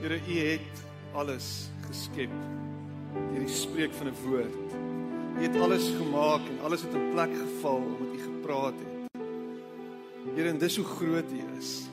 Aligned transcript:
Here, 0.00 0.16
U 0.16 0.36
het 0.38 0.78
alles 1.12 1.68
geskep 1.84 2.32
deur 3.12 3.42
die 3.42 3.52
spreek 3.52 3.92
van 3.92 4.08
'n 4.08 4.16
woord. 4.24 4.70
U 5.36 5.42
het 5.42 5.56
alles 5.60 5.90
gemaak 5.92 6.40
en 6.40 6.60
alles 6.64 6.82
het 6.82 6.94
in 6.94 7.10
plek 7.12 7.32
geval 7.36 7.76
omdat 7.76 8.16
U 8.16 8.18
gepraat 8.18 8.74
het. 8.80 9.20
Here, 10.34 10.48
en 10.48 10.58
dis 10.58 10.76
hoe 10.76 10.84
groot 10.84 11.30
U 11.32 11.40
is. 11.58 11.88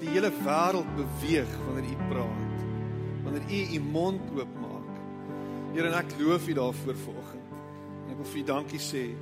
Die 0.00 0.08
hele 0.08 0.32
wêreld 0.42 0.90
beweeg 0.96 1.52
wanneer 1.66 1.90
U 1.90 1.96
praat. 2.08 2.58
Wanneer 3.22 3.46
U 3.50 3.74
U 3.74 3.80
mond 3.80 4.20
oopmaak. 4.34 4.90
Here, 5.72 5.86
en 5.86 5.94
ek 5.94 6.18
loof 6.18 6.48
U 6.48 6.52
daarvoor 6.52 6.96
vanoggend. 6.96 7.46
En 8.04 8.10
ek 8.10 8.16
wil 8.16 8.30
vir 8.32 8.40
U 8.40 8.44
dankie 8.44 8.80
sê 8.80 9.14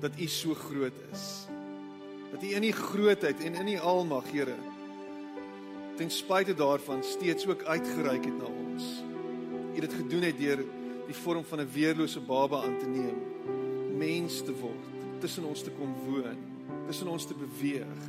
dat 0.00 0.16
U 0.18 0.26
so 0.26 0.54
groot 0.54 0.96
is. 1.12 1.46
Dat 2.32 2.42
U 2.42 2.46
in 2.46 2.64
U 2.64 2.72
grootheid 2.72 3.44
en 3.44 3.54
in 3.54 3.68
U 3.68 3.78
almag, 3.78 4.24
Here, 4.32 4.56
ten 5.96 6.10
spyte 6.10 6.54
daarvan 6.54 7.02
steeds 7.02 7.46
ook 7.46 7.62
uitgereik 7.62 8.24
het 8.24 8.38
na 8.38 8.44
ons. 8.44 8.84
U 9.74 9.80
dit 9.80 9.92
gedoen 9.92 10.22
het 10.22 10.38
deur 10.38 10.64
die 11.06 11.14
vorm 11.14 11.44
van 11.44 11.60
'n 11.60 11.70
weerlose 11.72 12.20
baba 12.20 12.62
aan 12.62 12.78
te 12.78 12.86
neem, 12.86 13.18
mens 13.96 14.42
te 14.42 14.52
word, 14.52 14.84
tussen 15.18 15.44
ons 15.44 15.62
te 15.62 15.70
kom 15.70 15.94
woon, 16.04 16.38
tussen 16.86 17.08
ons 17.08 17.24
te 17.24 17.34
beweeg. 17.34 18.00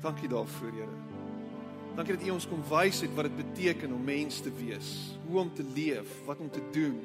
Dankie 0.00 0.28
daarvoor, 0.28 0.72
Here. 0.72 0.96
Dankie 1.94 2.16
dat 2.16 2.26
U 2.26 2.30
ons 2.30 2.48
kom 2.48 2.62
wys 2.68 3.00
het 3.00 3.14
wat 3.14 3.24
dit 3.24 3.36
beteken 3.36 3.92
om 3.92 4.04
mens 4.04 4.40
te 4.40 4.52
wees, 4.52 5.18
hoe 5.26 5.38
om 5.38 5.54
te 5.54 5.64
leef, 5.74 6.24
wat 6.24 6.38
om 6.38 6.50
te 6.50 6.62
doen. 6.70 7.00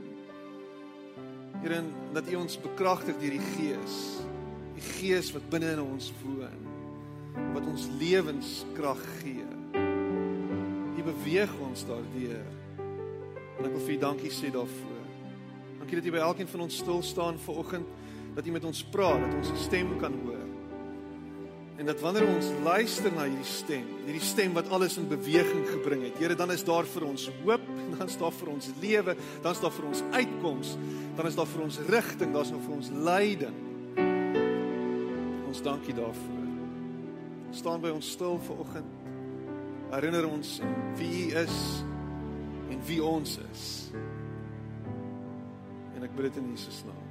Here, 1.62 1.84
dat 2.14 2.32
U 2.32 2.36
ons 2.36 2.62
bekragtig 2.62 3.18
deur 3.18 3.30
die 3.30 3.48
Gees, 3.58 4.22
die 4.74 4.82
Gees 4.82 5.32
wat 5.32 5.50
binne 5.50 5.72
in 5.72 5.82
ons 5.82 6.14
woon 6.24 6.63
wat 7.54 7.66
ons 7.70 7.88
lewenskrag 8.00 9.02
gee. 9.22 9.46
U 10.98 11.06
beweeg 11.06 11.54
ons 11.68 11.86
daardeur. 11.90 12.46
En 13.58 13.68
ek 13.68 13.76
wil 13.76 13.86
vir 13.86 13.96
U 13.96 14.00
dankie 14.02 14.32
sê 14.34 14.52
daarvoor. 14.54 15.02
Dankie 15.82 16.00
dat 16.00 16.08
U 16.10 16.14
by 16.16 16.24
elkeen 16.24 16.50
van 16.50 16.66
ons 16.66 16.80
stil 16.82 17.02
staan 17.06 17.40
vanoggend, 17.44 17.90
dat 18.34 18.48
U 18.48 18.54
met 18.56 18.66
ons 18.66 18.84
praat, 18.94 19.22
dat 19.22 19.36
ons 19.38 19.52
'n 19.52 19.64
stem 19.66 19.98
kan 20.02 20.14
hoor. 20.24 20.42
En 21.78 21.86
dat 21.86 22.00
wanneer 22.00 22.28
ons 22.28 22.52
luister 22.64 23.12
na 23.12 23.26
hierdie 23.26 23.50
stem, 23.50 23.86
hierdie 24.06 24.22
stem 24.22 24.54
wat 24.54 24.70
alles 24.70 24.98
in 24.98 25.08
beweging 25.08 25.66
gebring 25.68 26.04
het, 26.04 26.18
Here, 26.18 26.36
dan 26.36 26.52
is 26.52 26.64
daar 26.64 26.86
vir 26.86 27.04
ons 27.04 27.30
hoop, 27.44 27.62
dan 27.98 28.08
is 28.08 28.18
daar 28.18 28.32
vir 28.32 28.50
ons 28.50 28.70
lewe, 28.82 29.16
dan 29.42 29.52
is 29.52 29.60
daar 29.60 29.72
vir 29.72 29.86
ons 29.86 30.04
uitkoms, 30.12 30.78
dan 31.16 31.26
is 31.26 31.36
daar 31.36 31.48
vir 31.48 31.62
ons 31.62 31.80
rigting, 31.90 32.34
daar's 32.34 32.52
nog 32.52 32.62
vir 32.62 32.76
ons 32.76 32.90
leiding. 32.90 33.56
Ons 35.48 35.62
dankie 35.62 35.94
daarvoor 35.94 36.43
staan 37.54 37.82
by 37.82 37.90
ons 37.94 38.12
stil 38.12 38.40
vanoggend. 38.40 38.94
Herinner 39.94 40.26
ons 40.26 40.60
wie 40.98 41.30
U 41.30 41.38
is 41.38 41.84
en 42.70 42.82
wie 42.86 43.04
ons 43.04 43.38
is. 43.52 43.92
En 45.94 46.04
ek 46.04 46.16
bid 46.18 46.26
dit 46.32 46.42
in 46.42 46.50
Jesus 46.56 46.82
naam. 46.88 47.08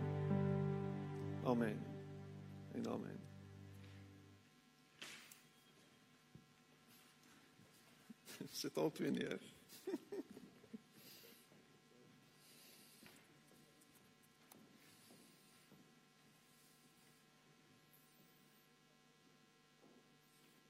Amen. 1.55 1.79
En 2.75 2.89
amen. 2.91 3.21
Sit 8.63 8.77
op 8.77 8.97
weer 8.99 9.15
neer. 9.15 9.41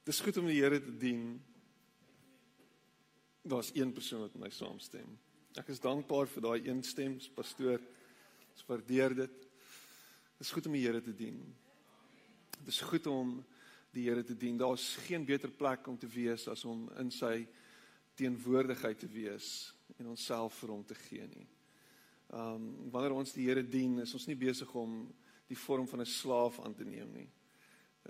Dis 0.03 0.19
goed 0.20 0.36
om 0.41 0.48
die 0.50 0.58
Here 0.58 0.81
te 0.83 0.92
dien. 0.98 1.36
Daar's 3.47 3.70
een 3.75 3.92
persoon 3.95 4.25
wat 4.25 4.34
my 4.34 4.48
saamstem. 4.50 5.06
Ek 5.58 5.69
is 5.70 5.83
dankbaar 5.83 6.27
vir 6.27 6.42
daai 6.42 6.67
een 6.67 6.81
stem, 6.83 7.19
pastoor. 7.36 7.78
Ek 7.78 8.62
waardeer 8.67 9.14
dit. 9.14 9.36
Dis 10.41 10.51
goed 10.51 10.67
om 10.67 10.74
die 10.74 10.83
Here 10.83 11.02
te 11.02 11.14
dien. 11.14 11.39
Dis 12.67 12.80
goed 12.83 13.07
om 13.07 13.36
die 13.95 14.08
Here 14.08 14.24
te 14.27 14.35
dien. 14.35 14.58
Daar's 14.58 14.96
geen 15.07 15.27
beter 15.29 15.52
plek 15.55 15.86
om 15.86 15.98
te 15.98 16.11
wees 16.11 16.48
as 16.51 16.64
om 16.67 16.89
in 16.98 17.12
sy 17.14 17.45
teenwoordigheid 18.18 18.98
te 18.98 19.11
wees 19.11 19.70
en 20.01 20.11
onsself 20.11 20.57
vir 20.64 20.73
hom 20.74 20.83
te 20.86 20.96
gee 21.05 21.29
nie. 21.30 21.46
Um 22.35 22.91
wanneer 22.91 23.14
ons 23.20 23.36
die 23.36 23.46
Here 23.46 23.62
dien, 23.62 24.01
is 24.02 24.17
ons 24.18 24.27
nie 24.27 24.39
besig 24.41 24.74
om 24.74 25.05
die 25.46 25.58
vorm 25.58 25.86
van 25.86 26.02
'n 26.02 26.11
slaaf 26.11 26.58
aan 26.64 26.74
te 26.74 26.85
neem 26.85 27.14
nie 27.14 27.29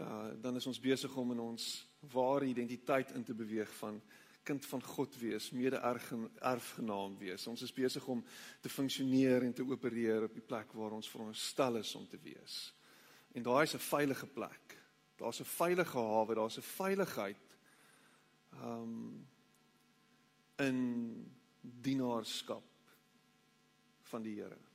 uh, 0.00 0.32
dan 0.41 0.56
is 0.56 0.66
ons 0.66 0.80
besig 0.80 1.16
om 1.16 1.32
in 1.34 1.41
ons 1.41 1.86
ware 2.12 2.44
identiteit 2.44 3.12
in 3.12 3.25
te 3.25 3.34
beweeg 3.34 3.70
van 3.78 4.00
kind 4.42 4.66
van 4.66 4.82
God 4.82 5.16
wees, 5.20 5.50
mede-erfgenaam 5.54 7.14
wees. 7.19 7.47
Ons 7.47 7.62
is 7.62 7.75
besig 7.75 8.06
om 8.10 8.25
te 8.60 8.69
funksioneer 8.69 9.47
en 9.47 9.52
te 9.54 9.66
opereer 9.66 10.26
op 10.26 10.34
die 10.34 10.42
plek 10.42 10.72
waar 10.75 10.97
ons 10.97 11.10
veronderstel 11.10 11.78
is 11.78 11.94
om 11.94 12.08
te 12.10 12.19
wees. 12.22 12.72
En 13.32 13.42
daai 13.42 13.62
is 13.62 13.75
'n 13.75 13.78
veilige 13.78 14.26
plek. 14.26 14.78
Daar's 15.16 15.41
'n 15.41 15.44
veilige 15.44 15.98
hawe, 15.98 16.34
daar's 16.34 16.58
'n 16.58 16.69
veiligheid 16.76 17.56
um 18.62 19.26
in 20.58 21.32
dienaarskap 21.60 22.64
van 24.02 24.22
die 24.22 24.34
Here. 24.34 24.72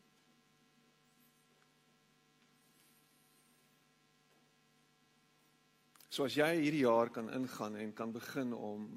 So 6.17 6.25
as 6.25 6.33
jy 6.33 6.47
hierdie 6.63 6.81
jaar 6.81 7.11
kan 7.13 7.27
ingaan 7.29 7.75
en 7.77 7.91
kan 7.93 8.09
begin 8.09 8.49
om 8.57 8.87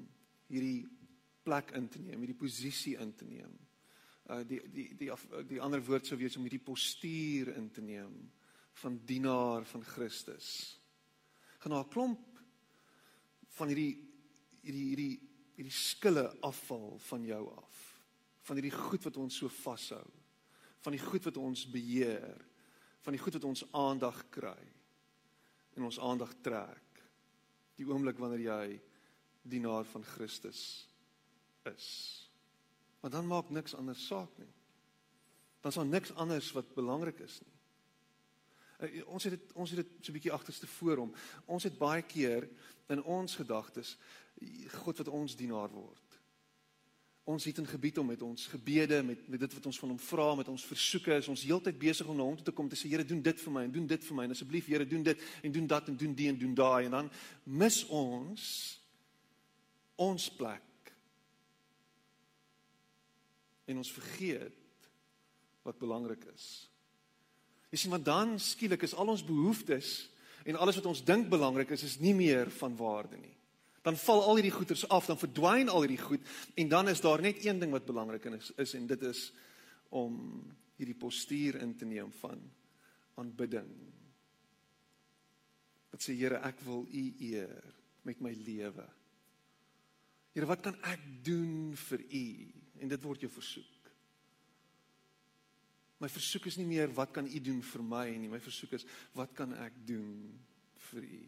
hierdie 0.49 0.87
plek 1.45 1.69
in 1.77 1.85
te 1.85 1.99
neem, 2.01 2.23
hierdie 2.23 2.39
posisie 2.39 2.95
in 2.97 3.11
te 3.13 3.27
neem. 3.29 3.51
Uh 4.25 4.39
die 4.41 4.57
die 4.73 4.87
die 4.97 5.09
die, 5.11 5.43
die 5.51 5.59
ander 5.61 5.83
woord 5.85 6.09
sou 6.09 6.17
wees 6.17 6.39
om 6.39 6.47
hierdie 6.47 6.63
postuur 6.65 7.53
in 7.53 7.69
te 7.69 7.85
neem 7.85 8.15
van 8.81 8.97
dienaar 9.05 9.69
van 9.69 9.85
Christus. 9.85 10.49
Gaan 11.61 11.77
'n 11.77 11.89
klomp 11.93 12.41
van 13.59 13.69
hierdie 13.69 13.93
hierdie 14.65 14.87
hierdie 14.89 15.15
hierdie 15.61 15.77
skille 15.77 16.25
afval 16.41 16.97
van 16.97 17.23
jou 17.25 17.43
af. 17.53 18.01
Van 18.49 18.57
hierdie 18.57 18.77
goed 18.89 19.03
wat 19.03 19.17
ons 19.17 19.37
so 19.37 19.47
vashou. 19.61 20.07
Van 20.81 20.97
die 20.97 21.05
goed 21.05 21.23
wat 21.29 21.37
ons 21.37 21.69
beheer. 21.69 22.47
Van 23.05 23.13
die 23.13 23.21
goed 23.21 23.33
wat 23.33 23.43
ons 23.43 23.63
aandag 23.73 24.29
kry 24.29 24.71
en 25.75 25.83
ons 25.83 25.99
aandag 25.99 26.33
trek 26.41 26.90
die 27.81 27.89
oomblik 27.89 28.19
wanneer 28.21 28.45
jy 28.45 28.65
dienaar 29.51 29.85
van 29.89 30.05
Christus 30.05 30.87
is. 31.69 31.87
Want 33.01 33.13
dan 33.13 33.29
maak 33.29 33.49
niks 33.49 33.75
anders 33.77 34.03
saak 34.05 34.37
nie. 34.37 34.51
Dan 35.61 35.73
is 35.73 35.77
daar 35.77 35.89
niks 35.89 36.13
anders 36.13 36.51
wat 36.57 36.73
belangrik 36.77 37.19
is 37.25 37.39
nie. 37.41 37.57
Uh, 38.81 39.07
ons 39.13 39.25
het 39.27 39.35
dit 39.37 39.53
ons 39.53 39.69
het 39.69 39.81
dit 39.81 39.89
so 40.01 40.11
'n 40.11 40.17
bietjie 40.17 40.33
agterste 40.33 40.67
voor 40.67 40.97
hom. 40.97 41.13
Ons 41.45 41.63
het 41.63 41.77
baie 41.77 42.01
keer 42.01 42.49
in 42.89 43.03
ons 43.03 43.35
gedagtes 43.35 43.97
God 44.83 44.97
wat 44.97 45.07
ons 45.07 45.35
dienaar 45.35 45.69
word 45.69 46.10
ons 47.31 47.45
het 47.45 47.57
in 47.57 47.67
gebied 47.67 47.97
om 47.97 48.07
met 48.11 48.21
ons 48.21 48.47
gebede 48.51 49.01
met 49.03 49.27
met 49.29 49.39
dit 49.39 49.53
wat 49.53 49.65
ons 49.65 49.79
van 49.79 49.89
hom 49.93 49.99
vra 49.99 50.27
met 50.35 50.47
ons 50.51 50.65
versoeke 50.65 51.13
is 51.15 51.29
ons 51.31 51.43
heeltyd 51.47 51.77
besig 51.79 52.07
om 52.07 52.17
na 52.17 52.25
hom 52.27 52.37
toe 52.39 52.45
te 52.49 52.55
kom 52.55 52.69
te 52.69 52.79
sê 52.79 52.89
Here 52.91 53.05
doen 53.07 53.21
dit 53.21 53.43
vir 53.43 53.53
my 53.53 53.63
en 53.67 53.71
doen 53.71 53.87
dit 53.87 54.07
vir 54.07 54.17
my 54.17 54.25
en 54.27 54.35
asseblief 54.35 54.69
Here 54.71 54.87
doen 54.87 55.03
dit 55.03 55.25
en 55.43 55.51
doen 55.51 55.67
dat 55.67 55.87
en 55.87 55.97
doen 55.97 56.15
die 56.17 56.29
en 56.31 56.39
doen 56.39 56.55
daai 56.57 56.85
en 56.85 56.97
dan 56.97 57.11
mis 57.45 57.81
ons 57.87 58.47
ons 60.01 60.29
plek 60.37 60.93
en 63.71 63.77
ons 63.77 63.93
vergeet 63.93 64.57
wat 65.63 65.77
belangrik 65.79 66.25
is. 66.33 66.47
Jy 67.71 67.77
sien 67.83 67.93
want 67.93 68.05
dan 68.05 68.39
skielik 68.41 68.81
is 68.83 68.95
al 68.97 69.13
ons 69.13 69.23
behoeftes 69.23 70.09
en 70.43 70.57
alles 70.57 70.79
wat 70.81 70.89
ons 70.89 71.03
dink 71.05 71.29
belangrik 71.29 71.69
is 71.71 71.85
is 71.85 71.99
nie 72.01 72.15
meer 72.17 72.49
van 72.59 72.75
waarde 72.75 73.19
nie 73.21 73.37
dan 73.81 73.97
val 73.97 74.23
al 74.23 74.37
hierdie 74.37 74.53
goeders 74.53 74.83
af, 74.89 75.07
dan 75.09 75.19
verdwyn 75.19 75.69
al 75.69 75.85
hierdie 75.85 76.01
goed 76.01 76.25
en 76.55 76.69
dan 76.69 76.89
is 76.91 77.01
daar 77.01 77.21
net 77.21 77.45
een 77.45 77.59
ding 77.59 77.73
wat 77.73 77.85
belangrik 77.85 78.25
is, 78.29 78.51
is 78.61 78.75
en 78.77 78.87
dit 78.87 79.07
is 79.09 79.31
om 79.89 80.17
hierdie 80.77 80.97
postuur 80.97 81.59
in 81.61 81.75
te 81.77 81.85
neem 81.85 82.11
van 82.21 82.39
aanbidding. 83.21 83.69
Wat 85.91 86.01
sê 86.01 86.15
Here, 86.15 86.39
ek 86.47 86.61
wil 86.65 86.85
U 86.87 87.03
eer 87.19 87.57
met 88.07 88.21
my 88.23 88.31
lewe. 88.45 88.87
Here, 90.31 90.47
wat 90.49 90.63
kan 90.63 90.77
ek 90.87 91.03
doen 91.25 91.75
vir 91.89 92.05
U? 92.07 92.25
En 92.81 92.89
dit 92.89 93.03
word 93.05 93.25
jou 93.25 93.29
versoek. 93.33 93.91
My 96.01 96.09
versoek 96.09 96.47
is 96.49 96.57
nie 96.57 96.65
meer 96.65 96.89
wat 96.97 97.11
kan 97.13 97.27
U 97.29 97.43
doen 97.45 97.59
vir 97.61 97.83
my 97.85 98.07
nie, 98.15 98.31
my 98.31 98.41
versoek 98.41 98.73
is 98.79 98.87
wat 99.17 99.35
kan 99.37 99.53
ek 99.61 99.75
doen 99.85 100.31
vir 100.89 101.05
U? 101.05 101.21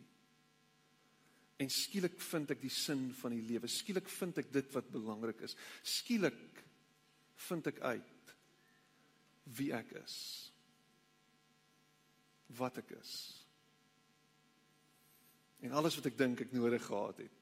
En 1.61 1.69
skielik 1.69 2.17
vind 2.21 2.51
ek 2.55 2.63
die 2.63 2.71
sin 2.73 3.11
van 3.19 3.35
die 3.35 3.43
lewe. 3.45 3.69
Skielik 3.69 4.09
vind 4.09 4.39
ek 4.41 4.49
dit 4.53 4.73
wat 4.73 4.89
belangrik 4.93 5.43
is. 5.45 5.55
Skielik 5.85 6.63
vind 7.47 7.69
ek 7.69 7.79
uit 7.83 8.33
wie 9.57 9.71
ek 9.75 9.93
is. 10.01 10.17
Wat 12.57 12.77
ek 12.81 12.95
is. 12.97 13.13
En 15.63 15.71
alles 15.71 15.95
wat 15.95 16.09
ek 16.09 16.19
dink 16.19 16.43
ek 16.43 16.55
nodig 16.55 16.83
gehad 16.83 17.21
het, 17.23 17.39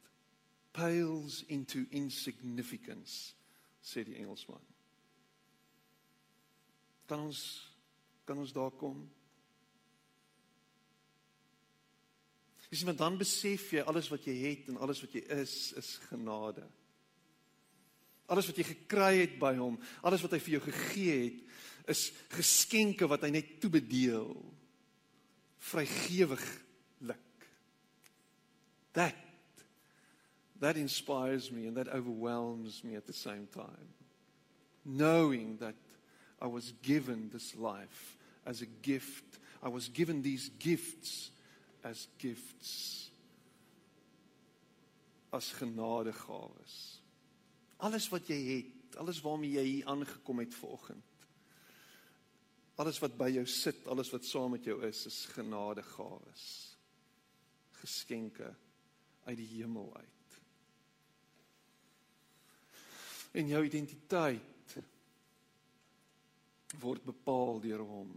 pales 0.76 1.42
into 1.52 1.84
insignificance 1.98 3.34
sê 3.82 4.04
die 4.06 4.20
Engelsman. 4.22 4.62
Kan 7.10 7.26
ons 7.28 7.42
kan 8.30 8.40
ons 8.40 8.54
daar 8.56 8.72
kom? 8.80 9.02
Dis 12.72 12.86
want 12.88 13.02
dan 13.02 13.18
besef 13.20 13.74
jy 13.76 13.82
alles 13.84 14.08
wat 14.08 14.24
jy 14.24 14.36
het 14.46 14.70
en 14.72 14.80
alles 14.80 15.02
wat 15.04 15.16
jy 15.18 15.26
is 15.42 15.56
is 15.80 15.98
genade. 16.08 16.64
Alles 18.32 18.48
wat 18.48 18.62
jy 18.62 18.64
gekry 18.70 19.16
het 19.26 19.34
by 19.42 19.58
hom, 19.58 19.76
alles 20.08 20.24
wat 20.24 20.38
hy 20.38 20.40
vir 20.40 20.54
jou 20.56 20.62
gegee 20.70 21.18
het, 21.26 21.42
is 21.92 22.06
geskenke 22.32 23.10
wat 23.12 23.26
hy 23.26 23.34
net 23.36 23.58
toebedeel. 23.60 24.32
Vrygewiglik. 25.72 27.18
That 28.96 29.20
that 30.62 30.78
inspires 30.78 31.50
me 31.52 31.66
and 31.68 31.76
that 31.76 31.90
overwhelms 31.90 32.84
me 32.84 32.96
at 32.96 33.08
the 33.08 33.14
same 33.14 33.48
time. 33.52 33.92
Knowing 34.86 35.58
that 35.58 35.76
I 36.40 36.48
was 36.48 36.72
given 36.84 37.30
this 37.34 37.56
life 37.56 38.16
as 38.46 38.62
a 38.62 38.68
gift. 38.82 39.40
I 39.64 39.70
was 39.70 39.90
given 39.90 40.22
these 40.22 40.50
gifts 40.60 41.31
as 41.88 42.08
gifts 42.22 43.02
as 45.32 45.52
genadegawes. 45.56 46.78
Alles 47.82 48.10
wat 48.12 48.28
jy 48.30 48.40
het, 48.46 48.98
alles 49.00 49.22
waarmee 49.24 49.56
jy 49.56 49.64
hier 49.64 49.88
aangekom 49.90 50.44
het 50.44 50.54
vanoggend. 50.54 51.08
Alles 52.82 53.00
wat 53.00 53.16
by 53.18 53.30
jou 53.32 53.46
sit, 53.48 53.80
alles 53.88 54.12
wat 54.12 54.28
saam 54.28 54.56
met 54.56 54.68
jou 54.68 54.78
is, 54.88 55.06
is 55.08 55.24
genadegawes. 55.32 56.46
Geskenke 57.80 58.52
uit 59.24 59.38
die 59.40 59.50
hemel 59.56 59.88
uit. 59.96 60.38
En 63.40 63.48
jou 63.48 63.64
identiteit 63.66 64.76
word 66.82 67.04
bepaal 67.08 67.60
deur 67.64 67.84
hom, 67.84 68.12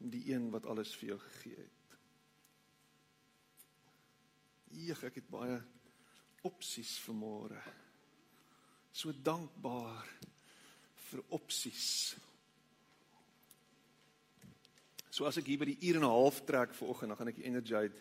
die 0.00 0.26
een 0.32 0.50
wat 0.52 0.68
alles 0.68 0.92
vir 1.00 1.14
jou 1.14 1.20
gegee 1.24 1.56
het. 1.56 1.79
Eeg, 4.70 5.02
ek 5.04 5.20
het 5.20 5.30
baie 5.30 5.58
opsies 6.46 6.96
vanmôre. 7.04 7.60
So 8.92 9.12
dankbaar 9.12 10.06
vir 11.10 11.22
opsies. 11.36 12.16
So 15.10 15.26
as 15.26 15.40
ek 15.40 15.50
hier 15.50 15.60
by 15.60 15.66
die 15.72 15.80
uur 15.90 15.98
en 15.98 16.06
'n 16.06 16.14
half 16.14 16.44
trek 16.46 16.74
vanoggend, 16.74 17.10
dan 17.10 17.16
gaan 17.16 17.28
ek 17.28 17.36
die 17.36 17.50
Energite 17.50 17.98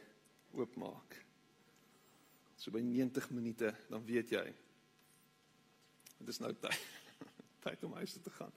oopmaak. 0.53 1.25
So 2.57 2.71
by 2.71 2.81
90 2.81 3.29
minute, 3.31 3.75
dan 3.89 4.05
weet 4.05 4.29
jy. 4.29 4.53
Dit 6.19 6.27
is 6.27 6.39
nou 6.39 6.53
tyd. 6.53 6.79
tyd 7.65 7.83
om 7.83 7.93
huis 7.93 8.13
toe 8.13 8.21
te 8.21 8.29
gaan. 8.29 8.51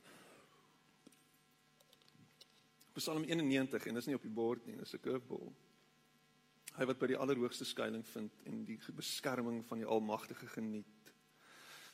Psalm 2.92 3.24
91 3.24 3.86
en 3.86 3.94
dis 3.94 4.06
nie 4.06 4.14
op 4.14 4.22
die 4.22 4.34
bord 4.34 4.66
nie, 4.66 4.76
dis 4.76 4.94
'n 4.94 5.00
curveball. 5.00 5.52
Hy 6.78 6.86
wat 6.88 7.00
by 7.00 7.10
die 7.12 7.18
allerhoogste 7.20 7.66
skuilings 7.68 8.10
vind 8.14 8.46
en 8.48 8.62
die 8.64 8.78
beskerming 8.96 9.60
van 9.68 9.82
die 9.82 9.88
Almagtige 9.88 10.48
geniet. 10.54 11.12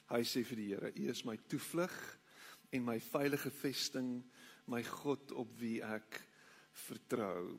Hy 0.09 0.23
sê 0.25 0.45
vir 0.47 0.61
die 0.61 0.69
Here: 0.71 0.93
U 0.95 1.09
is 1.11 1.25
my 1.27 1.37
toevlug 1.51 1.95
en 2.73 2.85
my 2.85 2.99
veilige 3.01 3.51
vesting, 3.51 4.23
my 4.71 4.83
God 4.87 5.33
op 5.33 5.51
wie 5.61 5.81
ek 5.83 6.21
vertrou. 6.87 7.59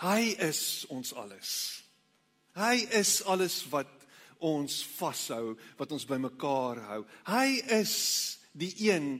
Hy 0.00 0.34
is 0.48 0.86
ons 0.90 1.12
alles. 1.14 1.52
Hy 2.56 2.74
is 2.98 3.20
alles 3.28 3.62
wat 3.70 3.92
ons 4.40 4.80
vashou, 4.96 5.54
wat 5.78 5.92
ons 5.92 6.08
bymekaar 6.08 6.80
hou. 6.88 7.00
Hy 7.28 7.60
is 7.76 7.94
die 8.56 8.72
een 8.88 9.18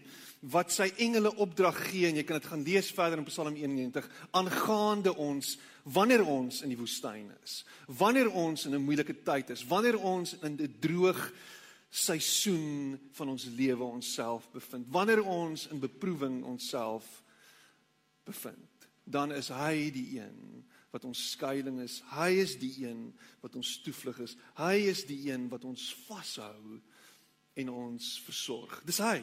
wat 0.51 0.73
sy 0.73 0.89
engele 1.05 1.35
opdrag 1.37 1.77
gee 1.91 2.09
en 2.09 2.17
jy 2.17 2.25
kan 2.25 2.41
dit 2.41 2.49
gaan 2.49 2.65
lees 2.65 2.89
verder 2.97 3.21
in 3.21 3.29
Psalm 3.29 3.53
91 3.53 4.07
aangaande 4.33 5.13
ons 5.21 5.59
wanneer 5.93 6.25
ons 6.27 6.63
in 6.63 6.73
die 6.73 6.79
woestyn 6.79 7.31
is, 7.43 7.65
wanneer 7.87 8.31
ons 8.31 8.65
in 8.67 8.75
'n 8.75 8.85
moeilike 8.85 9.23
tyd 9.25 9.51
is, 9.51 9.65
wanneer 9.67 9.99
ons 9.99 10.35
in 10.43 10.57
'n 10.61 10.77
droog 10.81 11.33
seisoen 11.91 12.99
van 13.13 13.29
ons 13.29 13.45
lewe 13.45 13.85
onsself 13.85 14.51
bevind, 14.51 14.87
wanneer 14.89 15.23
ons 15.25 15.67
in 15.67 15.79
beproewing 15.79 16.45
onsself 16.45 17.23
bevind, 18.25 18.89
dan 19.05 19.33
is 19.33 19.49
hy 19.49 19.91
die 19.91 20.21
een 20.21 20.65
wat 20.91 21.05
ons 21.05 21.31
skuilings 21.31 21.83
is. 21.83 22.03
Hy 22.11 22.31
is 22.43 22.57
die 22.59 22.87
een 22.87 23.11
wat 23.41 23.55
ons 23.59 23.81
toevlug 23.83 24.19
is. 24.19 24.37
Hy 24.59 24.75
is 24.91 25.05
die 25.07 25.31
een 25.31 25.49
wat 25.49 25.65
ons 25.65 25.95
vashou 26.07 26.81
en 27.55 27.69
ons 27.69 28.21
versorg. 28.27 28.83
Dis 28.87 28.99
hy. 28.99 29.21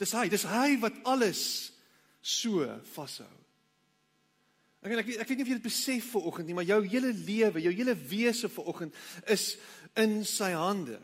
Dis 0.00 0.12
hy, 0.12 0.28
dis 0.28 0.44
hy 0.48 0.76
wat 0.80 0.96
alles 1.08 1.42
so 2.20 2.64
vashou. 2.92 3.45
Ek 4.86 5.00
ek 5.02 5.08
ek 5.24 5.28
weet 5.28 5.40
nie 5.40 5.44
of 5.44 5.50
jy 5.50 5.58
dit 5.58 5.66
besef 5.66 6.12
ver 6.12 6.26
oggend 6.30 6.46
nie, 6.46 6.54
maar 6.54 6.68
jou 6.68 6.78
hele 6.86 7.10
lewe, 7.10 7.62
jou 7.64 7.72
hele 7.74 7.96
wese 8.06 8.50
ver 8.52 8.68
oggend 8.70 8.94
is 9.34 9.56
in 9.98 10.20
sy 10.28 10.52
hande. 10.54 11.00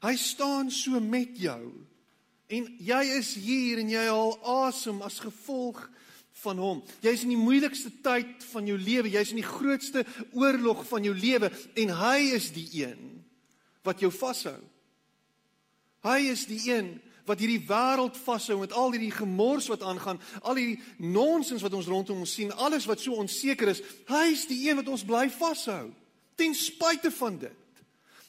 Hy 0.00 0.14
staan 0.16 0.70
so 0.72 1.00
met 1.04 1.36
jou. 1.36 1.60
En 2.50 2.66
jy 2.80 3.02
is 3.18 3.34
hier 3.36 3.82
en 3.82 3.90
jy 3.92 4.06
haal 4.08 4.32
asem 4.64 5.02
as 5.04 5.20
gevolg 5.20 5.82
van 6.40 6.62
hom. 6.62 6.80
Jy's 7.04 7.26
in 7.26 7.34
die 7.34 7.40
moeilikste 7.40 7.92
tyd 8.02 8.40
van 8.54 8.66
jou 8.66 8.78
lewe, 8.80 9.12
jy's 9.12 9.34
in 9.34 9.42
die 9.42 9.46
grootste 9.46 10.06
oorlog 10.32 10.86
van 10.88 11.04
jou 11.04 11.12
lewe 11.14 11.52
en 11.78 11.94
hy 12.00 12.32
is 12.38 12.48
die 12.56 12.66
een 12.80 13.20
wat 13.84 14.00
jou 14.00 14.10
vashou. 14.14 14.58
Hy 16.06 16.18
is 16.32 16.46
die 16.48 16.62
een 16.70 16.94
wat 17.28 17.40
hierdie 17.40 17.62
wêreld 17.68 18.16
vashou 18.24 18.58
met 18.60 18.72
al 18.72 18.92
hierdie 18.94 19.14
gemors 19.14 19.68
wat 19.70 19.82
aangaan, 19.82 20.20
al 20.42 20.58
hierdie 20.58 20.80
nonsens 20.98 21.62
wat 21.62 21.74
ons 21.76 21.88
rondom 21.90 22.22
ons 22.24 22.34
sien, 22.34 22.52
alles 22.52 22.86
wat 22.90 23.00
so 23.00 23.18
onseker 23.20 23.72
is. 23.72 23.82
Hy 24.08 24.26
is 24.32 24.46
die 24.50 24.62
een 24.68 24.80
wat 24.80 24.88
ons 24.88 25.04
bly 25.06 25.28
vashou 25.32 25.90
ten 26.40 26.54
spyte 26.56 27.10
van 27.12 27.36
dit. 27.38 27.56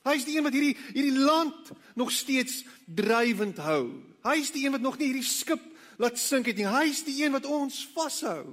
Hy 0.03 0.15
is 0.17 0.25
die 0.25 0.35
een 0.38 0.43
wat 0.43 0.55
hierdie 0.57 0.75
hierdie 0.91 1.19
land 1.21 1.71
nog 1.95 2.11
steeds 2.11 2.63
drywend 2.85 3.61
hou. 3.61 3.85
Hy 4.25 4.35
is 4.41 4.51
die 4.53 4.65
een 4.65 4.75
wat 4.75 4.83
nog 4.83 4.97
nie 4.99 5.11
hierdie 5.11 5.27
skip 5.27 5.61
laat 6.01 6.17
sink 6.19 6.49
het 6.49 6.57
nie. 6.57 6.67
Hy 6.67 6.88
is 6.89 7.03
die 7.05 7.19
een 7.21 7.35
wat 7.35 7.45
ons 7.45 7.83
vashou 7.95 8.49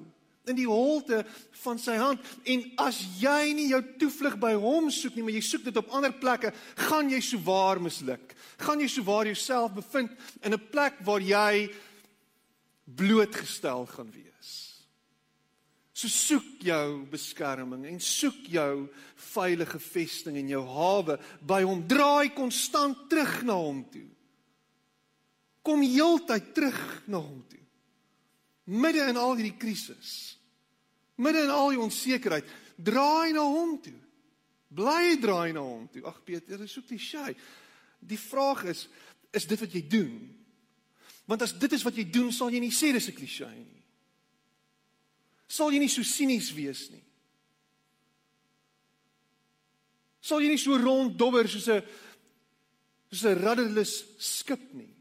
in 0.49 0.57
die 0.57 0.69
holte 0.69 1.25
van 1.63 1.79
sy 1.79 1.97
hand. 1.97 2.21
En 2.45 2.65
as 2.77 3.01
jy 3.21 3.53
nie 3.55 3.69
jou 3.69 3.83
toevlug 3.99 4.39
by 4.39 4.55
hom 4.55 4.91
soek 4.91 5.15
nie, 5.15 5.23
maar 5.23 5.37
jy 5.37 5.45
soek 5.45 5.65
dit 5.65 5.77
op 5.77 5.93
ander 5.93 6.13
plekke, 6.13 6.53
gaan 6.89 7.11
jy 7.11 7.21
souwaar 7.21 7.81
misluk 7.81 8.35
gaan 8.59 8.83
jy 8.83 8.89
souwaar 8.91 9.29
jouself 9.31 9.75
bevind 9.75 10.11
in 10.43 10.55
'n 10.55 10.69
plek 10.71 10.99
waar 11.05 11.21
jy 11.21 11.71
blootgestel 12.85 13.87
gaan 13.87 14.11
wees. 14.11 14.85
So 15.93 16.09
soek 16.09 16.63
jou 16.63 17.07
beskerming 17.07 17.87
en 17.87 18.01
soek 18.01 18.47
jou 18.47 18.89
veilige 19.17 19.79
vesting 19.79 20.37
en 20.37 20.49
jou 20.49 20.65
hawe 20.67 21.19
by 21.41 21.63
hom. 21.63 21.87
Draai 21.87 22.35
konstant 22.35 23.11
terug 23.11 23.43
na 23.43 23.53
hom 23.53 23.85
toe. 23.91 24.09
Kom 25.63 25.83
heeltyd 25.83 26.55
terug 26.55 27.03
na 27.07 27.19
hom 27.19 27.45
toe. 27.49 27.59
Midde 28.65 29.09
in 29.09 29.17
al 29.17 29.35
hierdie 29.35 29.59
krisis. 29.59 30.38
Midde 31.19 31.43
in 31.43 31.51
al 31.51 31.73
die 31.75 31.81
onsekerheid, 31.83 32.47
draai 32.77 33.33
na 33.35 33.43
hom 33.43 33.77
toe. 33.83 33.97
Bly 34.69 35.17
draai 35.19 35.53
na 35.57 35.65
hom 35.65 35.89
toe. 35.91 36.05
Ag 36.07 36.21
Peter, 36.25 36.61
dis 36.61 36.73
so 36.77 36.85
klisjé. 36.87 37.33
Die 37.99 38.21
vraag 38.21 38.63
is, 38.71 38.85
is 39.35 39.49
dit 39.51 39.59
wat 39.59 39.75
jy 39.75 39.83
doen? 39.91 40.15
Want 41.29 41.43
as 41.43 41.57
dit 41.59 41.73
is 41.75 41.83
wat 41.85 41.97
jy 41.99 42.07
doen, 42.13 42.31
sal 42.33 42.53
jy 42.55 42.61
nie 42.63 42.73
sê 42.73 42.93
dis 42.95 43.09
'n 43.09 43.17
klise 43.17 43.49
nie. 43.51 43.83
Sal 45.49 45.73
jy 45.73 45.79
nie 45.79 45.89
so 45.89 46.03
sinies 46.03 46.53
wees 46.55 46.91
nie. 46.91 47.05
Sal 50.21 50.41
jy 50.41 50.49
nie 50.49 50.59
so 50.59 50.77
ronddobber 50.77 51.49
soos 51.49 51.69
'n 51.69 51.83
soos 53.11 53.25
'n 53.25 53.39
rudderless 53.43 54.05
skip 54.19 54.73
nie. 54.73 54.95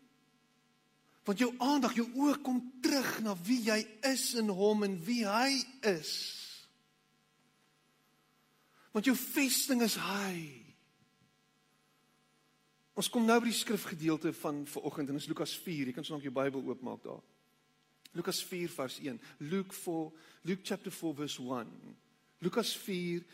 Want 1.27 1.41
jou 1.43 1.49
aandag, 1.59 1.97
jou 1.97 2.07
oë 2.23 2.37
kom 2.39 2.61
terug 2.83 3.17
na 3.25 3.33
wie 3.43 3.59
jy 3.65 3.81
is 4.07 4.29
in 4.39 4.47
hom 4.55 4.85
en 4.87 4.93
wie 5.03 5.25
hy 5.27 5.57
is. 5.89 6.13
Want 8.95 9.09
jou 9.09 9.15
vesting 9.19 9.83
is 9.83 9.97
hy. 9.99 10.37
Ons 12.97 13.11
kom 13.13 13.27
nou 13.27 13.35
by 13.43 13.51
die 13.51 13.59
skrifgedeelte 13.59 14.31
van 14.39 14.63
vanoggend 14.71 15.11
en 15.11 15.19
dit 15.19 15.25
is 15.25 15.29
Lukas 15.29 15.57
4. 15.65 15.91
Jy 15.91 15.97
kan 15.97 16.07
soms 16.07 16.23
jou 16.23 16.31
Bybel 16.33 16.63
oopmaak 16.63 17.03
daar. 17.03 17.19
Lukas 18.17 18.39
4 18.47 18.71
vers 18.73 18.97
1. 19.03 19.19
Luke 19.51 19.75
4 19.75 20.09
Luke 20.47 20.63
chapter 20.63 20.95
4 20.95 21.13
verse 21.19 21.43
1. 21.43 21.75
Lukas 22.39 22.71
4 22.87 23.27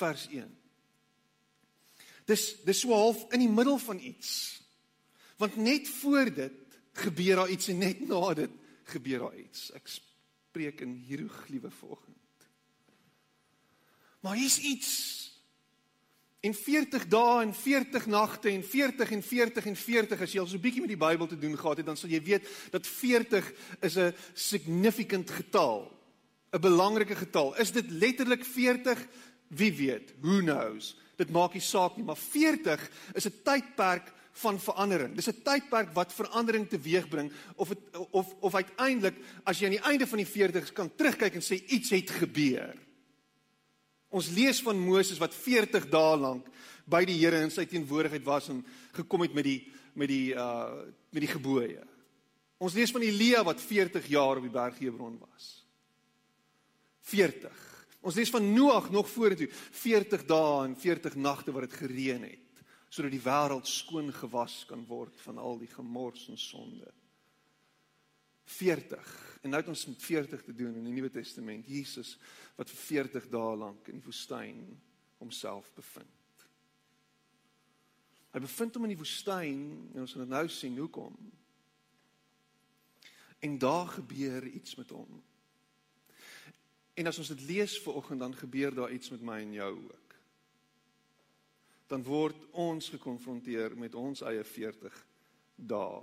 vers 0.00 0.26
1. 0.32 0.50
Dis 2.24 2.48
dis 2.64 2.80
so 2.80 2.96
half 2.96 3.20
in 3.36 3.44
die 3.44 3.52
middel 3.52 3.78
van 3.84 4.00
iets. 4.00 4.32
Want 5.36 5.60
net 5.60 5.92
voor 6.00 6.32
dit 6.32 6.63
gebeur 6.94 7.36
daar 7.36 7.50
iets 7.50 7.68
en 7.68 7.78
net 7.78 8.06
na 8.08 8.34
dit 8.34 8.50
gebeur 8.94 9.18
daar 9.18 9.38
iets. 9.38 9.70
Ek 9.72 9.88
spreek 9.88 10.80
in 10.80 10.92
hieroglife 10.92 11.70
vanoggend. 11.70 12.48
Maar 14.20 14.36
hier's 14.40 14.58
iets 14.58 15.24
En 16.44 16.52
40 16.54 17.06
dae 17.08 17.40
en 17.40 17.54
40 17.56 18.06
nagte 18.06 18.50
en 18.50 18.64
40 18.64 19.10
en 19.10 19.22
40 19.22 19.66
en 19.66 19.76
40 19.76 20.20
as 20.20 20.32
jy 20.32 20.40
al 20.42 20.46
so 20.46 20.56
'n 20.56 20.60
bietjie 20.60 20.82
met 20.84 20.92
die 20.92 21.00
Bybel 21.00 21.26
te 21.26 21.38
doen 21.38 21.56
gehad 21.56 21.76
het, 21.76 21.86
dan 21.86 21.96
sal 21.96 22.10
jy 22.10 22.20
weet 22.22 22.44
dat 22.70 22.86
40 22.86 23.52
is 23.80 23.96
'n 23.96 24.12
significant 24.34 25.30
getal. 25.30 25.88
'n 26.52 26.60
Belangrike 26.60 27.14
getal. 27.16 27.56
Is 27.56 27.72
dit 27.72 27.90
letterlik 27.90 28.44
40? 28.44 29.06
Wie 29.48 29.72
weet? 29.72 30.12
Who 30.20 30.38
knows? 30.38 30.96
Dit 31.16 31.30
maak 31.30 31.52
nie 31.52 31.62
saak 31.62 31.96
nie, 31.96 32.04
maar 32.04 32.16
40 32.16 32.90
is 33.14 33.26
'n 33.26 33.40
tydperk 33.42 34.12
van 34.34 34.58
verandering. 34.60 35.14
Dis 35.14 35.28
'n 35.28 35.42
tydperk 35.42 35.92
wat 35.94 36.12
verandering 36.12 36.68
teweegbring 36.68 37.32
of 37.54 37.68
het, 37.68 37.78
of 38.10 38.34
of 38.40 38.54
uiteindelik 38.54 39.14
as 39.44 39.58
jy 39.58 39.64
aan 39.66 39.78
die 39.78 39.88
einde 39.90 40.06
van 40.06 40.18
die 40.18 40.26
40's 40.26 40.72
kan 40.72 40.90
terugkyk 40.94 41.34
en 41.34 41.42
sê 41.42 41.64
iets 41.66 41.90
het 41.90 42.10
gebeur. 42.10 42.76
Ons 44.08 44.28
lees 44.28 44.62
van 44.62 44.78
Moses 44.78 45.18
wat 45.18 45.34
40 45.34 45.88
dae 45.88 46.16
lank 46.16 46.46
by 46.84 47.04
die 47.04 47.18
Here 47.18 47.40
in 47.42 47.50
sy 47.50 47.64
teenwoordigheid 47.64 48.24
was 48.24 48.48
en 48.48 48.64
gekom 48.92 49.20
het 49.20 49.34
met 49.34 49.44
die 49.44 49.72
met 49.94 50.08
die 50.08 50.34
uh 50.34 50.82
met 51.10 51.22
die 51.22 51.32
gebooie. 51.32 51.82
Ons 52.58 52.74
lees 52.74 52.90
van 52.90 53.02
Elia 53.02 53.44
wat 53.44 53.60
40 53.60 54.06
jaar 54.06 54.36
op 54.36 54.42
die 54.42 54.50
berg 54.50 54.78
Hebron 54.78 55.18
was. 55.18 55.64
40. 57.00 57.52
Ons 58.00 58.14
lees 58.14 58.30
van 58.30 58.52
Noag 58.52 58.90
nog 58.90 59.08
vorentoe, 59.08 59.48
40 59.70 60.24
dae 60.24 60.64
en 60.64 60.76
40 60.76 61.14
nagte 61.14 61.52
wat 61.52 61.62
dit 61.62 61.72
gereën 61.72 62.22
het 62.22 62.43
sodat 62.94 63.10
die 63.10 63.24
wêreld 63.24 63.66
skoon 63.66 64.12
gewas 64.14 64.60
kan 64.70 64.84
word 64.86 65.16
van 65.24 65.40
al 65.42 65.58
die 65.58 65.70
gemors 65.72 66.28
en 66.30 66.38
sonde. 66.38 66.92
40. 68.54 69.38
En 69.42 69.50
nou 69.50 69.60
het 69.62 69.70
ons 69.72 69.86
met 69.90 70.02
40 70.02 70.44
te 70.46 70.54
doen 70.54 70.76
in 70.78 70.84
die 70.86 70.92
Nuwe 70.94 71.10
Testament. 71.10 71.66
Jesus 71.66 72.14
wat 72.54 72.70
vir 72.70 72.82
40 73.08 73.26
dae 73.32 73.56
lank 73.58 73.88
in 73.90 73.98
die 73.98 74.06
woestyn 74.06 74.60
homself 75.18 75.72
bevind. 75.74 76.46
Hy 78.34 78.42
bevind 78.44 78.76
hom 78.76 78.86
in 78.86 78.94
die 78.94 79.00
woestyn 79.00 79.64
en 79.94 80.04
ons 80.04 80.14
gaan 80.14 80.30
nou 80.30 80.46
sien 80.50 80.78
hoekom. 80.78 81.16
En 83.42 83.58
daar 83.58 83.90
gebeur 83.96 84.46
iets 84.46 84.78
met 84.78 84.94
hom. 84.94 85.18
En 86.94 87.10
as 87.10 87.18
ons 87.18 87.34
dit 87.34 87.44
lees 87.50 87.74
vanoggend 87.82 88.22
dan 88.22 88.38
gebeur 88.38 88.74
daar 88.74 88.94
iets 88.94 89.10
met 89.10 89.22
my 89.22 89.42
en 89.42 89.58
jou 89.58 89.72
ook. 89.82 90.03
Dan 91.94 92.02
word 92.02 92.48
ons 92.58 92.88
gekonfronteer 92.90 93.76
met 93.78 93.94
ons 93.94 94.24
eie 94.26 94.42
40 94.42 94.94
dae. 95.54 96.00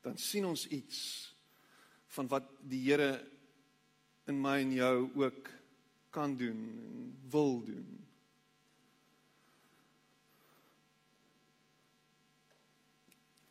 Dan 0.00 0.16
sien 0.16 0.46
ons 0.48 0.64
iets 0.72 1.00
van 2.16 2.30
wat 2.32 2.48
die 2.64 2.80
Here 2.86 3.10
in 4.32 4.40
my 4.40 4.62
en 4.62 4.72
jou 4.72 4.96
ook 5.20 5.50
kan 6.14 6.38
doen 6.40 6.64
en 6.72 7.12
wil 7.34 7.60
doen. 7.68 7.92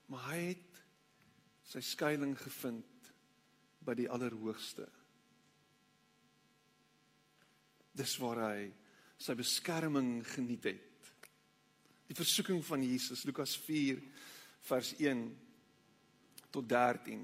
Maar 0.10 0.28
hy 0.32 0.42
het 0.50 0.84
sy 1.70 1.86
skuilings 1.86 2.42
gevind 2.50 3.12
by 3.86 3.94
die 4.02 4.10
Allerhoogste. 4.10 4.90
Dis 7.94 8.18
waar 8.18 8.48
hy 8.50 8.72
sy 9.22 9.38
beskerming 9.38 10.18
geniet 10.34 10.74
het. 10.74 10.91
Die 12.12 12.18
versoeking 12.18 12.60
van 12.68 12.82
Jesus 12.84 13.22
Lukas 13.24 13.54
4 13.64 14.02
vers 14.68 14.90
1 15.00 15.20
tot 16.52 16.66
13 16.68 17.22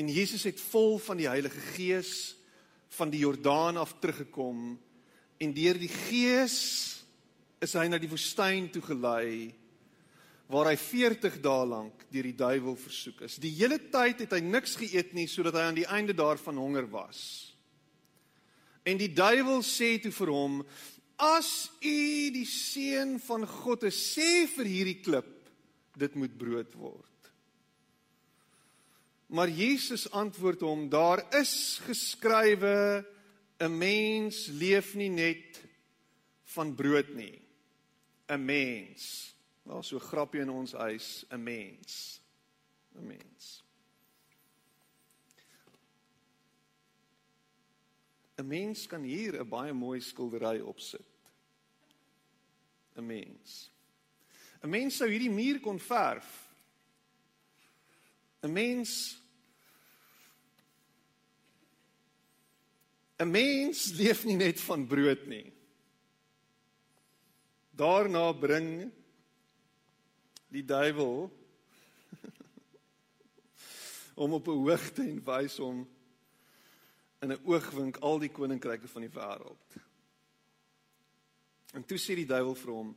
En 0.00 0.08
Jesus 0.08 0.46
het 0.48 0.60
vol 0.70 0.96
van 1.04 1.20
die 1.20 1.28
Heilige 1.28 1.60
Gees 1.74 2.32
van 2.96 3.12
die 3.12 3.20
Jordaan 3.20 3.76
af 3.76 3.92
teruggekom 4.00 4.78
en 5.36 5.52
deur 5.52 5.76
die 5.76 5.90
Gees 5.92 6.56
is 7.60 7.76
hy 7.76 7.84
na 7.92 8.00
die 8.00 8.08
woestyn 8.08 8.70
toe 8.72 8.80
gelei 8.88 9.52
waar 10.48 10.72
hy 10.72 10.78
40 10.80 11.36
dae 11.44 11.68
lank 11.68 12.06
deur 12.08 12.30
die 12.30 12.36
duiwel 12.36 12.80
versoek 12.80 13.20
is. 13.28 13.36
Die 13.36 13.52
hele 13.58 13.82
tyd 13.92 14.24
het 14.24 14.32
hy 14.32 14.40
niks 14.46 14.78
geëet 14.80 15.12
nie 15.12 15.28
sodat 15.28 15.60
hy 15.60 15.68
aan 15.68 15.80
die 15.82 15.90
einde 15.92 16.16
daarvan 16.16 16.56
honger 16.56 16.88
was. 16.88 17.52
En 18.88 18.96
die 18.96 19.12
duiwel 19.12 19.60
sê 19.60 19.98
toe 20.02 20.10
vir 20.22 20.32
hom: 20.32 20.62
"As 21.22 21.70
u 21.78 22.30
die 22.34 22.46
seun 22.46 23.20
van 23.22 23.46
God 23.46 23.84
is, 23.86 23.94
sê 23.94 24.46
vir 24.56 24.66
hierdie 24.66 25.00
klip 25.04 25.30
dit 25.96 26.14
moet 26.18 26.34
brood 26.38 26.74
word." 26.74 27.12
Maar 29.32 29.48
Jesus 29.48 30.10
antwoord 30.10 30.60
hom: 30.60 30.88
Daar 30.88 31.22
is 31.38 31.80
geskrywe 31.86 33.06
'n 33.58 33.78
mens 33.78 34.46
leef 34.46 34.94
nie 34.94 35.08
net 35.08 35.62
van 36.44 36.74
brood 36.74 37.14
nie. 37.14 37.40
'n 38.28 38.44
Mens. 38.44 39.34
Daar's 39.62 39.88
so 39.88 39.96
'n 39.96 40.00
grappie 40.00 40.40
in 40.40 40.50
ons 40.50 40.72
huis, 40.72 41.24
'n 41.30 41.42
mens. 41.42 42.20
'n 42.94 43.06
Mens. 43.06 43.64
'n 48.38 48.46
Mens 48.46 48.86
kan 48.86 49.02
hier 49.02 49.40
'n 49.40 49.48
baie 49.48 49.72
mooi 49.72 50.00
skildery 50.00 50.60
opsit. 50.60 51.11
'n 52.96 53.06
Mens. 53.06 53.70
'n 54.62 54.70
Mens 54.70 54.96
sou 54.96 55.08
hierdie 55.08 55.30
muur 55.30 55.60
kon 55.60 55.78
verf. 55.78 56.28
'n 58.42 58.52
Mens 58.52 59.22
'n 63.22 63.30
mens 63.30 63.92
leef 63.94 64.24
nie 64.24 64.36
net 64.36 64.60
van 64.60 64.86
brood 64.86 65.26
nie. 65.30 65.52
Daarna 67.70 68.32
bring 68.32 68.90
die 70.52 70.64
duiwel 70.64 71.30
om 74.22 74.34
op 74.38 74.48
'n 74.48 74.64
hoogte 74.66 75.06
en 75.06 75.22
wys 75.24 75.56
hom 75.62 75.86
in 77.22 77.32
'n 77.32 77.42
oogwink 77.46 78.02
al 78.02 78.18
die 78.18 78.32
koninkryke 78.32 78.88
van 78.88 79.06
die 79.06 79.14
wêreld. 79.14 79.78
En 81.72 81.84
toe 81.84 81.98
sê 81.98 82.16
die 82.18 82.28
duiwel 82.28 82.54
vir 82.54 82.72
hom: 82.72 82.96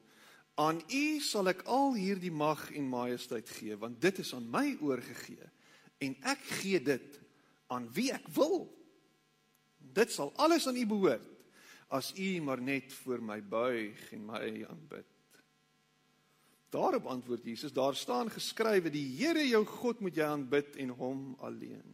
"Aan 0.55 0.81
u 0.91 1.19
sal 1.19 1.47
ek 1.51 1.63
al 1.65 1.95
hierdie 1.95 2.31
mag 2.31 2.71
en 2.71 2.87
majesteit 2.89 3.49
gee, 3.49 3.75
want 3.75 4.01
dit 4.01 4.19
is 4.19 4.33
aan 4.33 4.49
my 4.51 4.77
oorgegee 4.81 5.51
en 5.99 6.15
ek 6.23 6.41
gee 6.61 6.79
dit 6.79 7.19
aan 7.67 7.87
wie 7.93 8.11
ek 8.11 8.27
wil." 8.35 8.67
Dit 9.95 10.11
sal 10.11 10.33
alles 10.35 10.67
aan 10.67 10.75
U 10.75 10.85
behoort 10.85 11.31
as 11.87 12.11
U 12.17 12.41
maar 12.41 12.61
net 12.61 12.93
voor 13.03 13.21
my 13.21 13.37
buig 13.43 13.99
en 14.11 14.25
my 14.25 14.65
aanbid. 14.67 15.11
Daarop 16.73 17.05
antwoord 17.05 17.43
Jesus: 17.43 17.73
Daar 17.73 17.95
staan 17.95 18.31
geskrywe: 18.31 18.89
Die 18.89 19.05
Here 19.15 19.47
jou 19.47 19.63
God 19.65 19.99
moet 19.99 20.15
jy 20.15 20.25
aanbid 20.27 20.75
en 20.75 20.89
hom 20.89 21.35
alleen. 21.39 21.93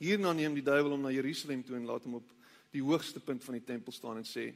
Hierna 0.00 0.32
neem 0.32 0.56
die 0.56 0.64
duiwel 0.64 0.96
hom 0.96 1.04
na 1.04 1.12
Jerusalem 1.12 1.62
toe 1.62 1.76
en 1.76 1.86
laat 1.86 2.08
hom 2.08 2.16
op 2.18 2.32
die 2.72 2.82
hoogste 2.82 3.20
punt 3.20 3.44
van 3.44 3.58
die 3.58 3.66
tempel 3.66 3.92
staan 3.92 4.22
en 4.22 4.26
sê: 4.26 4.48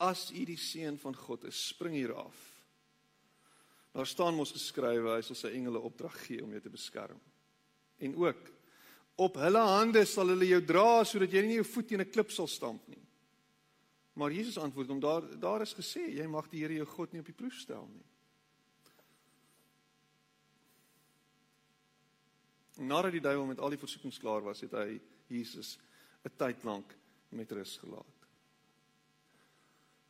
As 0.00 0.30
U 0.32 0.44
die 0.48 0.56
seun 0.56 0.96
van 0.98 1.14
God 1.14 1.44
is, 1.44 1.58
spring 1.68 1.94
hier 1.94 2.14
af. 2.16 2.38
Daar 3.92 4.06
staan 4.06 4.34
mos 4.34 4.54
geskrywe: 4.54 5.16
Hy 5.16 5.22
sal 5.26 5.36
sy 5.36 5.52
engele 5.52 5.82
opdrag 5.82 6.16
gee 6.24 6.42
om 6.44 6.50
jou 6.54 6.62
te 6.64 6.72
beskerm. 6.72 7.20
En 8.00 8.16
ook 8.16 8.48
Op 9.20 9.36
hulle 9.36 9.60
hande 9.60 10.04
sal 10.08 10.32
hulle 10.32 10.48
jou 10.48 10.60
dra 10.64 11.02
sodat 11.04 11.34
jy 11.34 11.42
nie 11.44 11.58
jou 11.58 11.66
voet 11.68 11.88
teen 11.88 12.00
'n 12.00 12.10
klip 12.10 12.30
sal 12.32 12.46
stamp 12.48 12.86
nie. 12.88 13.02
Maar 14.14 14.32
Jesus 14.32 14.58
antwoord 14.58 14.88
hom 14.88 15.00
daar 15.00 15.24
daar 15.40 15.62
is 15.62 15.74
gesê 15.74 16.08
jy 16.08 16.26
mag 16.26 16.48
die 16.48 16.60
Here 16.60 16.74
jou 16.74 16.86
God 16.86 17.12
nie 17.12 17.20
op 17.20 17.26
die 17.26 17.36
proef 17.36 17.54
stel 17.54 17.86
nie. 17.88 18.06
Nadat 22.76 23.12
die 23.12 23.20
duiwel 23.20 23.46
met 23.46 23.58
al 23.58 23.70
die 23.70 23.78
versoekings 23.78 24.18
klaar 24.18 24.40
was, 24.40 24.60
het 24.60 24.72
hy 24.72 25.00
Jesus 25.28 25.78
'n 26.24 26.32
tyd 26.36 26.64
lank 26.64 26.96
met 27.28 27.52
rus 27.52 27.76
gelaat. 27.76 28.19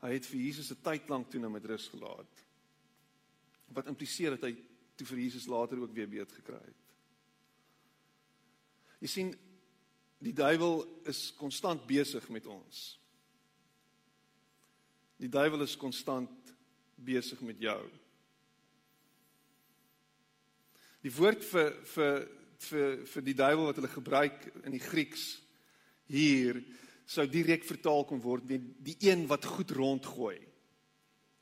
Hy 0.01 0.15
het 0.17 0.27
vir 0.27 0.41
Jesus 0.41 0.71
'n 0.73 0.83
tyd 0.83 1.09
lank 1.09 1.31
toe 1.31 1.41
nou 1.41 1.51
met 1.51 1.65
rus 1.65 1.89
gelaat. 1.89 2.45
Wat 3.69 3.87
impliseer 3.87 4.31
dat 4.31 4.49
hy 4.49 4.57
toe 4.97 5.07
vir 5.07 5.19
Jesus 5.19 5.47
later 5.47 5.79
ook 5.81 5.93
weer 5.93 6.09
beet 6.09 6.33
gekry 6.33 6.61
het. 6.61 6.81
Jy 9.01 9.09
sien 9.09 9.31
die 10.19 10.33
duiwel 10.33 10.83
is 11.09 11.31
konstant 11.37 11.87
besig 11.87 12.29
met 12.29 12.47
ons. 12.47 12.99
Die 15.21 15.29
duiwel 15.29 15.63
is 15.63 15.77
konstant 15.77 16.53
besig 17.01 17.41
met 17.41 17.61
jou. 17.61 17.81
Die 21.01 21.13
woord 21.17 21.45
vir 21.45 21.73
vir 21.95 22.29
vir 22.61 23.07
vir 23.09 23.25
die 23.25 23.35
duiwel 23.35 23.71
wat 23.71 23.79
hulle 23.81 23.89
gebruik 23.89 24.43
in 24.69 24.75
die 24.75 24.85
Grieks 24.85 25.41
hier 26.13 26.59
sou 27.11 27.27
direk 27.27 27.65
vertaal 27.67 28.05
kon 28.07 28.23
word 28.23 28.47
met 28.47 28.69
die 28.87 28.97
een 29.03 29.27
wat 29.31 29.45
goed 29.45 29.73
rondgooi. 29.75 30.39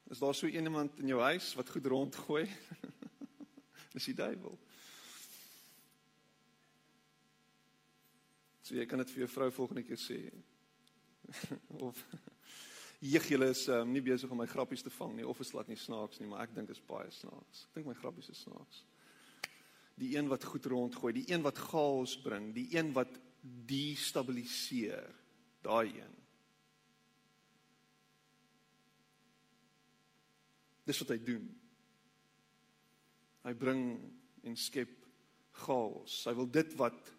Is 0.08 0.22
daar 0.22 0.34
so 0.34 0.48
iemand 0.48 1.00
in 1.02 1.12
jou 1.12 1.20
huis 1.20 1.52
wat 1.58 1.68
goed 1.68 1.86
rondgooi? 1.92 2.46
Dis 3.92 4.08
die 4.08 4.16
duiwel. 4.16 4.56
So 8.64 8.76
jy 8.76 8.88
kan 8.88 9.00
dit 9.02 9.12
vir 9.12 9.26
jou 9.26 9.30
vrou 9.32 9.50
volgende 9.52 9.84
keer 9.84 10.00
sê. 10.00 10.22
of 11.88 12.00
Jeg 12.98 13.22
julle 13.30 13.52
is 13.52 13.60
um, 13.70 13.92
nie 13.94 14.02
besig 14.02 14.30
om 14.34 14.40
my 14.40 14.46
grappies 14.50 14.82
te 14.82 14.90
vang 14.90 15.12
nie 15.14 15.26
of 15.28 15.38
is 15.38 15.52
dit 15.54 15.68
nie 15.70 15.78
snaaks 15.78 16.18
nie, 16.18 16.26
maar 16.26 16.48
ek 16.48 16.56
dink 16.56 16.72
is 16.74 16.80
baie 16.82 17.06
snaaks. 17.14 17.60
Ek 17.68 17.78
dink 17.78 17.86
my 17.92 17.94
grappies 17.94 18.32
is 18.32 18.40
snaaks. 18.42 18.80
Die 20.02 20.16
een 20.16 20.26
wat 20.30 20.42
goed 20.42 20.66
rondgooi, 20.66 21.12
die 21.14 21.28
een 21.30 21.44
wat 21.44 21.60
chaos 21.68 22.16
bring, 22.24 22.50
die 22.56 22.66
een 22.74 22.90
wat 22.96 23.12
destabiliseer, 23.70 25.06
daai 25.64 25.90
een. 25.90 26.14
Dis 30.88 31.00
wat 31.02 31.12
hy 31.12 31.18
doen. 31.20 31.46
Hy 33.44 33.54
bring 33.58 33.82
en 34.46 34.56
skep 34.56 34.92
chaos. 35.64 36.22
Hy 36.28 36.34
wil 36.38 36.48
dit 36.52 36.74
wat 36.80 37.12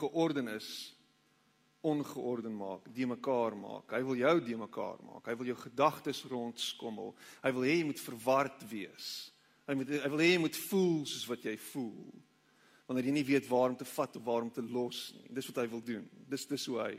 georden 0.00 0.48
is 0.54 0.68
ongeorden 1.84 2.54
maak, 2.56 2.86
die 2.96 3.06
mekaar 3.06 3.52
maak. 3.60 3.92
Hy 3.92 4.00
wil 4.08 4.16
jou 4.16 4.34
die 4.40 4.56
mekaar 4.56 5.02
maak. 5.04 5.26
Hy 5.28 5.34
wil 5.36 5.50
jou 5.50 5.56
gedagtes 5.66 6.22
rondskommel. 6.30 7.12
Hy 7.44 7.52
wil 7.52 7.66
hê 7.68 7.74
jy 7.76 7.88
moet 7.90 8.00
verward 8.00 8.64
wees. 8.70 9.08
Hy 9.68 9.76
moet 9.76 9.92
hy 10.00 10.12
wil 10.12 10.22
hê 10.24 10.30
jy 10.30 10.38
moet 10.46 10.60
voel 10.70 11.02
soos 11.08 11.26
wat 11.28 11.44
jy 11.44 11.54
voel. 11.68 12.08
Wanneer 12.88 13.10
jy 13.10 13.14
nie 13.18 13.26
weet 13.28 13.50
waar 13.50 13.72
om 13.72 13.76
te 13.76 13.88
vat 13.88 14.16
of 14.16 14.24
waar 14.24 14.46
om 14.46 14.52
te 14.52 14.64
los 14.64 15.10
nie. 15.18 15.28
Dis 15.36 15.50
wat 15.52 15.60
hy 15.60 15.66
wil 15.74 15.84
doen. 15.84 16.08
Dis 16.28 16.48
dis 16.48 16.64
hoe 16.72 16.80
hy 16.80 16.94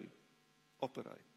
operate. 0.86 1.34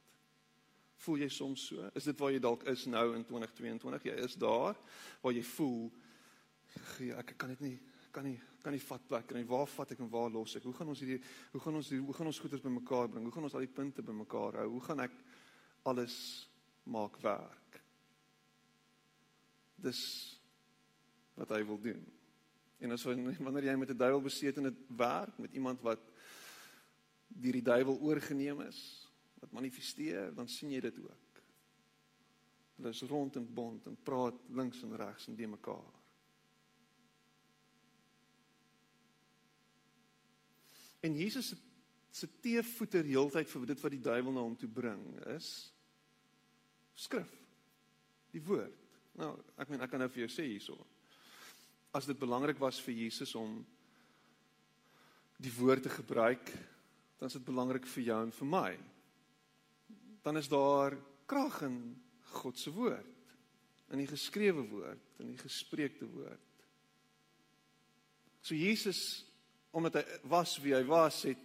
Voel 1.04 1.22
jy 1.22 1.28
soms 1.30 1.68
so? 1.70 1.88
Is 1.98 2.08
dit 2.08 2.18
waar 2.18 2.32
jy 2.34 2.40
dalk 2.42 2.64
is 2.70 2.84
nou 2.90 3.06
in 3.14 3.24
2022? 3.26 4.08
Jy 4.10 4.16
is 4.26 4.36
daar 4.40 4.78
waar 5.22 5.34
jy 5.34 5.44
voel 5.54 5.88
ek 7.18 7.32
kan 7.40 7.52
dit 7.54 7.60
nie 7.64 7.76
kan 8.12 8.26
nie 8.26 8.38
kan 8.62 8.74
nie 8.74 8.82
vat 8.82 9.04
plek 9.08 9.32
nie. 9.36 9.46
Waar 9.46 9.68
vat 9.70 9.94
ek 9.94 10.02
en 10.02 10.10
waar 10.10 10.30
los 10.34 10.56
ek? 10.58 10.66
Hoe 10.66 10.74
gaan 10.74 10.90
ons 10.90 11.00
hierdie 11.04 11.20
hoe 11.52 11.60
gaan 11.62 11.78
ons 11.78 11.90
die, 11.92 12.00
hoe 12.02 12.14
gaan 12.16 12.30
ons 12.30 12.40
goeders 12.42 12.64
bymekaar 12.64 13.08
bring? 13.12 13.24
Hoe 13.28 13.34
gaan 13.36 13.46
ons 13.46 13.54
al 13.54 13.64
die 13.64 13.76
punte 13.78 14.02
bymekaar 14.04 14.58
hou? 14.62 14.66
Hoe 14.74 14.84
gaan 14.88 15.04
ek 15.06 15.14
alles 15.88 16.16
maak 16.90 17.20
werk? 17.22 17.78
Dis 19.78 20.02
wat 21.38 21.54
hy 21.54 21.62
wil 21.68 21.78
doen. 21.78 22.02
En 22.82 22.94
as 22.94 23.04
wanneer 23.06 23.70
jy 23.70 23.76
met 23.78 23.90
'n 23.90 23.98
duiwel 23.98 24.22
besetene 24.22 24.74
werk 24.88 25.38
met 25.38 25.54
iemand 25.54 25.80
wat 25.82 26.02
deur 27.28 27.52
die 27.52 27.62
duiwel 27.62 27.98
oorgeneem 28.00 28.60
is, 28.66 28.97
wat 29.40 29.54
manifesteer, 29.54 30.32
dan 30.34 30.48
sien 30.48 30.72
jy 30.74 30.80
dit 30.80 30.98
ook. 31.04 31.42
Hulle 32.78 32.92
is 32.94 33.06
rond 33.10 33.36
en 33.36 33.46
bond 33.54 33.86
en 33.90 33.96
praat 34.02 34.36
links 34.54 34.82
en 34.86 34.96
regs 34.96 35.26
en 35.30 35.38
die 35.38 35.48
mekaar. 35.50 35.94
En 41.06 41.14
Jesus 41.14 41.48
se 41.48 41.64
se 42.18 42.26
teevoeter 42.42 43.04
heeltyd 43.06 43.46
vir 43.46 43.66
dit 43.70 43.82
wat 43.84 43.92
die 43.94 44.02
duiwel 44.02 44.32
na 44.34 44.42
hom 44.42 44.54
toe 44.58 44.68
bring 44.72 45.02
is 45.36 45.48
skrif. 46.98 47.30
Die 48.32 48.42
woord. 48.42 48.74
Nou, 49.20 49.34
ek 49.60 49.70
meen 49.70 49.84
ek 49.84 49.92
kan 49.92 50.02
nou 50.02 50.08
vir 50.10 50.24
jou 50.24 50.30
sê 50.32 50.46
hierso. 50.48 50.74
As 51.94 52.08
dit 52.08 52.18
belangrik 52.18 52.58
was 52.58 52.80
vir 52.82 52.96
Jesus 53.04 53.36
om 53.38 53.60
die 55.38 55.52
woord 55.60 55.84
te 55.86 55.92
gebruik, 55.94 56.50
dan 57.20 57.30
is 57.30 57.36
dit 57.38 57.46
belangrik 57.46 57.86
vir 57.86 58.08
jou 58.08 58.18
en 58.24 58.34
vir 58.40 58.50
my 58.56 58.72
dan 60.28 60.36
is 60.36 60.48
daar 60.52 60.92
krag 61.26 61.62
in 61.64 61.78
God 62.36 62.58
se 62.60 62.72
woord, 62.72 63.32
in 63.88 64.02
die 64.02 64.08
geskrewe 64.10 64.66
woord, 64.68 65.14
in 65.24 65.30
die 65.32 65.40
gespreekte 65.40 66.04
woord. 66.04 66.44
So 68.44 68.56
Jesus 68.56 69.24
omdat 69.72 70.00
hy 70.00 70.04
was 70.28 70.56
wie 70.64 70.74
hy 70.76 70.82
was 70.88 71.22
het 71.28 71.40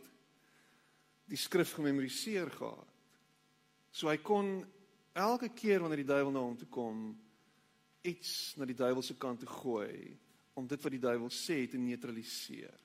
die 1.31 1.39
skrif 1.39 1.73
gememoriseer 1.77 2.51
gehad. 2.51 2.91
So 3.91 4.11
hy 4.11 4.17
kon 4.23 4.57
elke 5.15 5.51
keer 5.55 5.83
wanneer 5.83 6.03
die 6.03 6.11
duiwel 6.11 6.33
na 6.35 6.43
hom 6.43 6.59
toe 6.59 6.67
kom 6.71 7.01
iets 8.03 8.55
na 8.59 8.67
die 8.67 8.75
duiwel 8.75 9.03
se 9.05 9.15
kant 9.19 9.43
toe 9.43 9.51
gooi 9.61 10.17
om 10.59 10.67
dit 10.67 10.83
wat 10.83 10.96
die 10.96 11.03
duiwel 11.03 11.31
sê 11.31 11.61
te 11.72 11.79
neutraliseer. 11.79 12.82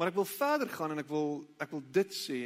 Maar 0.00 0.08
ek 0.08 0.16
wil 0.16 0.24
verder 0.24 0.70
gaan 0.72 0.94
en 0.94 1.02
ek 1.02 1.10
wil 1.12 1.34
ek 1.60 1.74
wil 1.74 1.82
dit 1.92 2.14
sê, 2.16 2.38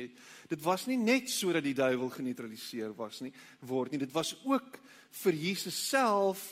dit 0.50 0.62
was 0.64 0.88
nie 0.90 0.96
net 0.98 1.28
sodat 1.30 1.62
die 1.62 1.76
duiwel 1.78 2.10
geneutraliseer 2.10 2.90
was 2.98 3.20
nie, 3.22 3.30
word 3.62 3.94
nie, 3.94 4.00
dit 4.02 4.10
was 4.10 4.32
ook 4.42 4.80
vir 5.22 5.38
Jesus 5.38 5.78
self 5.86 6.42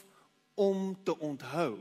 om 0.54 0.92
te 1.02 1.16
onthou. 1.18 1.80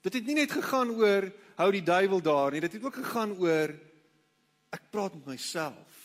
Dit 0.00 0.16
het 0.16 0.32
nie 0.32 0.38
net 0.40 0.56
gegaan 0.56 0.94
oor 0.96 1.28
hou 1.60 1.68
die 1.76 1.84
duiwel 1.84 2.24
daar 2.24 2.56
nie, 2.56 2.64
dit 2.64 2.78
het 2.78 2.88
ook 2.88 3.02
gegaan 3.02 3.36
oor 3.36 3.76
ek 4.72 4.88
praat 4.88 5.20
met 5.20 5.34
myself. 5.34 6.02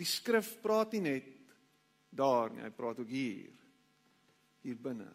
Die 0.00 0.08
skrif 0.08 0.54
praat 0.64 0.96
nie 0.96 1.04
net 1.10 1.32
daar 2.08 2.56
nie, 2.56 2.64
hy 2.64 2.72
praat 2.72 3.04
ook 3.04 3.12
hier. 3.12 3.52
Hier 4.64 4.80
binne. 4.80 5.12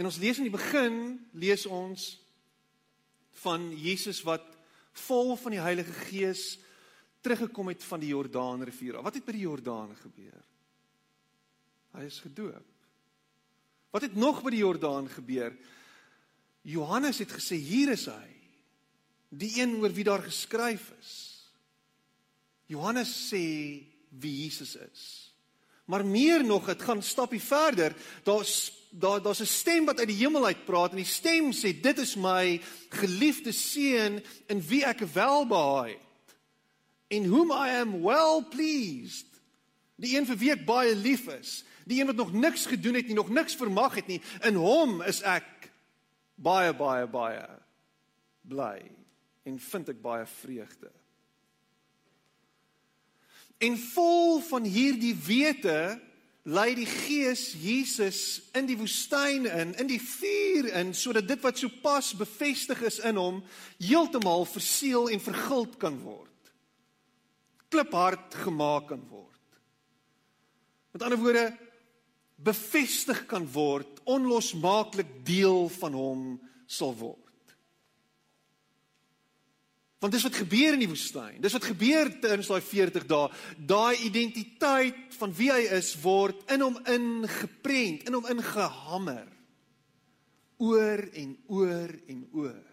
En 0.00 0.08
ons 0.08 0.16
lees 0.16 0.38
in 0.40 0.48
die 0.48 0.54
begin 0.54 1.18
lees 1.36 1.66
ons 1.68 2.14
van 3.42 3.66
Jesus 3.76 4.22
wat 4.24 4.46
vol 5.06 5.34
van 5.36 5.52
die 5.52 5.60
Heilige 5.60 5.92
Gees 6.08 6.54
teruggekom 7.20 7.68
het 7.68 7.84
van 7.84 8.00
die 8.00 8.14
Jordaanrivier. 8.14 8.96
Wat 9.04 9.18
het 9.18 9.26
by 9.26 9.34
die 9.36 9.44
Jordaan 9.44 9.92
gebeur? 10.00 10.40
Hy 11.92 12.06
is 12.08 12.22
gedoop. 12.24 12.64
Wat 13.92 14.06
het 14.06 14.16
nog 14.16 14.40
by 14.40 14.54
die 14.54 14.62
Jordaan 14.62 15.10
gebeur? 15.12 15.52
Johannes 16.64 17.20
het 17.20 17.36
gesê 17.36 17.60
hier 17.60 17.92
is 17.92 18.06
hy. 18.08 18.28
Die 19.28 19.52
een 19.60 19.76
oor 19.82 19.92
wie 19.92 20.06
daar 20.08 20.24
geskryf 20.24 20.88
is. 20.96 21.14
Johannes 22.72 23.12
sê 23.28 23.44
wie 24.16 24.36
Jesus 24.46 24.78
is. 24.80 25.04
Maar 25.90 26.06
meer 26.06 26.40
nog, 26.46 26.70
dit 26.70 26.88
gaan 26.88 27.02
stappie 27.02 27.42
verder. 27.42 27.92
Daar's 28.24 28.79
daar 28.90 29.22
daar's 29.22 29.40
'n 29.40 29.46
stem 29.46 29.84
wat 29.84 29.98
uit 29.98 30.08
die 30.08 30.16
hemel 30.16 30.44
uit 30.44 30.64
praat 30.64 30.90
en 30.90 30.96
die 30.96 31.04
stem 31.04 31.52
sê 31.52 31.80
dit 31.80 31.98
is 31.98 32.14
my 32.16 32.60
geliefde 32.88 33.52
seun 33.52 34.22
in 34.46 34.66
wie 34.66 34.84
ek 34.84 34.98
welbehaag 34.98 35.86
het. 35.86 36.36
In 37.08 37.28
whom 37.28 37.50
I 37.50 37.80
am 37.80 38.02
well 38.02 38.42
pleased. 38.50 39.26
Die 39.96 40.16
een 40.16 40.26
vir 40.26 40.36
wie 40.36 40.50
ek 40.50 40.64
baie 40.64 40.94
lief 40.94 41.26
is. 41.26 41.64
Die 41.84 42.00
een 42.00 42.06
wat 42.06 42.16
nog 42.16 42.32
niks 42.32 42.66
gedoen 42.66 42.94
het 42.94 43.06
nie, 43.06 43.14
nog 43.14 43.28
niks 43.28 43.54
vermag 43.54 43.94
het 43.94 44.06
nie. 44.06 44.20
In 44.42 44.54
hom 44.54 45.02
is 45.02 45.22
ek 45.22 45.70
baie 46.34 46.72
baie 46.74 47.06
baie 47.06 47.48
bly 48.40 48.90
en 49.42 49.58
vind 49.58 49.88
ek 49.88 50.02
baie 50.02 50.26
vreugde. 50.26 50.90
En 53.58 53.78
vol 53.78 54.40
van 54.40 54.64
hierdie 54.64 55.14
wete 55.14 56.00
lei 56.48 56.74
die 56.74 56.88
Gees 56.88 57.52
Jesus 57.52 58.40
in 58.56 58.66
die 58.66 58.78
woestyn 58.80 59.44
in, 59.44 59.74
in 59.74 59.88
die 59.90 60.00
vuur 60.00 60.70
in 60.80 60.94
sodat 60.96 61.28
dit 61.28 61.42
wat 61.44 61.60
sopas 61.60 62.14
bevestig 62.16 62.80
is 62.88 63.00
in 63.04 63.20
hom 63.20 63.42
heeltemal 63.78 64.46
verseël 64.48 65.10
en 65.12 65.20
verguld 65.20 65.76
kan 65.82 65.98
word. 66.00 66.28
Kliphard 67.70 68.34
gemaak 68.42 68.88
kan 68.90 69.02
word. 69.10 69.26
Met 70.90 71.04
ander 71.06 71.20
woorde 71.20 71.50
bevestig 72.40 73.26
kan 73.28 73.44
word, 73.52 74.00
onlosmaaklik 74.08 75.10
deel 75.28 75.68
van 75.76 75.92
hom 75.94 76.22
sal 76.66 76.94
word. 76.96 77.29
Want 80.00 80.12
dis 80.12 80.22
wat 80.24 80.38
gebeur 80.40 80.72
in 80.72 80.80
die 80.80 80.88
woestyn. 80.88 81.42
Dis 81.44 81.52
wat 81.52 81.66
gebeur 81.68 82.08
in 82.08 82.40
daai 82.40 82.62
40 82.64 83.04
dae. 83.06 83.28
Daai 83.68 84.00
identiteit 84.06 84.96
van 85.18 85.34
wie 85.36 85.50
hy 85.52 85.66
is 85.76 85.92
word 86.00 86.40
in 86.48 86.64
hom 86.64 86.78
ingeprent, 86.88 88.08
in 88.08 88.16
hom 88.16 88.30
ingehamer. 88.32 89.28
Oor 90.56 91.04
en 91.12 91.36
oor 91.52 91.92
en 92.08 92.24
oor. 92.32 92.70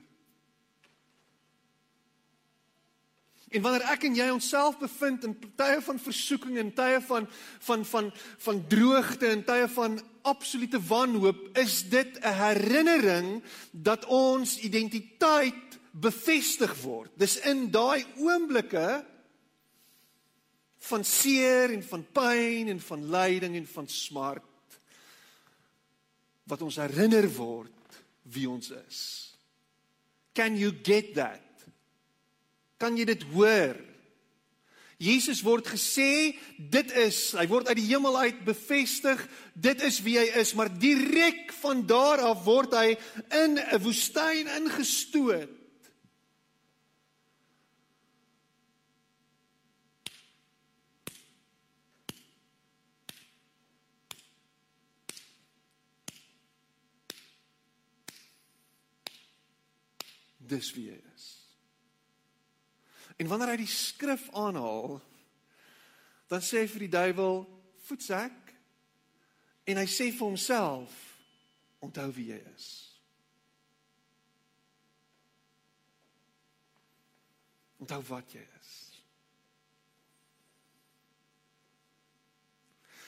En 3.47 3.63
wanneer 3.63 3.85
ek 3.93 4.07
en 4.07 4.15
jy 4.15 4.25
onsself 4.31 4.75
bevind 4.79 5.23
in 5.23 5.35
tye 5.59 5.77
van 5.83 5.99
versoeking 6.03 6.57
en 6.59 6.73
tye 6.75 6.99
van 7.07 7.27
van 7.67 7.85
van 7.91 8.09
van 8.43 8.59
droogte 8.71 9.29
en 9.31 9.43
tye 9.47 9.69
van 9.75 9.99
absolute 10.27 10.79
wanhoop, 10.89 11.57
is 11.59 11.83
dit 11.87 12.19
'n 12.19 12.35
herinnering 12.39 13.43
dat 13.71 14.05
ons 14.05 14.59
identiteit 14.59 15.66
bevestig 16.01 16.73
word. 16.83 17.13
Dis 17.17 17.37
in 17.49 17.67
daai 17.73 18.05
oomblikke 18.21 18.87
van 20.87 21.03
seer 21.03 21.73
en 21.73 21.83
van 21.83 22.05
pyn 22.13 22.69
en 22.71 22.79
van 22.83 23.07
lyding 23.11 23.57
en 23.57 23.67
van 23.67 23.89
smart 23.91 24.45
wat 26.47 26.61
ons 26.63 26.77
herinner 26.79 27.27
word 27.35 27.99
wie 28.31 28.47
ons 28.49 28.71
is. 28.71 29.01
Can 30.37 30.55
you 30.55 30.71
get 30.71 31.15
that? 31.17 31.43
Kan 32.79 32.95
jy 32.95 33.07
dit 33.09 33.25
hoor? 33.33 33.75
Jesus 35.01 35.43
word 35.45 35.67
gesê 35.69 36.37
dit 36.57 36.93
is, 36.97 37.19
hy 37.37 37.45
word 37.49 37.67
uit 37.69 37.77
die 37.77 37.89
hemel 37.89 38.15
uit 38.17 38.39
bevestig, 38.45 39.19
dit 39.53 39.81
is 39.85 39.99
wie 40.05 40.15
hy 40.17 40.25
is, 40.41 40.55
maar 40.57 40.71
direk 40.73 41.51
van 41.59 41.83
daar 41.89 42.23
af 42.31 42.41
word 42.47 42.73
hy 42.73 42.95
in 43.43 43.59
'n 43.59 43.81
woestyn 43.83 44.49
ingestoot 44.55 45.57
dis 60.47 60.71
wie 60.75 60.87
jy 60.91 60.97
is. 61.15 61.27
En 63.17 63.27
wanneer 63.27 63.55
hy 63.55 63.61
die 63.63 63.71
skrif 63.71 64.27
aanhaal, 64.37 64.99
dan 66.27 66.43
sê 66.43 66.61
hy 66.61 66.67
vir 66.67 66.85
die 66.85 66.95
duiwel, 66.95 67.45
"Voetsak." 67.87 68.53
En 69.65 69.77
hy 69.77 69.85
sê 69.85 70.11
vir 70.11 70.27
homself, 70.27 70.91
"Onthou 71.79 72.11
wie 72.13 72.27
jy 72.31 72.41
is." 72.55 72.99
Onthou 77.79 78.01
wat 78.01 78.31
jy 78.31 78.47
is. 78.59 79.01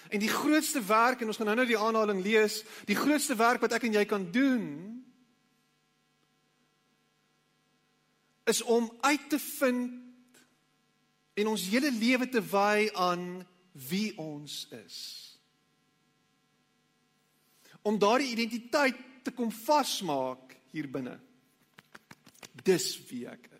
En 0.09 0.19
die 0.19 0.29
grootste 0.29 0.85
werk 0.85 1.21
en 1.21 1.27
ons 1.27 1.37
gaan 1.37 1.45
nou 1.45 1.55
nou 1.55 1.67
die 1.67 1.77
aanhaling 1.77 2.23
lees, 2.23 2.63
die 2.85 2.95
grootste 2.95 3.35
werk 3.35 3.61
wat 3.61 3.71
ek 3.71 3.83
en 3.83 3.93
jy 3.93 4.05
kan 4.05 4.31
doen 4.31 4.98
is 8.49 8.61
om 8.61 8.89
uit 9.01 9.29
te 9.29 9.39
vind 9.39 9.95
en 11.39 11.47
ons 11.47 11.67
hele 11.71 11.91
lewe 11.91 12.27
te 12.29 12.41
wy 12.43 12.89
aan 12.97 13.45
wie 13.89 14.11
ons 14.19 14.65
is. 14.75 14.97
Om 17.81 17.99
daardie 17.99 18.33
identiteit 18.33 18.97
te 19.23 19.31
kom 19.31 19.51
vasmaak 19.53 20.57
hier 20.73 20.89
binne. 20.91 21.15
Dis 22.65 22.91
wie 23.09 23.23
ek 23.29 23.47
is. 23.53 23.58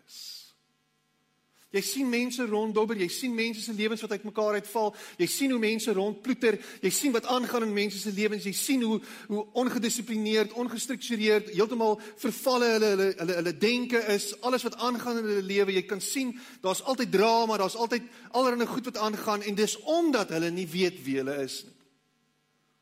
Jy 1.70 1.80
sien 1.86 2.08
mense 2.10 2.42
ronddobber, 2.50 2.98
jy 2.98 3.06
sien 3.14 3.34
mense 3.34 3.62
se 3.62 3.72
lewens 3.78 4.00
wat 4.02 4.16
uitmekaar 4.16 4.56
uitval. 4.58 4.88
Jy 5.20 5.26
sien 5.30 5.52
hoe 5.54 5.60
mense 5.62 5.92
rondploeter, 5.94 6.56
jy 6.82 6.90
sien 6.90 7.14
wat 7.14 7.28
aangaan 7.30 7.68
in 7.68 7.74
mense 7.76 8.00
se 8.02 8.10
lewens. 8.10 8.48
Jy 8.48 8.54
sien 8.58 8.82
hoe 8.82 8.98
hoe 9.28 9.44
ongedissiplineerd, 9.62 10.56
ongestruktureerd, 10.58 11.52
heeltemal 11.54 12.00
vervalle 12.18 12.72
hulle 12.74 12.90
hulle 12.94 13.08
hulle 13.20 13.36
hulle 13.38 13.54
denke 13.62 14.02
is, 14.16 14.32
alles 14.42 14.66
wat 14.66 14.80
aangaan 14.82 15.22
in 15.22 15.30
hulle 15.30 15.46
lewe. 15.46 15.76
Jy 15.78 15.84
kan 15.86 16.02
sien 16.02 16.34
daar's 16.64 16.82
altyd 16.82 17.14
drama, 17.14 17.60
daar's 17.62 17.78
altyd 17.78 18.10
allerlei 18.34 18.66
goed 18.66 18.90
wat 18.90 18.98
aangaan 18.98 19.46
en 19.46 19.54
dis 19.54 19.78
omdat 19.86 20.34
hulle 20.34 20.50
nie 20.50 20.66
weet 20.66 20.98
wie 21.06 21.20
hulle 21.22 21.38
is 21.44 21.62
nie. 21.68 21.76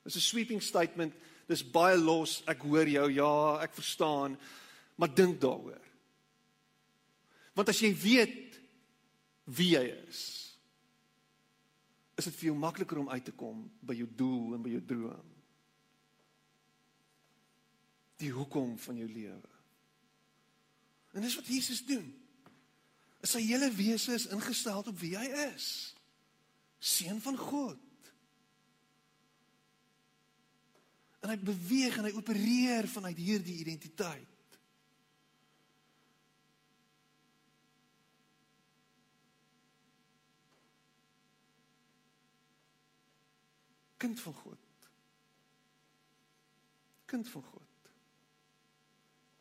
Dis 0.08 0.16
'n 0.16 0.20
sweeping 0.20 0.62
statement. 0.62 1.12
Dis 1.46 1.70
baie 1.70 1.96
los. 1.96 2.42
Ek 2.46 2.62
hoor 2.62 2.88
jou. 2.88 3.12
Ja, 3.12 3.60
ek 3.60 3.74
verstaan. 3.74 4.38
Maar 4.96 5.14
dink 5.14 5.40
daaroor. 5.40 5.80
Want 7.54 7.68
as 7.68 7.80
jy 7.80 7.92
weet 7.92 8.60
wie 9.48 9.72
jy 9.72 9.84
is, 10.08 10.22
is 12.18 12.26
dit 12.28 12.36
vir 12.40 12.50
jou 12.50 12.56
makliker 12.58 13.00
om 13.00 13.10
uit 13.12 13.24
te 13.24 13.34
kom 13.38 13.62
by 13.86 13.94
jou 13.96 14.08
doel 14.18 14.56
en 14.56 14.62
by 14.64 14.72
jou 14.74 14.84
droom. 14.90 15.34
Die 18.18 18.32
hoekom 18.34 18.74
van 18.82 18.98
jou 18.98 19.06
lewe. 19.06 19.52
En 21.14 21.22
dis 21.22 21.36
wat 21.38 21.46
Jesus 21.46 21.84
doen. 21.86 22.06
Is 23.22 23.34
sy 23.34 23.42
hele 23.46 23.70
wese 23.74 24.16
is 24.18 24.26
ingestel 24.34 24.82
op 24.82 24.98
wie 24.98 25.14
hy 25.18 25.28
is. 25.48 25.68
Seun 26.78 27.22
van 27.22 27.38
God. 27.38 28.10
En 31.22 31.32
hy 31.32 31.38
beweeg 31.42 31.98
en 31.98 32.10
hy 32.10 32.14
opereer 32.18 32.90
vanuit 32.90 33.18
hierdie 33.18 33.60
identiteit. 33.62 34.37
Kind 43.98 44.20
van 44.20 44.34
God. 44.44 44.58
Kind 47.04 47.28
van 47.28 47.42
God. 47.42 47.62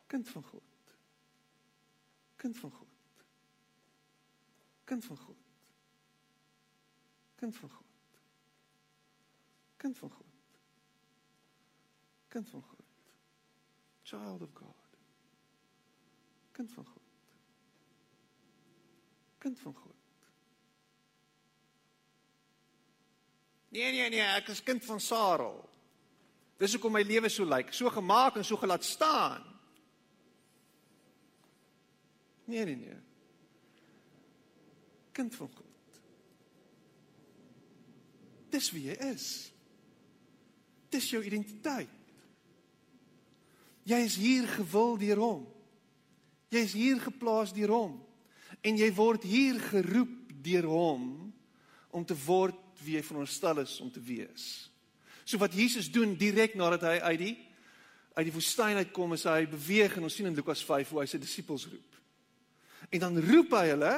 Kind 0.06 0.28
van 0.28 0.42
God. 0.42 0.62
Kind 2.36 2.56
van 2.58 2.70
God. 2.70 2.88
Kind 4.84 5.04
van 5.04 5.16
God. 5.16 5.36
Kind 7.34 7.56
van 7.56 7.68
God. 7.70 7.86
Kind 9.76 9.98
van 9.98 10.10
God. 10.10 10.26
Kind 12.28 12.50
van 12.50 12.62
God. 12.62 12.86
Child 14.02 14.42
of 14.42 14.54
God. 14.54 14.98
Kind 16.52 16.72
van 16.72 16.84
God. 16.84 17.02
Kind 19.38 19.58
van 19.58 19.74
God. 19.74 19.97
Nee 23.68 23.92
nee 23.92 24.08
nee, 24.08 24.24
ek 24.38 24.48
is 24.54 24.62
kind 24.64 24.84
van 24.84 25.00
Sarel. 25.00 25.58
Dis 26.58 26.74
hoekom 26.74 26.96
my 26.96 27.04
lewe 27.06 27.28
so 27.30 27.44
lyk, 27.46 27.72
so 27.72 27.90
gemaak 27.92 28.36
en 28.36 28.44
so 28.44 28.56
gelaat 28.56 28.84
staan. 28.84 29.44
Nee 32.48 32.64
nee 32.64 32.76
nee. 32.76 32.96
Kind 35.12 35.34
van 35.34 35.50
God. 35.54 36.00
Dis 38.48 38.70
wie 38.72 38.88
jy 38.88 38.96
is. 39.12 39.28
Dis 40.88 41.10
jou 41.12 41.20
identiteit. 41.24 41.92
Jy 43.88 43.98
is 44.04 44.16
hier 44.20 44.48
gewil 44.48 44.96
deur 45.00 45.20
hom. 45.20 45.46
Jy 46.52 46.62
is 46.64 46.74
hier 46.76 47.00
geplaas 47.00 47.52
deur 47.56 47.72
hom 47.74 47.96
en 48.66 48.78
jy 48.80 48.88
word 48.96 49.22
hier 49.28 49.58
geroep 49.60 50.32
deur 50.42 50.66
hom 50.66 51.04
om 51.94 52.04
te 52.06 52.16
word 52.24 52.56
wie 52.84 52.96
hy 52.96 53.02
veronderstel 53.02 53.62
is 53.64 53.80
om 53.80 53.90
te 53.90 54.00
wees. 54.00 54.70
So 55.24 55.38
wat 55.38 55.54
Jesus 55.54 55.90
doen 55.92 56.16
direk 56.16 56.54
nadat 56.54 56.82
hy 56.88 56.96
uit 57.12 57.18
die 57.18 57.36
uit 58.18 58.26
die 58.26 58.34
woestyn 58.34 58.80
uitkom, 58.82 59.12
is 59.14 59.22
hy 59.30 59.44
beweeg 59.46 59.92
en 59.94 60.08
ons 60.08 60.14
sien 60.18 60.26
in 60.26 60.34
Lukas 60.34 60.64
5 60.66 60.88
hoe 60.90 61.04
hy 61.04 61.06
sy 61.06 61.20
disippels 61.22 61.68
roep. 61.70 61.98
En 62.90 63.04
dan 63.04 63.20
roep 63.22 63.52
hy 63.54 63.68
hulle 63.68 63.92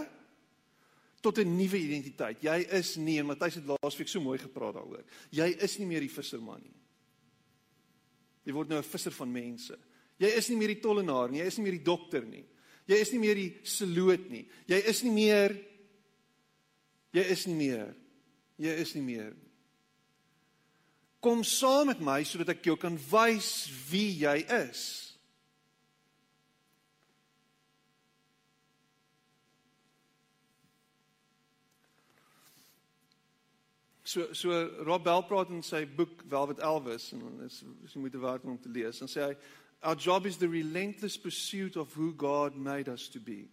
tot 1.25 1.39
'n 1.39 1.57
nuwe 1.57 1.79
identiteit. 1.79 2.43
Jy 2.43 2.59
is 2.77 2.97
nie 2.97 3.19
en 3.19 3.27
Matthys 3.27 3.55
het 3.55 3.65
laasweek 3.65 4.09
so 4.09 4.21
mooi 4.21 4.39
gepraat 4.39 4.75
daaroor. 4.75 5.05
Jy 5.31 5.57
is 5.61 5.79
nie 5.79 5.87
meer 5.87 6.01
die 6.01 6.13
visserman 6.13 6.61
nie. 6.63 6.77
Jy 8.45 8.53
word 8.53 8.69
nou 8.69 8.79
'n 8.79 8.91
visser 8.93 9.13
van 9.13 9.33
mense. 9.33 9.79
Jy 10.19 10.29
is 10.37 10.49
nie 10.49 10.57
meer 10.57 10.75
die 10.75 10.81
tollenaar 10.81 11.31
nie, 11.31 11.41
jy 11.41 11.47
is 11.47 11.57
nie 11.57 11.65
meer 11.65 11.79
die 11.79 11.85
dokter 11.85 12.25
nie. 12.27 12.45
Jy 12.87 12.97
is 12.97 13.13
nie 13.13 13.19
meer 13.19 13.35
die 13.35 13.59
seloot 13.63 14.31
nie. 14.31 14.49
Jy 14.67 14.83
is 14.87 15.03
nie 15.03 15.13
meer 15.13 15.57
jy 17.13 17.25
is 17.31 17.47
nie 17.47 17.55
meer 17.55 17.95
jy 18.61 18.75
is 18.83 18.95
nie 18.95 19.05
meer. 19.05 19.33
Kom 21.21 21.45
saam 21.45 21.91
met 21.91 22.01
my 22.01 22.23
sodat 22.25 22.55
ek 22.55 22.67
jou 22.69 22.77
kan 22.81 22.97
wys 23.11 23.69
wie 23.91 24.09
jy 24.23 24.41
is. 24.61 24.83
So 34.11 34.33
so 34.35 34.51
Rob 34.83 35.05
Bell 35.05 35.23
praat 35.23 35.53
in 35.55 35.61
sy 35.63 35.85
boek 35.85 36.25
Velvet 36.29 36.59
Elvis 36.67 37.13
en 37.15 37.45
is 37.47 37.61
jy 37.63 38.01
moet 38.03 38.17
waard 38.19 38.49
om 38.49 38.57
te 38.59 38.73
lees. 38.73 38.99
Dan 38.99 39.13
sê 39.13 39.29
hy 39.29 39.35
our 39.83 39.97
job 39.97 40.27
is 40.27 40.37
the 40.37 40.49
relentless 40.49 41.17
pursuit 41.17 41.77
of 41.77 41.93
who 41.95 42.13
God 42.13 42.57
made 42.57 42.89
us 42.89 43.09
to 43.09 43.21
be. 43.21 43.49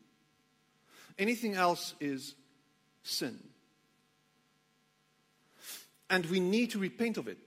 Anything 1.17 1.56
else 1.56 1.96
is 2.00 2.34
sin 3.04 3.38
and 6.10 6.26
we 6.28 6.39
need 6.39 6.72
to 6.72 6.80
repent 6.80 7.17
of 7.17 7.28
it. 7.28 7.38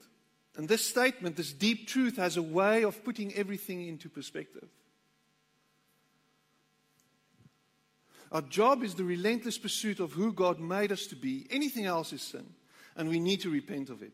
And 0.57 0.69
this 0.69 0.85
statement, 0.85 1.37
this 1.37 1.53
deep 1.53 1.87
truth, 1.87 2.17
has 2.17 2.37
a 2.37 2.43
way 2.43 2.83
of 2.83 3.03
putting 3.05 3.33
everything 3.35 3.87
into 3.87 4.09
perspective. 4.09 4.69
Our 8.33 8.43
job 8.43 8.85
is 8.85 8.95
the 8.95 9.05
relentless 9.05 9.59
pursuit 9.59 9.99
of 9.99 10.13
who 10.13 10.33
God 10.33 10.61
made 10.61 10.93
us 10.93 11.07
to 11.07 11.17
be. 11.17 11.47
Anything 11.51 11.87
else 11.87 12.13
is 12.13 12.23
sin, 12.23 12.47
and 12.97 13.09
we 13.09 13.19
need 13.19 13.41
to 13.41 13.51
repent 13.51 13.91
of 13.91 14.03
it. 14.03 14.13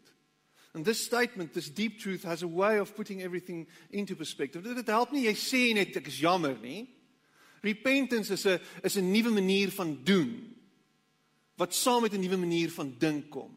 And 0.72 0.84
this 0.84 1.04
statement, 1.04 1.54
this 1.54 1.70
deep 1.70 1.98
truth, 1.98 2.22
has 2.24 2.42
a 2.42 2.48
way 2.48 2.78
of 2.78 2.94
putting 2.94 3.22
everything 3.22 3.66
into 3.90 4.14
perspective. 4.14 4.62
Dit 4.62 4.86
help 4.92 5.12
nie 5.12 5.24
jy 5.24 5.32
sê 5.32 5.62
net 5.74 5.96
ek 5.96 6.08
is 6.08 6.20
jammer 6.20 6.56
nie. 6.60 6.88
Repentance 7.64 8.30
is 8.30 8.46
'n 8.46 8.60
is 8.84 8.96
'n 8.96 9.12
nuwe 9.12 9.32
manier 9.32 9.70
van 9.70 10.04
doen 10.04 10.54
wat 11.56 11.72
saam 11.74 12.02
met 12.02 12.12
'n 12.12 12.20
nuwe 12.20 12.36
manier 12.36 12.70
van 12.70 12.94
dink 12.98 13.30
kom. 13.30 13.56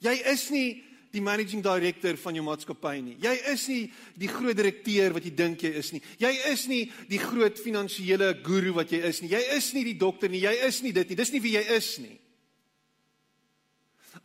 Jy 0.00 0.14
is 0.32 0.46
nie 0.52 0.68
die 1.10 1.22
managing 1.22 1.62
director 1.62 2.16
van 2.22 2.36
jou 2.38 2.44
maatskappy 2.46 2.94
nie. 3.02 3.16
Jy 3.20 3.34
is 3.50 3.66
nie 3.70 3.82
die 4.20 4.30
groot 4.30 4.56
direkteur 4.56 5.14
wat 5.16 5.26
jy 5.26 5.32
dink 5.34 5.64
jy 5.66 5.72
is 5.80 5.90
nie. 5.94 6.02
Jy 6.22 6.30
is 6.52 6.66
nie 6.70 6.84
die 7.10 7.20
groot 7.22 7.58
finansiële 7.58 8.32
guru 8.46 8.76
wat 8.78 8.94
jy 8.94 9.02
is 9.10 9.20
nie. 9.22 9.32
Jy 9.34 9.42
is 9.56 9.72
nie 9.74 9.84
die 9.90 9.98
dokter 9.98 10.30
nie. 10.30 10.44
Jy 10.44 10.54
is 10.68 10.82
nie 10.86 10.94
dit 10.94 11.10
nie. 11.10 11.18
Dis 11.18 11.32
nie 11.34 11.42
wie 11.42 11.56
jy 11.58 11.64
is 11.76 11.90
nie. 12.02 12.16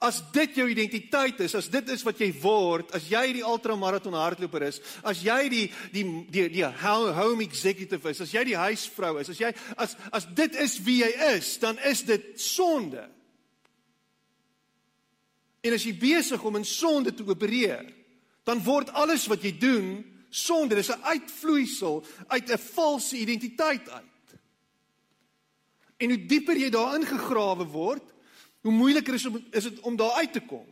As 0.04 0.20
dit 0.36 0.58
jou 0.60 0.66
identiteit 0.68 1.40
is, 1.46 1.54
as 1.56 1.70
dit 1.72 1.90
is 1.94 2.02
wat 2.04 2.20
jy 2.20 2.28
word, 2.42 2.90
as 2.98 3.06
jy 3.08 3.22
die 3.38 3.46
ultramaraton 3.48 4.18
hardloper 4.18 4.66
is, 4.68 4.82
as 5.08 5.22
jy 5.24 5.38
die 5.54 5.66
die 5.94 6.06
die 6.34 6.48
die 6.58 6.66
home 6.82 7.46
executive 7.46 8.12
is, 8.12 8.20
as 8.26 8.34
jy 8.36 8.44
die 8.50 8.58
huisvrou 8.60 9.16
is, 9.22 9.32
as 9.32 9.40
jy 9.40 9.54
as 9.80 9.96
as 10.12 10.28
dit 10.36 10.58
is 10.62 10.78
wie 10.84 11.00
jy 11.00 11.12
is, 11.32 11.54
dan 11.64 11.80
is 11.88 12.04
dit 12.06 12.34
sonde. 12.42 13.08
En 15.66 15.74
as 15.74 15.86
jy 15.86 15.96
besig 15.98 16.44
om 16.46 16.60
in 16.60 16.68
sonde 16.68 17.14
te 17.14 17.26
opereer, 17.26 17.88
dan 18.46 18.62
word 18.62 18.92
alles 18.94 19.26
wat 19.32 19.42
jy 19.42 19.56
doen 19.58 19.88
sonde, 20.30 20.76
dis 20.76 20.92
'n 20.92 21.02
uitvloeisel 21.02 22.06
uit 22.28 22.52
'n 22.52 22.58
valse 22.58 23.18
identiteit 23.18 23.90
uit. 23.90 24.28
En 25.98 26.10
hoe 26.10 26.26
dieper 26.26 26.58
jy 26.58 26.70
daarin 26.70 27.06
gegrawe 27.06 27.66
word, 27.66 28.04
hoe 28.62 28.72
moeiliker 28.72 29.14
is 29.14 29.26
om 29.26 29.46
is 29.52 29.64
dit 29.64 29.80
om 29.80 29.96
daar 29.96 30.12
uit 30.12 30.34
te 30.34 30.42
kom. 30.42 30.68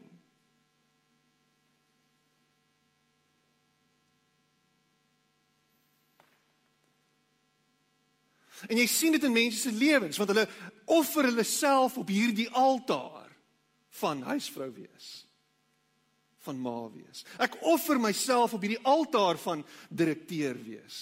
En 8.68 8.78
jy 8.78 8.86
sien 8.88 9.12
dit 9.12 9.24
in 9.24 9.32
mense 9.32 9.60
se 9.60 9.72
lewens 9.72 10.18
want 10.18 10.30
hulle 10.30 10.48
offer 10.86 11.24
hulle 11.24 11.44
self 11.44 11.98
op 11.98 12.08
hierdie 12.08 12.50
altaar 12.50 13.23
van 14.00 14.22
huisvrou 14.22 14.72
wees 14.74 15.24
van 16.44 16.60
ma 16.60 16.78
wees. 16.92 17.24
Ek 17.40 17.56
offer 17.72 18.00
myself 18.02 18.56
op 18.56 18.64
hierdie 18.66 18.82
altaar 18.88 19.40
van 19.40 19.64
direkteur 19.88 20.58
wees. 20.60 20.98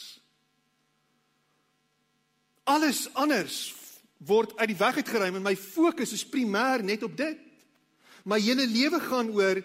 Alles 2.69 3.07
anders 3.17 3.71
word 4.21 4.53
uit 4.59 4.69
die 4.69 4.77
weg 4.77 4.99
uitgeruim 5.01 5.39
en 5.39 5.47
my 5.49 5.55
fokus 5.57 6.13
is 6.13 6.27
primêr 6.27 6.85
net 6.85 7.01
op 7.07 7.15
dit. 7.17 7.39
My 8.29 8.37
hele 8.37 8.67
lewe 8.69 9.01
gaan 9.01 9.31
oor 9.33 9.63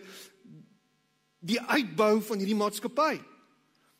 die 1.47 1.61
uitbou 1.61 2.23
van 2.25 2.41
hierdie 2.41 2.57
maatskappy. 2.57 3.19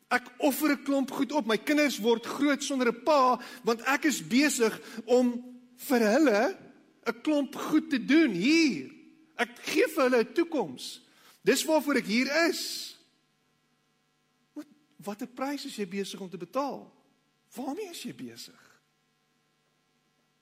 Ek 0.09 0.25
offer 0.39 0.71
'n 0.71 0.83
klomp 0.83 1.11
goed 1.11 1.31
op. 1.31 1.45
My 1.45 1.57
kinders 1.57 1.99
word 1.99 2.25
groot 2.25 2.63
sonder 2.63 2.89
'n 2.89 3.03
pa 3.03 3.39
want 3.63 3.81
ek 3.85 4.05
is 4.05 4.21
besig 4.21 4.73
om 5.05 5.43
vir 5.77 5.99
hulle 5.99 6.57
'n 7.05 7.21
klomp 7.21 7.55
goed 7.55 7.89
te 7.89 7.99
doen 7.99 8.31
hier. 8.31 8.96
Vir 9.97 10.05
hulle 10.05 10.23
'n 10.23 10.33
toekoms. 10.33 11.01
Dis 11.41 11.63
waarvoor 11.65 12.03
ek 12.03 12.05
hier 12.05 12.29
is. 12.49 12.61
Wat 14.53 14.67
watter 15.01 15.27
prys 15.27 15.65
is 15.65 15.75
jy 15.75 15.87
besig 15.87 16.19
om 16.19 16.29
te 16.29 16.37
betaal? 16.37 16.85
Waarmee 17.55 17.89
is 17.89 18.03
jy 18.03 18.13
besig? 18.15 18.61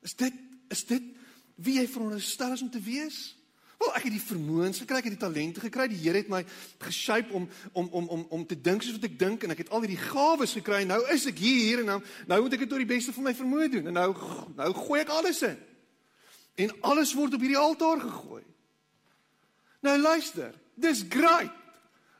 Is 0.02 0.16
dit 0.16 0.34
is 0.70 0.84
dit 0.86 1.04
wie 1.56 1.78
jy 1.80 1.88
veronderstel 1.88 2.52
is 2.52 2.62
om 2.62 2.70
te 2.70 2.82
wees? 2.82 3.36
Wel, 3.78 3.92
ek 3.96 4.08
het 4.08 4.16
die 4.16 4.24
vermoëns 4.24 4.80
gekry, 4.82 4.98
ek 4.98 5.08
het 5.10 5.16
die 5.16 5.22
talente 5.22 5.62
gekry. 5.64 5.88
Die 5.92 6.00
Here 6.00 6.18
het 6.18 6.32
my 6.32 6.42
geshape 6.84 7.34
om 7.36 7.48
om 7.74 7.88
om 7.92 8.08
om 8.08 8.26
om 8.30 8.46
te 8.48 8.58
dink 8.58 8.84
soos 8.84 8.98
wat 8.98 9.08
ek 9.08 9.20
dink 9.20 9.44
en 9.44 9.54
ek 9.56 9.64
het 9.64 9.72
al 9.72 9.86
hierdie 9.86 10.02
gawes 10.02 10.56
gekry. 10.58 10.84
Nou 10.88 11.00
is 11.14 11.28
ek 11.30 11.40
hier 11.40 11.84
en 11.84 11.94
nou 11.94 12.00
nou 12.28 12.42
moet 12.42 12.58
ek 12.58 12.66
dit 12.66 12.72
tot 12.72 12.82
die 12.82 12.90
beste 12.90 13.14
van 13.16 13.30
my 13.30 13.36
vermoë 13.36 13.70
doen. 13.78 13.88
En 13.92 14.00
nou 14.00 14.10
nou 14.58 14.74
gooi 14.82 15.00
ek 15.04 15.14
alles 15.16 15.44
in. 15.48 15.58
En 16.66 16.76
alles 16.92 17.14
word 17.14 17.36
op 17.36 17.44
hierdie 17.44 17.62
altaar 17.62 18.04
gegooi. 18.04 18.44
Nou 19.86 20.00
luister, 20.02 20.56
dis 20.82 21.04
great 21.10 21.54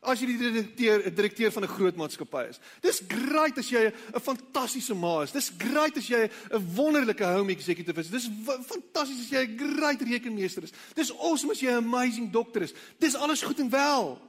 as 0.06 0.22
jy 0.22 0.28
die 0.30 0.38
direkteur 0.38 1.02
'n 1.02 1.16
direkteur 1.18 1.52
van 1.52 1.64
'n 1.64 1.76
groot 1.78 1.96
maatskappy 1.96 2.50
is. 2.50 2.60
Dis 2.82 3.02
great 3.08 3.58
as 3.58 3.70
jy 3.70 3.90
'n 3.90 4.22
fantastiese 4.22 4.94
ma 4.94 5.24
is. 5.24 5.32
Dis 5.32 5.52
great 5.58 5.98
as 5.98 6.08
jy 6.08 6.30
'n 6.30 6.76
wonderlike 6.76 7.24
home 7.24 7.50
executive 7.50 7.98
is. 7.98 8.10
Dis 8.10 8.30
fantasties 8.46 9.26
as 9.26 9.30
jy 9.32 9.48
'n 9.48 9.58
great 9.58 10.02
rekenmeester 10.02 10.64
is. 10.64 10.74
Dis 10.94 11.12
awesome 11.12 11.52
as 11.52 11.60
jy 11.60 11.72
'n 11.72 11.84
amazing 11.84 12.32
dokter 12.32 12.62
is. 12.62 12.74
Dis 13.00 13.16
alles 13.16 13.42
goed 13.42 13.60
en 13.60 13.70
wel. 13.70 14.22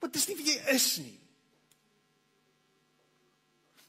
Maar 0.00 0.10
dis 0.10 0.28
nie 0.28 0.36
wie 0.36 0.46
jy 0.46 0.74
is 0.74 0.98
nie. 0.98 1.18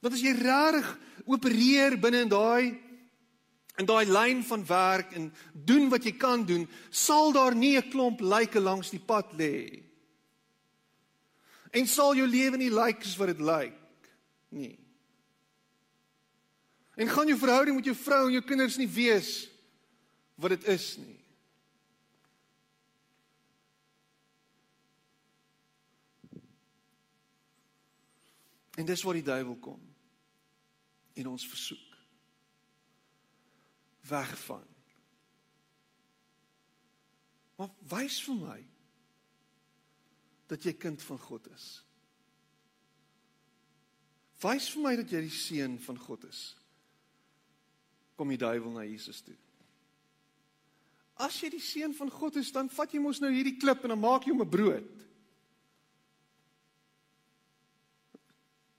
Want 0.01 0.13
as 0.15 0.21
jy 0.21 0.33
regtig 0.33 0.97
opereer 1.25 1.99
binne 1.99 2.21
in 2.21 2.29
daai 2.29 2.82
in 3.77 3.85
daai 3.85 4.05
lyn 4.05 4.43
van 4.45 4.65
werk 4.65 5.13
en 5.17 5.31
doen 5.53 5.89
wat 5.89 6.05
jy 6.05 6.13
kan 6.17 6.45
doen, 6.45 6.67
sal 6.89 7.31
daar 7.33 7.55
nie 7.55 7.77
'n 7.77 7.89
klomp 7.89 8.21
lyke 8.21 8.59
langs 8.59 8.89
die 8.89 8.99
pad 8.99 9.33
lê. 9.33 9.83
En 11.71 11.87
sal 11.87 12.15
jou 12.15 12.27
lewe 12.27 12.57
nie 12.57 12.69
lyk 12.69 12.85
like 12.85 13.03
soos 13.03 13.17
wat 13.17 13.27
dit 13.27 13.39
lyk 13.39 13.79
nie. 14.49 14.79
En 16.95 17.09
gaan 17.09 17.27
jou 17.27 17.37
verhouding 17.37 17.75
met 17.75 17.85
jou 17.85 17.95
vrou 17.95 18.27
en 18.27 18.33
jou 18.33 18.43
kinders 18.43 18.77
nie 18.77 18.87
wees 18.87 19.49
wat 20.35 20.49
dit 20.49 20.63
is 20.63 20.97
nie. 20.97 21.19
En 28.75 28.85
dis 28.85 29.01
waar 29.01 29.13
die 29.13 29.23
duiwel 29.23 29.55
kom 29.55 29.81
en 31.13 31.27
ons 31.27 31.47
versoek 31.47 31.92
weg 34.13 34.33
van. 34.45 34.63
Maar 37.57 37.71
wys 37.89 38.19
vir 38.25 38.37
my 38.37 38.59
dat 40.51 40.65
jy 40.65 40.73
kind 40.77 41.01
van 41.07 41.21
God 41.21 41.47
is. 41.53 41.67
Wys 44.43 44.67
vir 44.73 44.83
my 44.83 44.93
dat 44.99 45.13
jy 45.13 45.23
die 45.25 45.33
seun 45.33 45.79
van 45.81 45.97
God 45.97 46.27
is. 46.29 46.41
Kom 48.19 48.29
die 48.29 48.41
duiwel 48.41 48.75
na 48.75 48.85
Jesus 48.85 49.23
toe. 49.25 49.37
As 51.23 51.37
jy 51.41 51.49
die 51.53 51.63
seun 51.63 51.93
van 51.97 52.09
God 52.11 52.37
is, 52.41 52.51
dan 52.53 52.69
vat 52.73 52.93
jy 52.93 53.01
mos 53.01 53.21
nou 53.21 53.31
hierdie 53.33 53.57
klip 53.61 53.85
en 53.85 53.93
dan 53.93 54.01
maak 54.01 54.25
jy 54.25 54.33
hom 54.33 54.41
'n 54.45 54.49
brood. 54.49 54.89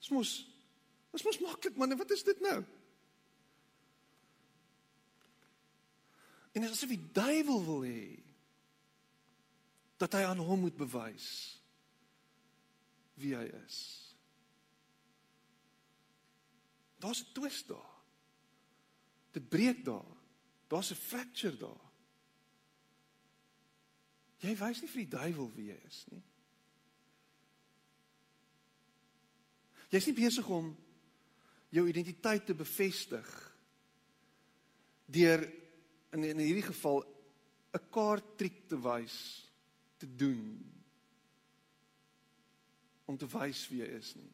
Dis 0.02 0.10
mos 0.10 0.42
Dis 1.14 1.22
mos 1.22 1.38
maklik 1.38 1.76
man, 1.78 1.94
wat 1.94 2.10
is 2.10 2.24
dit 2.26 2.40
nou? 2.42 2.64
En 6.54 6.62
dit 6.62 6.70
is 6.70 6.76
asof 6.76 6.92
die 6.94 7.10
duiwel 7.12 7.64
wil 7.66 7.82
hê 7.82 8.06
dat 9.98 10.14
hy 10.14 10.22
aan 10.26 10.42
hom 10.42 10.64
moet 10.66 10.76
bewys 10.78 11.28
wie 13.18 13.34
hy 13.34 13.46
is. 13.64 13.78
Daar's 17.02 17.22
'n 17.22 17.32
twist 17.34 17.68
daar. 17.68 17.94
Dit 19.34 19.48
breek 19.48 19.84
daar. 19.84 20.16
Daar's 20.66 20.90
'n 20.90 20.94
fracture 21.10 21.56
daar. 21.56 21.84
Jy 24.38 24.56
wys 24.56 24.80
nie 24.80 24.88
vir 24.88 25.02
die 25.04 25.16
duiwel 25.16 25.52
wie 25.54 25.66
jy 25.66 25.80
is 25.86 26.04
nie. 26.10 26.22
Jy's 29.88 30.06
nie 30.06 30.14
besig 30.14 30.48
om 30.48 30.76
jou 31.68 31.88
identiteit 31.88 32.46
te 32.46 32.54
bevestig 32.54 33.56
deur 35.06 35.63
in 36.14 36.24
in 36.24 36.42
hierdie 36.42 36.66
geval 36.66 37.02
'n 37.74 37.90
kaarttriek 37.90 38.68
te 38.68 38.78
wys 38.80 39.16
te 39.98 40.06
doen 40.06 40.72
om 43.04 43.16
te 43.16 43.28
wys 43.28 43.68
wie 43.68 43.82
hy 43.82 43.90
is 43.98 44.14
nie. 44.14 44.32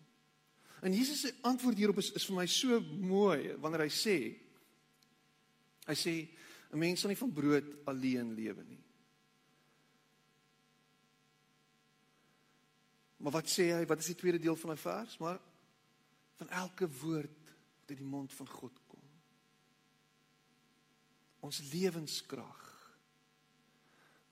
En 0.80 0.94
Jesus 0.94 1.20
se 1.20 1.34
antwoord 1.42 1.76
hierop 1.76 1.98
is 1.98 2.12
is 2.12 2.26
vir 2.26 2.36
my 2.36 2.46
so 2.46 2.80
mooi 2.80 3.56
wanneer 3.56 3.86
hy 3.86 3.92
sê 3.92 4.18
hy 5.86 5.96
sê 5.96 6.14
'n 6.72 6.78
mens 6.78 7.00
sal 7.00 7.10
nie 7.10 7.18
van 7.18 7.32
brood 7.32 7.86
alleen 7.86 8.34
lewe 8.34 8.64
nie. 8.64 8.84
Maar 13.20 13.32
wat 13.32 13.48
sê 13.48 13.72
hy? 13.76 13.86
Wat 13.86 13.98
is 13.98 14.06
die 14.06 14.14
tweede 14.14 14.38
deel 14.38 14.56
van 14.56 14.70
daai 14.70 14.80
vers? 14.80 15.18
Maar 15.18 15.40
van 16.36 16.48
elke 16.48 16.88
woord 16.88 17.36
wat 17.36 17.90
uit 17.90 17.98
die 17.98 18.06
mond 18.06 18.32
van 18.32 18.48
God. 18.48 18.72
Ons 21.44 21.60
lewenskrag. 21.72 22.66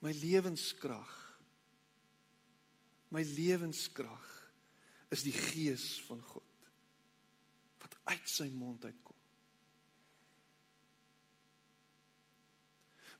My 0.03 0.13
lewenskrag. 0.15 1.15
My 3.09 3.23
lewenskrag 3.25 4.27
is 5.09 5.25
die 5.25 5.33
gees 5.33 5.95
van 6.05 6.21
God 6.21 6.45
wat 7.81 7.95
uit 8.11 8.27
sy 8.29 8.45
mond 8.53 8.83
uitkom. 8.85 9.15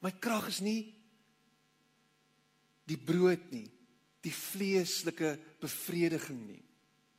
My 0.05 0.11
krag 0.21 0.51
is 0.51 0.61
nie 0.63 0.81
die 2.89 2.97
brood 2.97 3.49
nie, 3.53 3.67
die 4.23 4.33
vleeslike 4.33 5.35
bevrediging 5.61 6.39
nie. 6.47 6.61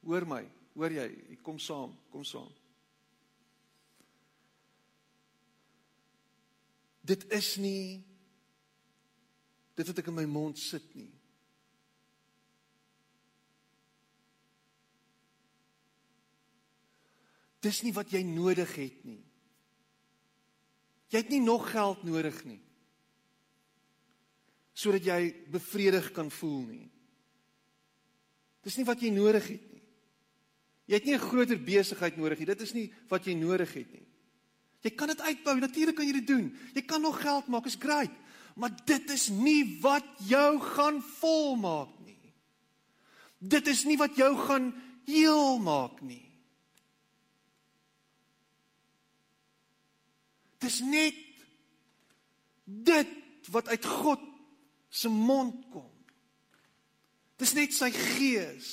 Hoor 0.06 0.26
my, 0.28 0.40
hoor 0.74 0.94
jy, 0.94 1.08
kom 1.44 1.60
saam, 1.62 1.92
kom 2.12 2.24
saam. 2.26 2.50
Dit 7.10 7.26
is 7.34 7.56
nie 7.58 8.04
dit 9.74 9.88
wat 9.88 9.98
ek 10.02 10.10
in 10.12 10.18
my 10.18 10.26
mond 10.28 10.60
sit 10.60 10.84
nie. 10.94 11.08
Dis 17.64 17.82
nie 17.84 17.92
wat 17.96 18.12
jy 18.12 18.22
nodig 18.24 18.70
het 18.76 19.00
nie. 19.08 19.20
Jy 21.10 21.22
het 21.24 21.32
nie 21.32 21.42
nog 21.42 21.66
geld 21.72 22.04
nodig 22.06 22.36
nie. 22.46 22.60
Sodat 24.76 25.04
jy 25.04 25.32
bevredig 25.52 26.12
kan 26.16 26.30
voel 26.32 26.62
nie. 26.68 26.86
Dis 28.64 28.76
nie 28.78 28.86
wat 28.88 29.02
jy 29.02 29.10
nodig 29.12 29.48
het 29.50 29.66
nie. 29.72 29.82
Jy 30.90 30.94
het 30.98 31.04
nie 31.06 31.14
'n 31.14 31.28
groter 31.28 31.58
besigheid 31.58 32.16
nodig 32.16 32.38
nie. 32.38 32.46
Dit 32.46 32.60
is 32.60 32.74
nie 32.74 32.92
wat 33.08 33.24
jy 33.24 33.34
nodig 33.34 33.72
het 33.74 33.92
nie. 33.92 34.09
Jy 34.80 34.94
kan 34.96 35.12
dit 35.12 35.20
uitbou, 35.20 35.58
natuurlik 35.60 35.98
kan 35.98 36.08
jy 36.08 36.16
dit 36.20 36.26
doen. 36.26 36.46
Jy 36.74 36.82
kan 36.88 37.02
nog 37.04 37.20
geld 37.20 37.50
maak, 37.52 37.66
is 37.68 37.78
great. 37.80 38.12
Maar 38.56 38.72
dit 38.84 39.10
is 39.10 39.28
nie 39.28 39.80
wat 39.82 40.06
jou 40.28 40.60
gaan 40.60 41.02
volmaak 41.20 41.92
nie. 42.04 42.34
Dit 43.38 43.68
is 43.68 43.84
nie 43.88 43.96
wat 44.00 44.16
jou 44.16 44.32
gaan 44.36 44.72
heel 45.08 45.58
maak 45.64 46.00
nie. 46.04 46.24
Dis 50.60 50.80
net 50.84 51.16
dit 52.64 53.16
wat 53.50 53.68
uit 53.72 53.84
God 53.84 54.20
se 54.92 55.08
mond 55.08 55.64
kom. 55.72 55.88
Dis 57.40 57.56
net 57.56 57.72
sy 57.72 57.88
gees 57.94 58.70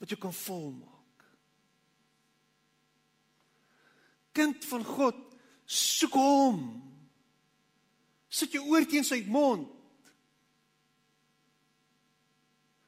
wat 0.00 0.12
jou 0.12 0.20
kan 0.20 0.32
volmaak. 0.32 0.95
Kind 4.36 4.66
van 4.68 4.84
God, 4.84 5.16
soek 5.64 6.18
hom. 6.18 6.60
Sit 8.28 8.52
jou 8.56 8.66
oor 8.68 8.84
teen 8.88 9.06
sy 9.06 9.22
mond. 9.30 9.70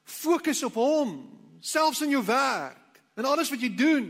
Fokus 0.09 0.61
op 0.67 0.77
hom, 0.77 1.13
selfs 1.61 2.03
in 2.05 2.13
jou 2.13 2.21
werk 2.27 2.99
en 3.19 3.27
alles 3.27 3.49
wat 3.51 3.61
jy 3.63 3.69
doen. 3.73 4.07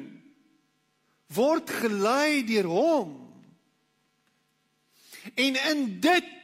Word 1.34 1.69
gelei 1.82 2.41
deur 2.47 2.69
hom. 2.71 3.15
En 5.36 5.58
in 5.71 5.84
dit 6.02 6.36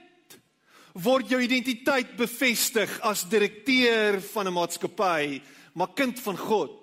word 0.95 1.31
jou 1.31 1.39
identiteit 1.41 2.13
bevestig 2.19 2.91
as 3.03 3.25
direkteur 3.29 4.21
van 4.21 4.47
'n 4.47 4.53
maatskappy, 4.53 5.41
maar 5.73 5.93
kind 5.93 6.19
van 6.19 6.38
God. 6.38 6.81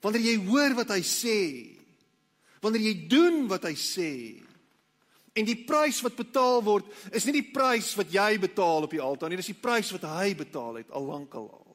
Wanneer 0.00 0.22
jy 0.22 0.36
hoor 0.46 0.74
wat 0.74 0.88
hy 0.88 1.02
sê, 1.02 1.77
wanneer 2.60 2.86
jy 2.88 2.94
doen 3.10 3.46
wat 3.50 3.64
hy 3.68 3.74
sê, 3.78 4.12
en 5.38 5.46
die 5.46 5.58
prys 5.68 6.00
wat 6.02 6.18
betaal 6.18 6.62
word, 6.66 6.88
is 7.14 7.26
nie 7.28 7.38
die 7.38 7.50
prys 7.52 7.92
wat 7.98 8.10
jy 8.12 8.38
betaal 8.42 8.88
op 8.88 8.94
die 8.94 9.02
altaar 9.02 9.30
nie, 9.30 9.38
dis 9.38 9.52
die 9.52 9.62
prys 9.62 9.92
wat 9.94 10.06
hy 10.10 10.34
betaal 10.38 10.80
het 10.80 10.90
al 10.90 11.06
lank 11.06 11.34
al. 11.38 11.50
al. 11.52 11.68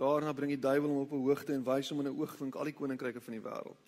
Daarna 0.00 0.32
bring 0.32 0.54
die 0.54 0.60
duiwel 0.60 0.88
hom 0.88 1.02
op 1.02 1.12
'n 1.12 1.24
hoogte 1.26 1.52
en 1.52 1.64
wys 1.64 1.88
hom 1.90 2.00
in 2.00 2.06
'n 2.08 2.18
oogwink 2.20 2.54
al 2.54 2.64
die 2.64 2.72
koninkryke 2.72 3.20
van 3.20 3.32
die 3.34 3.42
wêreld. 3.42 3.86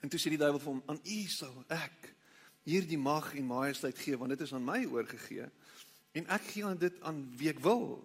En 0.00 0.08
toe 0.08 0.20
sê 0.20 0.28
die 0.28 0.38
duiwel 0.38 0.60
vir 0.60 0.72
hom: 0.72 0.82
"Aan 0.86 1.00
u 1.04 1.22
sal 1.28 1.64
ek 1.68 2.15
hierdie 2.66 2.98
mag 2.98 3.30
en 3.38 3.46
majesteit 3.46 3.98
gee, 3.98 4.18
want 4.18 4.34
dit 4.34 4.42
is 4.42 4.52
aan 4.56 4.64
my 4.66 4.82
oorgegee 4.90 5.46
en 6.16 6.28
ek 6.32 6.46
gee 6.50 6.64
aan 6.64 6.78
dit 6.80 7.00
aan 7.06 7.22
wie 7.38 7.50
ek 7.52 7.62
wil." 7.64 8.02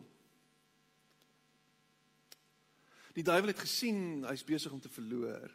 Die 3.17 3.25
duiwel 3.27 3.51
het 3.51 3.59
gesien 3.59 4.23
hy's 4.29 4.43
besig 4.47 4.71
om 4.71 4.79
te 4.79 4.91
verloor. 4.91 5.51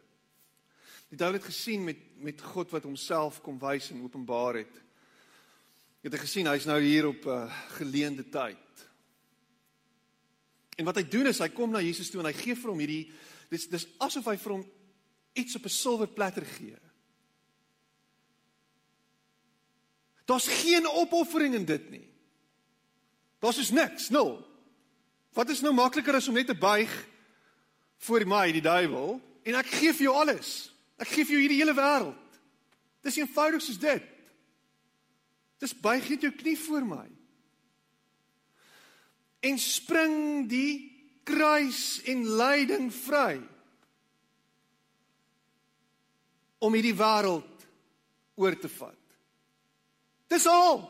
Die 1.09 1.17
duiwel 1.17 1.39
het 1.39 1.49
gesien 1.49 1.85
met 1.87 2.03
met 2.21 2.41
God 2.41 2.73
wat 2.73 2.85
homself 2.85 3.41
kom 3.45 3.59
wys 3.61 3.91
en 3.93 4.03
openbaar 4.03 4.61
het. 4.61 4.81
Het 6.03 6.13
hy 6.13 6.21
gesien 6.21 6.49
hy's 6.49 6.65
nou 6.69 6.79
hier 6.81 7.07
op 7.07 7.25
'n 7.25 7.29
uh, 7.29 7.53
geleende 7.77 8.25
tyd. 8.29 8.57
En 10.77 10.85
wat 10.85 10.95
hy 10.95 11.07
doen 11.09 11.27
is 11.27 11.39
hy 11.39 11.49
kom 11.49 11.71
na 11.71 11.81
Jesus 11.81 12.09
toe 12.09 12.21
en 12.21 12.29
hy 12.29 12.33
gee 12.33 12.55
vir 12.55 12.69
hom 12.69 12.79
hierdie 12.79 13.11
dis 13.49 13.67
dis 13.67 13.87
asof 13.97 14.25
hy 14.25 14.37
vir 14.37 14.53
hom 14.53 14.65
iets 15.33 15.55
op 15.55 15.65
'n 15.65 15.69
silwer 15.69 16.07
platter 16.07 16.45
gee. 16.45 16.77
Daar's 20.27 20.47
geen 20.61 20.87
opoffering 20.87 21.55
in 21.55 21.65
dit 21.65 21.89
nie. 21.89 22.05
Daar's 23.39 23.61
is 23.61 23.71
niks, 23.71 24.09
nul. 24.11 24.35
Wat 25.37 25.49
is 25.53 25.61
nou 25.63 25.73
makliker 25.73 26.17
as 26.17 26.27
om 26.27 26.35
net 26.35 26.49
te 26.49 26.57
buig 26.57 26.91
voor 28.07 28.25
my, 28.27 28.47
die 28.51 28.61
duiwel, 28.61 29.17
en 29.47 29.57
ek 29.57 29.69
gee 29.79 29.93
vir 29.95 30.09
jou 30.09 30.15
alles. 30.19 30.51
Ek 30.99 31.09
gee 31.13 31.25
vir 31.25 31.37
jou 31.37 31.43
hierdie 31.45 31.61
hele 31.61 31.77
wêreld. 31.77 32.39
Dis 33.05 33.19
eenvoudig 33.21 33.63
soos 33.63 33.79
dit. 33.79 34.09
Dis 35.61 35.73
buig 35.73 36.09
net 36.11 36.25
jou 36.27 36.33
knie 36.35 36.57
voor 36.59 36.83
my 36.85 37.05
en 39.47 39.59
spring 39.61 40.47
die 40.49 40.91
kruis 41.27 41.99
en 42.09 42.23
lyding 42.39 42.89
vry 42.93 43.37
om 46.63 46.73
hierdie 46.73 46.95
wêreld 46.97 47.67
oor 48.37 48.55
te 48.57 48.69
vat. 48.71 49.06
Dis 50.27 50.47
al. 50.47 50.83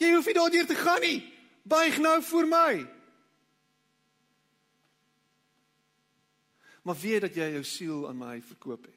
Jy 0.00 0.14
hoef 0.14 0.26
nie 0.26 0.34
daardeur 0.34 0.66
te 0.66 0.74
gaan 0.78 1.00
nie. 1.04 1.20
Buig 1.62 1.98
nou 1.98 2.22
voor 2.22 2.48
my. 2.48 2.72
Maar 6.82 6.96
weet 6.96 7.20
dat 7.20 7.34
jy 7.36 7.50
jou 7.52 7.64
siel 7.64 8.08
aan 8.08 8.16
my 8.16 8.40
verkoop 8.42 8.88
het. 8.88 8.96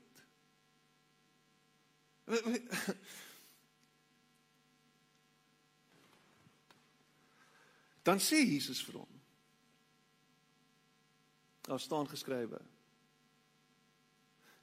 Dan 8.04 8.20
sê 8.20 8.40
Jesus 8.44 8.84
vir 8.84 9.00
hom. 9.00 9.20
Daar 11.64 11.80
staan 11.80 12.08
geskrywe: 12.08 12.60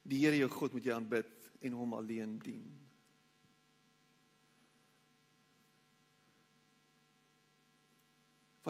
Die 0.01 0.25
Here 0.25 0.37
jou 0.37 0.49
God 0.49 0.73
moet 0.73 0.85
jy 0.85 0.93
aanbid 0.93 1.49
en 1.61 1.77
hom 1.77 1.93
alleen 1.97 2.37
dien. 2.41 2.80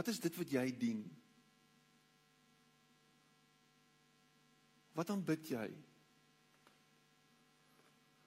Wat 0.02 0.10
is 0.10 0.20
dit 0.20 0.34
wat 0.36 0.50
jy 0.50 0.64
dien? 0.82 1.02
Wat 4.98 5.12
aanbid 5.14 5.46
jy? 5.46 5.68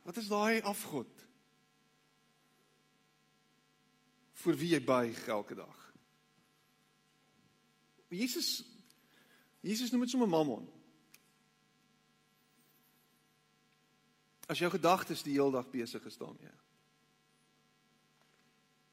Wat 0.07 0.21
is 0.23 0.31
daai 0.31 0.63
afgod? 0.71 1.11
Vir 4.45 4.61
wie 4.63 4.71
jy 4.77 4.83
buig 4.87 5.19
elke 5.27 5.59
dag? 5.59 5.83
Jesus 8.15 8.55
Jesus 9.67 9.91
noem 9.91 10.07
dit 10.07 10.15
sommer 10.15 10.31
Mammon. 10.31 10.71
As 14.47 14.63
jou 14.63 14.71
gedagtes 14.71 15.27
die 15.27 15.41
hele 15.41 15.59
dag 15.59 15.75
besig 15.75 16.07
is 16.07 16.23
daarmee. 16.23 16.55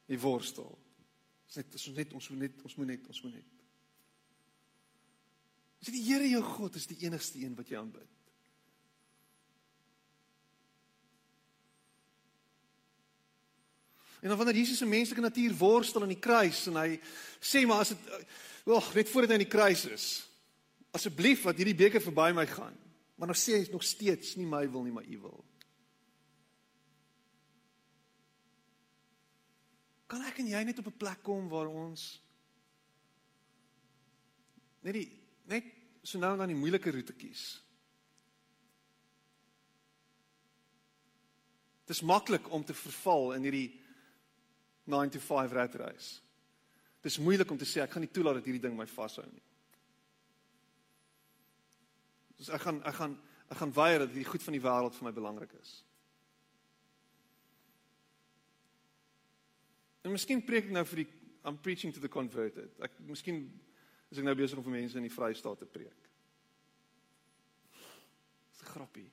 Die 0.09 0.25
worstel. 0.25 0.80
Dis 1.51 1.59
net 1.59 1.73
ons 1.75 1.89
net 1.97 2.13
ons 2.15 2.29
moet 2.31 2.39
net 2.45 2.63
ons 2.63 2.77
moet 2.79 2.87
net 2.93 3.07
ons 3.11 3.21
moet 3.25 3.33
net. 3.35 3.59
Dis 5.81 5.91
die 5.95 6.05
Here 6.05 6.27
jou 6.29 6.41
God 6.45 6.77
is 6.79 6.87
die 6.87 7.01
enigste 7.03 7.41
een 7.41 7.57
wat 7.57 7.69
jy 7.71 7.79
aanbid. 7.79 8.07
En 14.21 14.29
dan 14.29 14.37
wanneer 14.37 14.55
Jesus 14.55 14.77
se 14.77 14.85
menslike 14.85 15.21
natuur 15.21 15.55
worstel 15.57 16.05
aan 16.05 16.13
die 16.13 16.21
kruis 16.21 16.67
en 16.69 16.77
hy 16.77 16.99
sê 17.41 17.65
maar 17.65 17.81
as 17.83 17.95
dit 17.95 18.09
Wag, 18.69 18.91
net 18.93 19.09
voordat 19.09 19.31
hy 19.33 19.39
in 19.39 19.47
die 19.47 19.49
kruis 19.49 19.87
is. 19.89 20.03
Asseblief 20.93 21.47
wat 21.47 21.57
hierdie 21.57 21.77
beker 21.79 22.03
verby 22.03 22.27
my 22.37 22.45
gaan. 22.45 22.75
Maar 23.17 23.31
nou 23.31 23.37
sê 23.37 23.57
hy 23.57 23.63
nog 23.73 23.81
steeds 23.81 24.35
nie 24.37 24.45
my 24.45 24.67
wil 24.69 24.85
nie, 24.85 24.93
maar 24.93 25.07
u 25.09 25.17
wil. 25.23 25.39
Kan 30.11 30.25
ek 30.27 30.41
en 30.43 30.49
jy 30.51 30.61
net 30.67 30.79
op 30.81 30.89
'n 30.91 30.97
plek 30.99 31.23
kom 31.23 31.47
waar 31.47 31.69
ons 31.71 32.21
net 34.83 34.93
die 34.93 35.07
net 35.47 35.67
so 36.03 36.19
nou 36.19 36.33
dan 36.37 36.49
die 36.51 36.57
moeilike 36.57 36.91
roete 36.91 37.13
kies. 37.13 37.61
Dit 41.85 41.95
is 41.95 42.01
maklik 42.01 42.49
om 42.51 42.63
te 42.63 42.73
verval 42.73 43.33
in 43.33 43.43
hierdie 43.43 43.81
9 44.83 45.09
to 45.11 45.19
5 45.19 45.51
rat 45.51 45.75
race. 45.75 46.21
Dis 47.01 47.17
moeilik 47.17 47.51
om 47.51 47.57
te 47.57 47.65
sê 47.65 47.81
ek 47.81 47.91
gaan 47.91 48.05
nie 48.05 48.11
toelaat 48.11 48.39
dat 48.39 48.45
hierdie 48.49 48.61
ding 48.61 48.77
my 48.77 48.87
vashou 48.87 49.25
nie. 49.31 49.43
Dus 52.37 52.49
ek 52.49 52.61
gaan 52.61 52.83
ek 52.83 52.95
gaan 52.95 53.17
ek 53.51 53.57
gaan 53.57 53.73
weier 53.75 53.99
dat 53.99 54.13
die 54.13 54.25
goed 54.25 54.43
van 54.43 54.55
die 54.55 54.63
wêreld 54.63 54.95
vir 54.95 55.07
my 55.09 55.11
belangrik 55.11 55.53
is. 55.59 55.83
En 60.01 60.13
miskien 60.13 60.41
preek 60.45 60.69
ek 60.69 60.75
nou 60.75 60.85
vir 60.93 61.03
die 61.03 61.09
I'm 61.43 61.57
preaching 61.57 61.93
to 61.93 61.99
the 61.99 62.09
converted. 62.09 62.73
Ek 62.83 62.99
miskien 63.07 63.43
is 64.11 64.19
ek 64.19 64.25
nou 64.25 64.35
besig 64.37 64.59
om 64.59 64.65
vir 64.65 64.77
mense 64.77 64.97
in 64.97 65.07
die 65.07 65.13
Vrystaat 65.13 65.61
te 65.61 65.65
preek. 65.65 66.09
Dis 68.51 68.61
'n 68.61 68.71
grappie. 68.73 69.09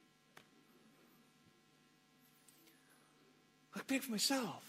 Ek 3.77 3.87
preek 3.87 4.03
vir 4.03 4.13
myself. 4.13 4.65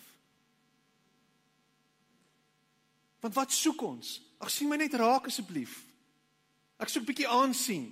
Want 3.20 3.36
wat 3.36 3.52
soek 3.52 3.82
ons? 3.82 4.22
Ag 4.40 4.50
sien 4.50 4.70
my 4.70 4.78
net 4.78 4.94
raak 4.94 5.28
asseblief. 5.28 5.84
Ek 6.80 6.90
soek 6.90 7.06
bietjie 7.06 7.28
aansien. 7.28 7.90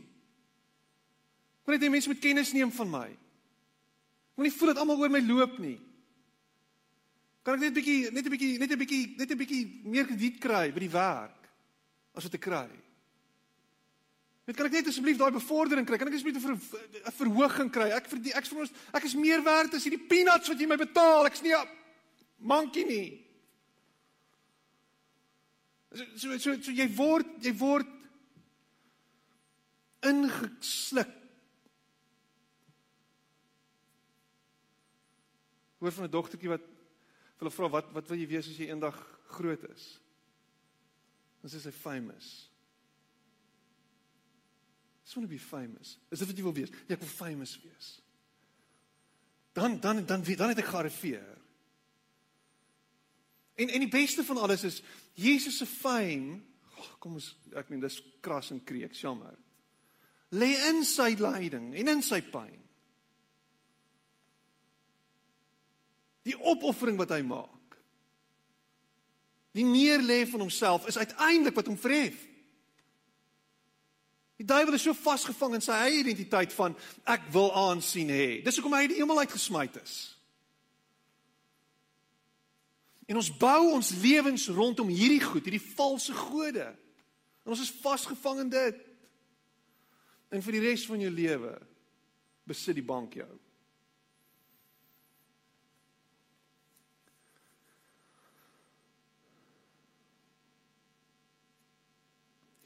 Wil 1.66 1.76
net 1.76 1.84
hê 1.84 1.90
mense 1.92 2.08
moet 2.08 2.24
kennis 2.24 2.54
neem 2.54 2.72
van 2.72 2.90
my. 2.90 3.18
Moenie 4.36 4.54
voel 4.54 4.68
dat 4.68 4.78
almal 4.78 5.00
oor 5.00 5.10
my 5.10 5.20
loop 5.20 5.58
nie. 5.60 5.80
Kan 7.48 7.56
ek 7.56 7.62
net 7.64 7.78
bietjie 7.80 8.10
net 8.12 8.26
'n 8.28 8.32
bietjie 8.34 8.60
net 8.60 8.72
'n 8.76 8.80
bietjie 8.82 9.16
net 9.16 9.32
'n 9.32 9.40
bietjie 9.40 9.64
meer 9.88 10.04
krediet 10.04 10.36
kry 10.44 10.68
by 10.68 10.82
die 10.84 10.92
werk 10.92 11.48
as 12.12 12.28
wat 12.28 12.36
ek 12.36 12.44
kry? 12.44 12.68
Net 14.44 14.58
kan 14.58 14.68
ek 14.68 14.76
net 14.76 14.88
asseblief 14.92 15.16
daai 15.16 15.32
bevordering 15.32 15.88
kry? 15.88 15.96
Kan 15.96 16.12
ek 16.12 16.20
asseblief 16.20 16.36
'n 16.36 16.44
ver, 16.44 16.60
verhoging 17.16 17.72
kry? 17.72 17.88
Ek 17.96 18.04
verdien 18.12 18.36
ek 18.36 18.44
veronderstel 18.44 18.76
ek 18.92 19.06
is 19.06 19.16
meer 19.16 19.42
werd 19.48 19.74
as 19.74 19.88
hierdie 19.88 20.08
peanuts 20.12 20.50
wat 20.50 20.60
jy 20.60 20.68
my 20.68 20.76
betaal. 20.76 21.26
Ek's 21.26 21.42
nie 21.42 21.56
'n 21.56 21.68
monkey 22.40 22.84
nie. 22.84 23.24
So 25.96 26.04
so 26.18 26.38
so, 26.38 26.62
so 26.62 26.72
jy 26.72 26.88
word 26.98 27.28
jy 27.40 27.56
word 27.56 27.88
ingesluk. 30.04 31.16
Hoor 35.80 35.92
van 35.92 36.04
'n 36.04 36.12
dogtertjie 36.12 36.50
wat 36.50 36.77
hulle 37.42 37.54
vra 37.54 37.70
wat 37.70 37.90
wat 37.96 38.10
wil 38.10 38.20
jy 38.20 38.28
wees 38.30 38.50
as 38.50 38.60
jy 38.60 38.70
eendag 38.72 38.98
groot 39.38 39.64
is? 39.72 39.88
Dan 41.42 41.54
sê 41.54 41.62
sy 41.64 41.74
famous. 41.76 42.48
Want 45.16 45.30
to 45.30 45.34
be 45.34 45.40
famous. 45.40 45.98
Is 46.12 46.20
dit 46.20 46.28
wat 46.28 46.38
jy 46.38 46.44
wil 46.44 46.54
wees? 46.54 46.72
Ja, 46.86 46.98
ek 46.98 47.02
wil 47.02 47.10
famous 47.10 47.56
wees. 47.64 47.88
Dan 49.56 49.80
dan 49.82 50.04
dan 50.06 50.22
dan 50.22 50.52
het 50.52 50.60
ek 50.62 50.70
gearriveer. 50.70 51.32
En 53.58 53.72
en 53.74 53.86
die 53.86 53.90
beste 53.90 54.26
van 54.28 54.38
alles 54.38 54.64
is 54.68 54.82
Jesus 55.18 55.58
se 55.58 55.66
fame. 55.66 56.42
Oh, 56.78 56.92
kom 57.02 57.18
ons 57.18 57.32
ek 57.58 57.72
meen 57.74 57.82
dis 57.82 57.98
kras 58.22 58.52
en 58.54 58.62
kreek, 58.62 58.94
jammer. 58.94 59.34
Lê 60.38 60.52
in 60.68 60.84
sy 60.86 61.16
lyding 61.18 61.72
en 61.74 61.94
in 61.96 62.04
sy 62.06 62.20
pyn. 62.22 62.67
Die 66.28 66.36
opoffering 66.36 66.98
wat 67.00 67.14
hy 67.16 67.22
maak. 67.26 67.78
Die 69.58 69.66
neerlê 69.66 70.26
van 70.30 70.44
homself 70.44 70.86
is 70.92 71.00
uiteindelik 71.00 71.56
wat 71.58 71.70
hom 71.72 71.80
verhef. 71.80 72.18
Die 74.38 74.46
duiwel 74.46 74.76
is 74.78 74.84
so 74.86 74.94
vasgevang 74.94 75.56
in 75.58 75.64
sy 75.66 75.74
eie 75.88 76.04
identiteit 76.04 76.54
van 76.54 76.76
ek 77.10 77.26
wil 77.34 77.50
aansien 77.58 78.12
hê. 78.14 78.28
Dis 78.46 78.60
hoekom 78.60 78.76
hy 78.78 78.84
die 78.92 79.00
hemel 79.00 79.24
uitgesmyt 79.24 79.80
is. 79.82 79.96
En 83.08 83.18
ons 83.18 83.32
bou 83.40 83.72
ons 83.72 83.90
lewens 84.04 84.50
rondom 84.54 84.92
hierdie 84.92 85.24
goed, 85.24 85.48
hierdie 85.48 85.64
valse 85.64 86.14
gode. 86.14 86.68
En 87.48 87.56
ons 87.56 87.64
is 87.64 87.74
vasgevang 87.82 88.44
in 88.44 88.54
dit. 88.54 88.84
En 90.36 90.44
vir 90.44 90.58
die 90.58 90.64
res 90.68 90.84
van 90.86 91.02
jou 91.02 91.12
lewe 91.16 91.56
besit 92.48 92.78
die 92.78 92.86
bank 92.86 93.16
jou. 93.18 93.32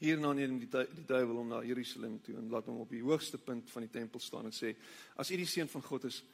Hierna 0.02 0.32
neem 0.34 0.56
die 0.58 0.66
die 0.66 1.06
duiwel 1.06 1.36
hom 1.38 1.50
na 1.52 1.60
Jerusalem 1.62 2.16
toe 2.24 2.34
en 2.40 2.48
laat 2.50 2.66
hom 2.66 2.80
op 2.82 2.90
die 2.90 3.04
hoogste 3.04 3.38
punt 3.38 3.70
van 3.70 3.84
die 3.86 3.92
tempel 3.92 4.20
staan 4.20 4.48
en 4.50 4.54
sê: 4.56 4.74
"As 5.14 5.30
u 5.30 5.36
die 5.38 5.46
seun 5.46 5.68
van 5.70 5.82
God 5.82 6.04
is, 6.10 6.24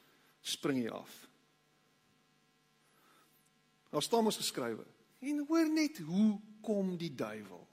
spring 0.40 0.78
hier 0.80 0.96
af." 0.96 1.28
Daar 3.90 4.02
staan 4.02 4.24
mos 4.24 4.36
geskrywe. 4.36 4.84
En 5.18 5.44
hoor 5.48 5.68
net 5.68 5.98
hoe 5.98 6.40
kom 6.60 6.96
die 6.96 7.14
duiwel? 7.14 7.66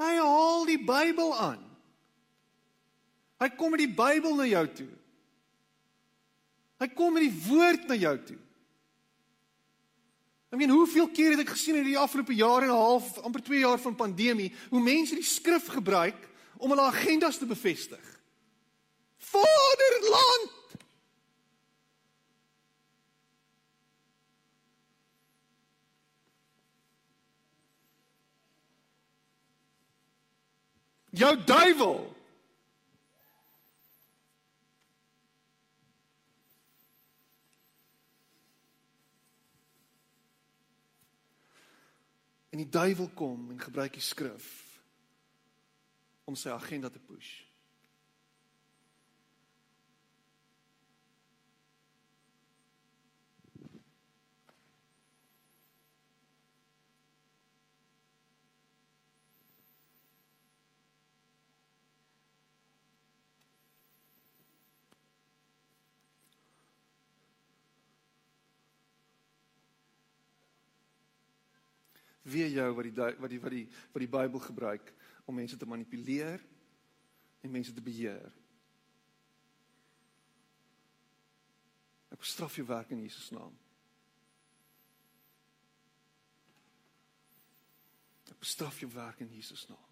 Hy 0.00 0.14
haal 0.16 0.64
die 0.66 0.78
Bybel 0.78 1.34
aan. 1.36 1.64
Hy 3.40 3.48
kom 3.56 3.74
met 3.74 3.82
die 3.84 3.94
Bybel 3.94 4.36
na 4.36 4.46
jou 4.48 4.66
toe. 4.68 4.90
Hy 6.80 6.88
kom 6.96 7.12
met 7.12 7.26
die 7.26 7.42
woord 7.48 7.86
na 7.88 7.96
jou 7.98 8.14
toe. 8.24 8.38
Ek 10.50 10.58
meen, 10.58 10.72
hoeveel 10.74 11.06
keer 11.14 11.36
het 11.36 11.44
ek 11.44 11.52
gesien 11.54 11.76
in 11.78 11.86
die 11.86 11.98
afgelope 11.98 12.34
jaar 12.34 12.64
en 12.66 12.72
'n 12.74 12.82
half, 12.82 13.18
amper 13.22 13.42
2 13.42 13.58
jaar 13.62 13.78
van 13.78 13.94
pandemie, 13.94 14.52
hoe 14.70 14.82
mense 14.82 15.14
die 15.14 15.22
skrif 15.22 15.66
gebruik 15.66 16.28
om 16.58 16.70
hulle 16.70 16.90
agendas 16.90 17.38
te 17.38 17.46
bevestig. 17.46 18.20
Vaderland. 19.18 20.58
Jou 31.10 31.44
duiwel. 31.44 32.19
En 42.60 42.66
die 42.66 42.72
duiwel 42.72 43.08
kom 43.16 43.50
en 43.50 43.60
gebruik 43.60 43.94
die 43.96 44.04
skrif 44.04 44.46
om 46.28 46.34
sy 46.36 46.50
agenda 46.52 46.90
te 46.92 47.00
push. 47.00 47.30
Wie 72.30 72.46
jou 72.52 72.68
wat 72.76 72.86
die 72.86 72.94
wat 72.94 73.30
die 73.30 73.40
wat 73.42 73.54
die 73.54 73.66
wat 73.92 74.02
die 74.04 74.10
Bybel 74.10 74.42
gebruik 74.44 74.92
om 75.24 75.34
mense 75.34 75.56
te 75.56 75.66
manipuleer 75.66 76.42
en 77.40 77.50
mense 77.50 77.72
te 77.72 77.82
beheer. 77.82 78.30
Ek 82.10 82.20
bestraf 82.20 82.56
jou 82.58 82.66
werk 82.68 82.90
in 82.94 83.02
Jesus 83.04 83.30
naam. 83.34 83.54
Ek 88.30 88.38
bestraf 88.42 88.80
jou 88.82 88.90
werk 88.94 89.22
in 89.24 89.30
Jesus 89.34 89.66
naam. 89.70 89.86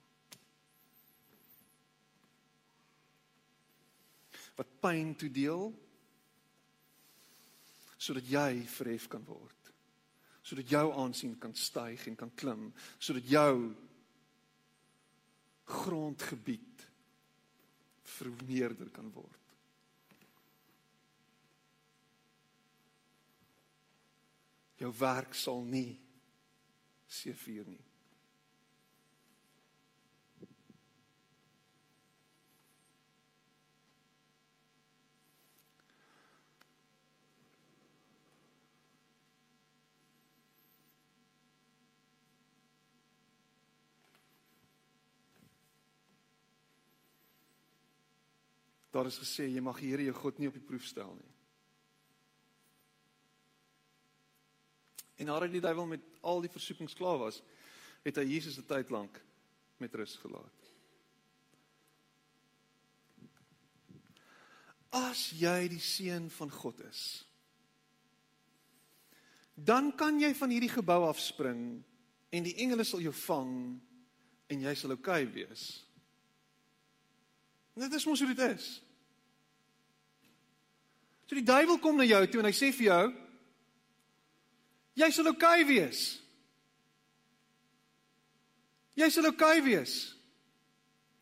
Wat 4.59 4.75
pyn 4.83 5.15
toedeel 5.19 5.71
sodat 7.99 8.27
jy 8.31 8.51
verhef 8.71 9.07
kan 9.11 9.23
word 9.27 9.58
sodat 10.49 10.71
jou 10.73 10.87
aansien 10.97 11.35
kan 11.41 11.53
styg 11.55 12.07
en 12.09 12.17
kan 12.17 12.31
klim, 12.41 12.71
sodat 12.97 13.27
jou 13.29 13.75
grondgebied 15.69 16.87
vermeerder 18.09 18.89
kan 18.95 19.11
word. 19.13 19.35
Jou 24.79 24.93
werk 24.97 25.37
sal 25.37 25.61
nie 25.67 25.99
seëvier 27.11 27.69
nie. 27.69 27.88
Daar 48.99 49.07
is 49.07 49.21
gesê 49.23 49.45
jy 49.47 49.61
mag 49.63 49.79
die 49.79 49.93
Here 49.93 50.03
jou 50.09 50.15
God 50.19 50.41
nie 50.43 50.49
op 50.51 50.57
die 50.59 50.65
proef 50.67 50.83
stel 50.83 51.13
nie. 51.15 51.35
En 55.23 55.29
nadat 55.31 55.53
die 55.55 55.63
duiwel 55.63 55.87
met 55.87 56.07
al 56.27 56.43
die 56.43 56.51
versoekings 56.51 56.97
klaar 56.99 57.21
was, 57.21 57.39
het 58.03 58.19
hy 58.19 58.25
Jesus 58.27 58.59
'n 58.59 58.67
tyd 58.67 58.91
lank 58.91 59.21
met 59.79 59.95
rus 59.95 60.17
gelaat. 60.19 60.59
As 64.91 65.31
jy 65.31 65.69
die 65.69 65.81
seun 65.81 66.27
van 66.31 66.51
God 66.51 66.81
is, 66.91 67.25
dan 69.55 69.95
kan 69.95 70.19
jy 70.19 70.35
van 70.35 70.51
hierdie 70.51 70.75
gebou 70.75 71.07
afspring 71.07 71.85
en 72.31 72.43
die 72.43 72.57
engele 72.57 72.85
sal 72.85 73.01
jou 73.01 73.13
vang 73.13 73.81
en 74.49 74.61
jy 74.61 74.75
sal 74.75 74.91
oukei 74.91 75.23
okay 75.23 75.33
wees. 75.33 75.87
Dit 77.75 77.93
is 77.93 78.07
mos 78.07 78.21
hoe 78.21 78.35
dit 78.35 78.51
is. 78.51 78.88
So 81.29 81.37
die 81.37 81.45
duiwel 81.45 81.79
kom 81.79 81.99
na 82.01 82.07
jou 82.09 82.23
toe 82.27 82.41
en 82.41 82.49
hy 82.49 82.55
sê 82.57 82.71
vir 82.73 82.89
jou 82.89 83.07
jy 84.99 85.09
sal 85.15 85.29
oukei 85.31 85.63
okay 85.63 85.67
wees. 85.69 86.03
Jy 88.99 89.11
sal 89.15 89.29
oukei 89.31 89.61
okay 89.61 89.65
wees. 89.67 89.97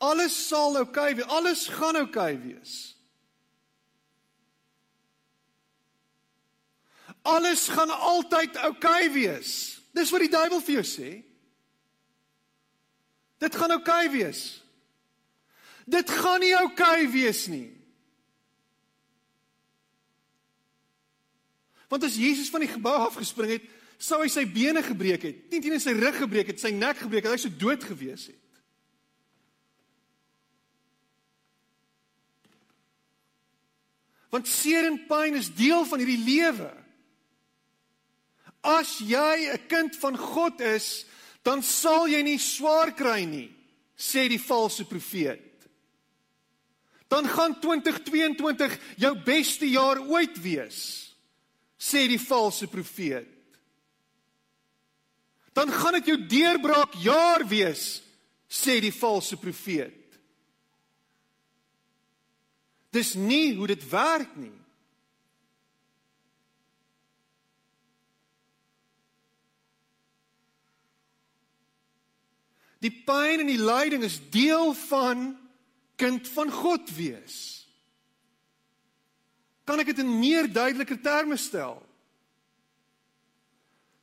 Alles 0.01 0.37
sal 0.47 0.79
oukei 0.79 1.11
okay 1.11 1.17
wees. 1.19 1.29
Alles 1.29 1.67
gaan 1.69 1.99
oukei 2.01 2.31
okay 2.33 2.39
wees. 2.41 2.75
Alles 7.27 7.67
gaan 7.69 7.91
altyd 7.91 8.57
oukei 8.63 9.05
okay 9.05 9.13
wees. 9.13 9.53
Dis 9.93 10.09
wat 10.13 10.25
die 10.25 10.33
duiwel 10.33 10.63
vir 10.63 10.79
jou 10.79 10.87
sê. 10.87 11.11
Dit 13.37 13.55
gaan 13.59 13.75
oukei 13.77 14.07
okay 14.07 14.13
wees. 14.15 14.45
Dit 15.85 16.09
gaan 16.09 16.41
nie 16.41 16.55
oukei 16.57 17.03
okay 17.03 17.11
wees 17.13 17.45
nie. 17.51 17.76
Want 21.87 22.03
as 22.03 22.17
Jesus 22.19 22.49
van 22.51 22.63
die 22.63 22.71
gebou 22.71 22.95
afgespring 23.05 23.57
het, 23.57 23.67
sou 23.97 24.19
hy 24.21 24.29
sy 24.29 24.43
bene 24.45 24.83
gebreek 24.85 25.23
het, 25.25 25.37
nie 25.49 25.71
net 25.71 25.81
sy 25.81 25.95
rug 25.97 26.19
gebreek 26.19 26.51
het, 26.51 26.59
sy 26.61 26.69
nek 26.75 26.99
gebreek 27.01 27.25
het, 27.25 27.33
hy 27.33 27.41
sou 27.41 27.53
dood 27.57 27.83
gewees 27.87 28.27
het. 28.29 28.43
Want 34.33 34.49
seer 34.51 34.85
en 34.89 34.99
pyn 35.07 35.39
is 35.39 35.49
deel 35.55 35.85
van 35.87 36.03
hierdie 36.03 36.25
lewe. 36.27 36.69
As 38.61 38.97
jy 38.99 39.47
'n 39.53 39.67
kind 39.67 39.95
van 39.95 40.17
God 40.17 40.59
is, 40.61 41.05
dan 41.43 41.63
sal 41.63 42.07
jy 42.07 42.21
nie 42.21 42.39
swaar 42.39 42.91
kry 42.91 43.23
nie, 43.23 43.49
sê 43.95 44.27
die 44.27 44.41
valse 44.41 44.83
profeet. 44.85 45.43
Dan 47.07 47.27
gaan 47.27 47.59
2022 47.59 48.77
jou 48.97 49.15
beste 49.23 49.69
jaar 49.69 49.99
ooit 49.99 50.41
wees, 50.41 51.06
sê 51.77 52.07
die 52.09 52.21
valse 52.21 52.67
profeet. 52.67 53.29
Dan 55.53 55.71
gaan 55.73 55.97
dit 55.97 56.11
jou 56.11 56.17
deurbraak 56.29 56.93
jaar 57.01 57.45
wees, 57.49 58.01
sê 58.49 58.77
die 58.81 58.93
valse 58.93 59.37
profeet. 59.41 59.93
Dis 62.93 63.13
nie 63.13 63.55
hoe 63.57 63.67
dit 63.67 63.89
werk 63.89 64.35
nie. 64.37 64.53
Die 72.85 72.93
pyn 72.93 73.41
en 73.41 73.49
die 73.49 73.61
lyding 73.61 74.05
is 74.05 74.19
deel 74.31 74.73
van 74.87 75.31
kind 75.97 76.27
van 76.29 76.51
God 76.53 76.89
wees. 76.93 77.56
Kan 79.67 79.83
ek 79.83 79.91
dit 79.91 79.99
in 79.99 80.19
meer 80.19 80.47
duideliker 80.47 80.99
terme 81.03 81.35
stel? 81.37 81.81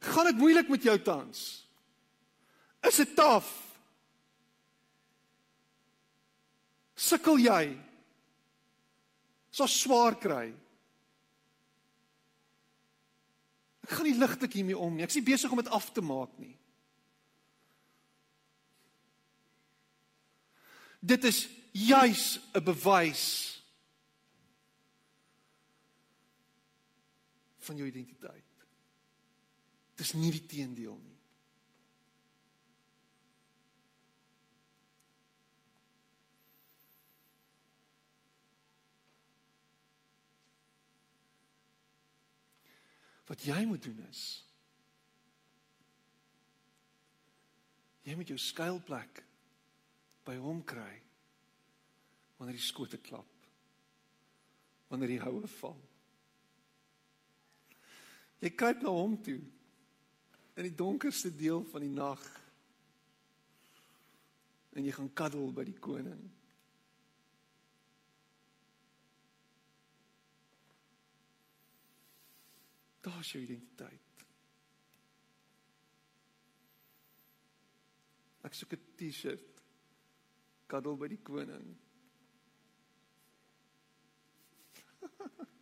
Gaan 0.05 0.29
dit 0.29 0.37
moeilik 0.37 0.69
met 0.69 0.85
jou 0.85 0.97
tans? 1.01 1.45
Is 2.85 3.01
dit 3.01 3.15
taaf? 3.17 3.49
Sukkel 6.95 7.41
jy? 7.41 7.63
So 9.55 9.65
swaar 9.71 10.19
kry? 10.21 10.51
Ek 13.85 13.97
gaan 13.97 14.09
nie 14.09 14.19
ligtelik 14.19 14.59
hiermee 14.59 14.77
om 14.77 14.93
nie. 14.93 15.07
Ek 15.07 15.13
is 15.13 15.21
nie 15.21 15.29
besig 15.33 15.53
om 15.53 15.61
dit 15.61 15.73
af 15.73 15.89
te 15.97 16.05
maak 16.05 16.33
nie. 16.41 16.53
Dit 21.05 21.25
is 21.25 21.47
juis 21.73 22.41
'n 22.53 22.65
bewys 22.65 23.54
van 27.65 27.81
jou 27.81 27.89
identiteit. 27.89 28.65
Dit 29.95 30.07
is 30.07 30.15
nie 30.19 30.31
die 30.35 30.47
teendeel 30.51 30.97
nie. 30.99 31.13
Wat 43.25 43.45
jy 43.49 43.63
moet 43.67 43.83
doen 43.83 44.03
is 44.11 44.25
jy 48.05 48.13
moet 48.19 48.29
jou 48.29 48.37
skuilplek 48.37 49.23
by 50.29 50.35
hom 50.37 50.59
kry 50.69 50.93
wanneer 52.37 52.59
die 52.59 52.67
skote 52.67 52.99
klap. 53.01 53.31
Wanneer 54.91 55.15
die 55.15 55.23
houe 55.23 55.49
val. 55.57 55.79
Jy 58.45 58.51
kyk 58.53 58.83
na 58.85 58.93
hom 58.93 59.15
toe 59.25 59.41
in 60.55 60.67
die 60.67 60.75
donkerste 60.77 61.31
deel 61.33 61.63
van 61.71 61.81
die 61.81 61.93
nag. 61.93 62.21
En 64.77 64.85
jy 64.85 64.93
gaan 64.93 65.09
kuddel 65.17 65.49
by 65.57 65.65
die 65.65 65.79
koning. 65.81 66.21
Daar 73.05 73.21
is 73.25 73.33
jou 73.33 73.41
identiteit. 73.41 74.01
Ek 78.45 78.53
soek 78.53 78.77
'n 78.77 78.85
T-shirt 79.01 79.65
kuddel 80.69 81.01
by 81.01 81.09
die 81.09 81.23
koning. 81.25 81.77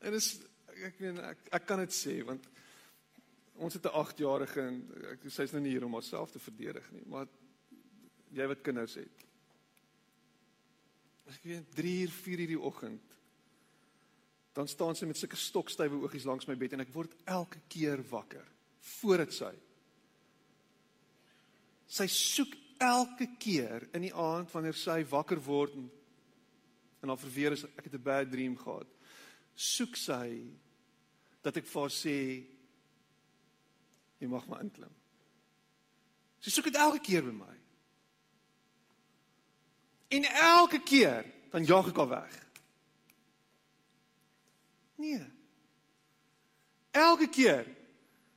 en 0.00 0.14
is 0.14 0.40
ek 0.86 0.98
weet 1.02 1.18
ek 1.18 1.50
ek 1.58 1.66
kan 1.66 1.82
dit 1.82 1.94
sê 1.94 2.18
want 2.26 2.46
ons 3.58 3.74
het 3.74 3.84
'n 3.84 3.98
8-jarige 4.02 4.60
en 4.62 4.76
ek 5.12 5.30
sy's 5.30 5.52
nou 5.52 5.62
nie 5.62 5.74
hier 5.74 5.84
om 5.84 5.92
haarself 5.92 6.30
te 6.30 6.38
verdedig 6.38 6.90
nie, 6.92 7.04
maar 7.06 7.26
jy 8.30 8.46
wat 8.46 8.62
kinders 8.62 8.94
het. 8.94 9.24
Ek 11.26 11.42
weet 11.42 11.74
3 11.74 12.02
uur 12.02 12.10
4 12.10 12.40
uur 12.40 12.46
die 12.46 12.60
oggend 12.60 13.02
dan 14.52 14.68
staan 14.68 14.96
sy 14.96 15.06
met 15.06 15.16
sulke 15.16 15.36
stokstywe 15.36 16.02
oogies 16.02 16.24
langs 16.24 16.46
my 16.48 16.56
bed 16.56 16.72
en 16.72 16.80
ek 16.80 16.94
word 16.94 17.14
elke 17.26 17.60
keer 17.68 18.02
wakker 18.10 18.46
voordat 18.80 19.32
sy 19.32 19.54
Sy 21.88 22.04
soek 22.12 22.52
elke 22.84 23.30
keer 23.40 23.86
in 23.96 24.04
die 24.04 24.12
aand 24.12 24.50
wanneer 24.52 24.76
sy 24.76 25.00
wakker 25.08 25.40
word 25.40 25.72
en, 25.78 25.86
en 27.00 27.12
haar 27.12 27.20
verweer 27.22 27.56
is 27.56 27.64
ek 27.70 27.88
het 27.88 27.94
'n 27.94 28.02
bad 28.02 28.30
dream 28.30 28.56
gehad. 28.56 28.86
Soek 29.58 29.96
sy 29.98 30.28
dat 31.42 31.56
ek 31.58 31.66
vir 31.66 31.82
haar 31.82 31.94
sê 31.94 32.18
jy 34.18 34.28
mag 34.30 34.46
maar 34.50 34.62
inklim. 34.62 34.92
Sy 36.38 36.52
soek 36.54 36.68
dit 36.70 36.78
elke 36.78 37.00
keer 37.02 37.24
by 37.26 37.34
my. 37.34 37.56
En 40.14 40.28
elke 40.30 40.78
keer 40.86 41.26
dan 41.50 41.66
jaag 41.66 41.90
ek 41.90 41.98
haar 41.98 42.12
weg. 42.12 42.36
Nee. 45.02 45.24
Elke 46.94 47.28
keer 47.30 47.66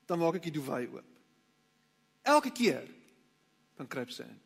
dan 0.09 0.19
maak 0.21 0.39
ek 0.41 0.49
die 0.49 0.55
duwy 0.57 0.87
oop. 0.89 1.07
Elke 2.21 2.51
keer 2.53 2.85
dan 3.77 3.89
kruip 3.89 4.11
sy 4.13 4.25
in. 4.25 4.39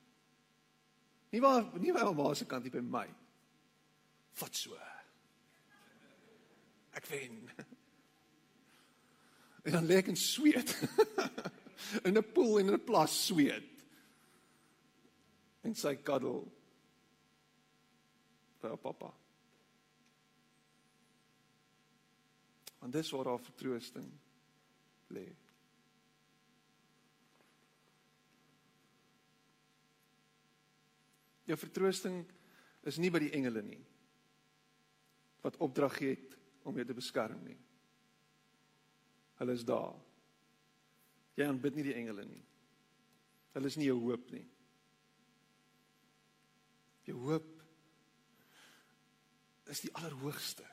Nie 1.36 1.42
waar 1.44 1.66
nie 1.80 1.96
waar 1.96 2.14
ma 2.16 2.34
se 2.36 2.48
kant 2.48 2.68
hier 2.68 2.76
by 2.76 2.84
my. 2.84 3.08
Wat 4.40 4.56
so? 4.56 4.76
Ek 6.96 7.08
wen. 7.12 7.42
En 9.66 9.74
dan 9.74 9.88
lê 9.90 9.96
ek 9.98 10.12
in 10.12 10.18
sweet. 10.20 10.70
in 12.08 12.14
'n 12.14 12.32
pool 12.34 12.60
en 12.60 12.68
in 12.70 12.78
'n 12.78 12.84
plas 12.86 13.14
sweet. 13.26 13.66
En 15.66 15.74
sy 15.74 15.96
kuddel 16.06 16.44
vir 18.62 18.78
pappa. 18.78 19.10
Want 22.80 22.94
dis 22.94 23.10
waar 23.10 23.32
haar 23.32 23.42
vertroosting 23.42 24.12
lê. 25.10 25.26
Jou 31.50 31.58
vertroosting 31.58 32.22
is 32.86 33.02
nie 33.02 33.10
by 33.10 33.20
die 33.26 33.34
engele 33.34 33.66
nie 33.66 33.82
wat 35.46 35.58
opdrag 35.62 36.00
het 36.02 36.25
om 36.66 36.76
jou 36.76 36.86
te 36.88 36.98
beskerm 36.98 37.42
nie. 37.46 37.58
Hulle 39.40 39.54
is 39.54 39.66
daar. 39.68 39.96
Jy 41.36 41.46
aanbid 41.46 41.76
nie 41.78 41.86
die 41.90 41.98
engele 42.00 42.26
nie. 42.28 42.44
Hulle 43.56 43.70
is 43.70 43.78
nie 43.80 43.90
jou 43.90 44.00
hoop 44.02 44.32
nie. 44.34 44.46
Jou 47.06 47.20
hoop 47.28 47.52
is 49.70 49.84
die 49.86 49.92
allerhoogste. 49.98 50.66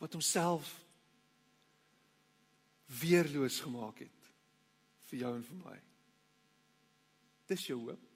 Wat 0.00 0.14
homself 0.16 0.70
weerloos 3.00 3.60
gemaak 3.64 4.04
het 4.04 4.30
vir 5.10 5.24
jou 5.24 5.32
en 5.34 5.42
vir 5.46 5.58
my. 5.64 5.76
Dis 7.50 7.66
jou 7.66 7.80
hoop. 7.82 8.06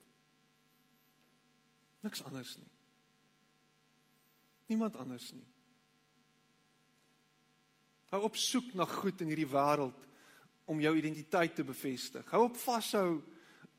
Niks 2.05 2.23
anders 2.27 2.55
nie. 2.61 2.74
Niemand 4.65 4.95
anders 4.95 5.31
nie. 5.33 5.45
Hou 8.13 8.21
op 8.25 8.37
soek 8.39 8.73
na 8.77 8.85
goed 8.89 9.21
in 9.21 9.31
hierdie 9.33 9.49
wêreld 9.49 10.03
om 10.65 10.81
jou 10.81 10.93
identiteit 10.97 11.55
te 11.55 11.65
bevestig. 11.65 12.25
Hou 12.31 12.45
op 12.47 12.57
vashou 12.57 13.21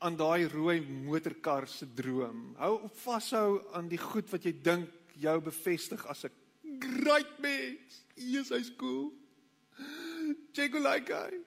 aan 0.03 0.17
daai 0.19 0.47
rooi 0.51 0.79
motorkar 0.85 1.67
se 1.67 1.87
droom. 1.97 2.53
Hou 2.61 2.73
op 2.87 2.99
vashou 3.01 3.63
aan 3.75 3.89
die 3.89 3.99
goed 4.01 4.29
wat 4.31 4.45
jy 4.45 4.53
dink 4.63 4.93
jou 5.17 5.39
bevestig 5.41 6.05
as 6.05 6.25
'n 6.25 6.31
great 6.79 7.39
mens. 7.39 8.03
Jesus 8.15 8.51
is 8.51 8.75
cool. 8.77 9.11
Check 10.53 10.73
like 10.73 11.13
hy. 11.13 11.41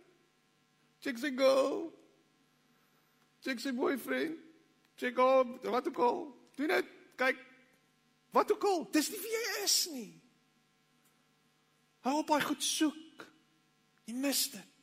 Check 1.01 1.19
sy 1.19 1.31
girl. 1.31 1.93
Check 3.41 3.61
sy 3.61 3.73
boyfriend. 3.73 4.39
Check 4.97 5.19
op, 5.19 5.65
wat 5.65 5.89
ook 5.89 5.99
al. 5.99 6.19
Doen 6.57 6.69
dit. 6.69 6.85
Kyk. 7.17 7.50
Wat 8.31 8.53
ook 8.53 8.65
al. 8.65 8.85
Dis 8.95 9.11
nie 9.11 9.21
wie 9.21 9.37
jy 9.37 9.63
is 9.65 9.79
nie. 9.93 10.11
Hou 12.07 12.21
op 12.23 12.35
hy 12.35 12.41
goed 12.45 12.63
soek. 12.65 13.25
Jy 14.09 14.17
mis 14.17 14.45
dit. 14.55 14.77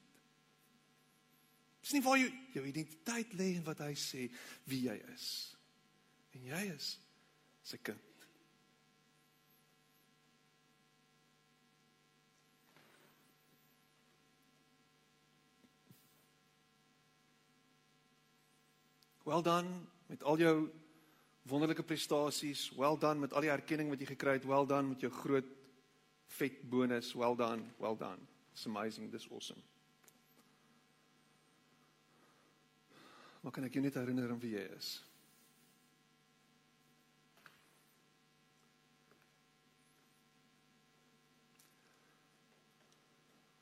Dis 1.82 1.96
nie 1.96 2.04
waar 2.04 2.20
jy 2.20 2.28
jou 2.52 2.66
identiteit 2.68 3.32
lê 3.40 3.54
in 3.56 3.64
wat 3.64 3.80
hy 3.86 3.94
sê 3.96 4.26
wie 4.68 4.84
jy 4.90 4.98
is. 5.14 5.28
En 6.36 6.44
jy 6.52 6.66
is 6.74 6.98
sy 7.64 7.80
kind. 7.80 8.04
Well 19.28 19.42
done 19.44 19.72
met 20.08 20.24
al 20.24 20.38
jou 20.40 20.54
wonderlike 21.48 21.84
prestasies. 21.84 22.72
Well 22.76 22.98
done 22.98 23.20
met 23.20 23.34
al 23.34 23.46
die 23.46 23.52
erkenning 23.54 23.90
wat 23.90 24.00
jy 24.04 24.12
gekry 24.14 24.38
het. 24.38 24.46
Well 24.46 24.68
done 24.68 24.94
met 24.94 25.02
jou 25.02 25.12
groot 25.12 25.48
vet 26.38 26.62
bonus. 26.70 27.14
Well 27.16 27.36
done. 27.36 27.64
Well 27.80 27.96
done. 27.96 28.20
It's 28.54 28.66
amazing. 28.66 29.12
This 29.12 29.28
awesome. 29.32 29.62
Maar 33.42 33.52
kan 33.52 33.64
ek 33.64 33.78
jou 33.78 33.84
net 33.86 33.96
herinner 33.96 34.32
aan 34.34 34.42
wie 34.42 34.58
jy 34.58 34.66
is? 34.76 34.98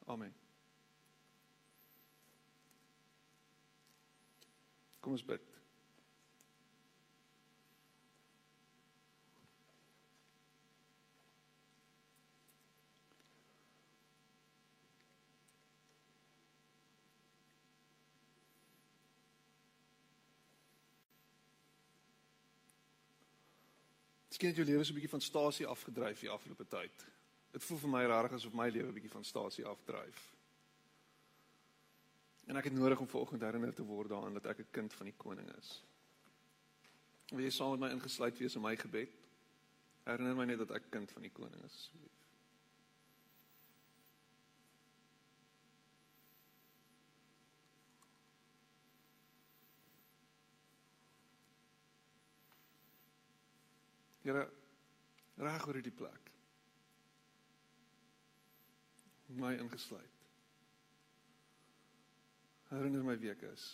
Amen. 0.05 0.33
Kom 5.01 5.13
ons 5.13 5.25
bid. 5.25 5.41
Miskien 24.35 24.51
het 24.51 24.57
jou 24.59 24.67
lewe 24.67 24.83
so 24.83 24.91
'n 24.91 24.95
bietjie 24.95 25.09
van 25.09 25.21
stasie 25.21 25.65
afgedryf 25.65 26.19
die 26.19 26.29
afgelope 26.29 26.65
tyd. 26.67 27.05
Dit 27.51 27.63
voel 27.63 27.77
vir 27.77 27.89
my 27.89 28.03
rarig 28.05 28.33
asof 28.33 28.53
my 28.53 28.69
lewe 28.69 28.87
'n 28.87 28.93
bietjie 28.93 29.11
van 29.11 29.23
stasie 29.23 29.65
afdryf. 29.65 30.35
En 32.45 32.55
ek 32.55 32.63
het 32.63 32.73
nodig 32.73 32.99
om 32.99 33.07
vanoggend 33.07 33.41
herinner 33.41 33.73
te 33.73 33.83
word 33.83 34.09
daaraan 34.09 34.33
dat 34.33 34.45
ek 34.45 34.59
'n 34.59 34.67
kind 34.71 34.93
van 34.93 35.05
die 35.05 35.15
koning 35.17 35.55
is. 35.55 35.83
Wil 37.29 37.39
jy 37.39 37.49
saam 37.49 37.69
met 37.71 37.79
my 37.79 37.89
ingesluit 37.89 38.37
wees 38.37 38.55
in 38.55 38.61
my 38.61 38.75
gebed? 38.75 39.09
Herinner 40.03 40.35
my 40.35 40.45
net 40.45 40.57
dat 40.57 40.71
ek 40.71 40.89
kind 40.89 41.11
van 41.11 41.21
die 41.21 41.31
koning 41.31 41.63
is. 41.63 41.91
Here 54.25 54.47
reg 55.37 55.65
oor 55.67 55.77
hierdie 55.77 55.93
plek. 55.93 56.31
My 59.37 59.51
ingesluit. 59.61 60.23
Herinner 62.71 63.05
my 63.05 63.13
wie 63.21 63.29
ek 63.29 63.45
is. 63.51 63.67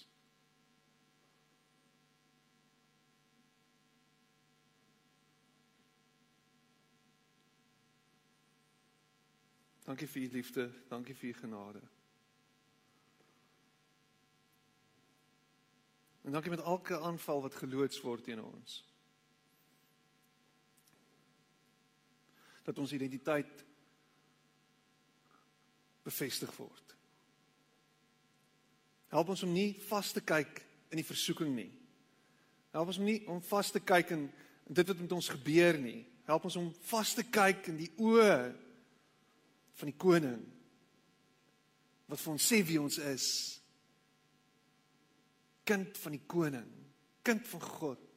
Dankie 9.87 10.11
vir 10.11 10.27
u 10.27 10.29
liefde, 10.35 10.69
dankie 10.91 11.15
vir 11.15 11.31
u 11.31 11.33
genade. 11.39 11.87
En 16.27 16.31
dankie 16.35 16.51
met 16.51 16.67
elke 16.75 16.99
aanval 16.99 17.47
wat 17.47 17.55
geloods 17.63 18.03
word 18.03 18.27
teen 18.27 18.43
ons. 18.43 18.81
Dat 22.71 22.79
ons 22.79 22.93
identiteit 22.95 23.65
bevestig 26.07 26.51
word. 26.55 26.95
Help 29.11 29.33
ons 29.33 29.43
om 29.43 29.51
nie 29.51 29.73
vas 29.89 30.13
te 30.15 30.23
kyk 30.23 30.61
in 30.91 31.01
die 31.01 31.07
versoeking 31.07 31.51
nie. 31.51 31.69
Help 32.71 32.93
ons 32.93 33.01
om 33.01 33.07
nie 33.09 33.19
om 33.27 33.41
vas 33.51 33.73
te 33.75 33.81
kyk 33.83 34.13
in 34.15 34.29
dit 34.71 34.87
wat 34.87 35.03
met 35.03 35.15
ons 35.17 35.31
gebeur 35.33 35.79
nie. 35.83 35.99
Help 36.29 36.47
ons 36.47 36.55
om 36.61 36.69
vas 36.87 37.11
te 37.17 37.25
kyk 37.27 37.67
in 37.73 37.81
die 37.81 37.91
oë 37.99 38.37
van 39.81 39.91
die 39.91 39.99
koning 39.99 40.39
wat 42.11 42.19
vir 42.19 42.33
ons 42.33 42.47
sê 42.47 42.61
wie 42.67 42.79
ons 42.79 42.97
is. 43.07 43.27
Kind 45.67 45.99
van 46.01 46.15
die 46.15 46.23
koning, 46.27 46.71
kind 47.23 47.45
van 47.47 47.61
God. 47.63 48.07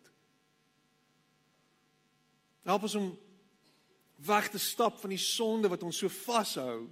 Help 2.67 2.87
ons 2.89 2.97
om 2.99 3.13
weg 4.17 4.49
te 4.51 4.59
stap 4.59 5.01
van 5.01 5.11
die 5.11 5.21
sonde 5.21 5.69
wat 5.69 5.83
ons 5.83 5.99
so 5.99 6.09
vashou. 6.09 6.87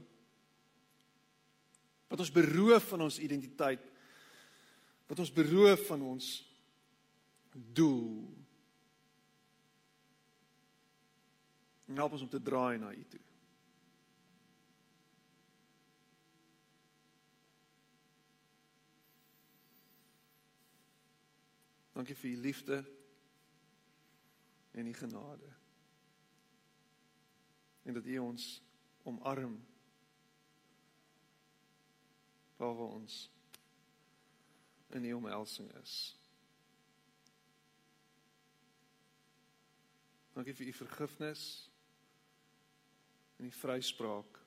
Wat 2.13 2.21
ons 2.21 2.33
beroof 2.33 2.89
van 2.93 3.07
ons 3.09 3.19
identiteit. 3.19 3.85
Wat 5.09 5.19
ons 5.19 5.33
beroof 5.33 5.87
van 5.87 6.03
ons 6.03 6.31
doel. 7.53 8.29
En 11.89 12.01
help 12.01 12.17
ons 12.17 12.25
om 12.25 12.33
te 12.33 12.43
draai 12.43 12.79
na 12.79 12.93
U 12.93 13.05
toe. 13.09 13.21
Dankie 21.93 22.17
vir 22.17 22.31
u 22.31 22.37
liefde 22.37 22.85
en 24.73 24.87
u 24.87 24.95
genade 24.97 25.62
en 27.83 27.95
dat 27.95 28.07
U 28.07 28.19
ons 28.19 28.63
omarm 29.03 29.59
waar 32.57 32.75
ons 32.75 33.31
in 34.89 35.05
U 35.05 35.13
omhelsing 35.13 35.71
is. 35.83 35.97
Dankie 40.33 40.55
vir 40.55 40.71
U 40.71 40.73
vergifnis 40.73 41.43
en 43.37 43.49
die 43.49 43.57
vryspraak. 43.57 44.39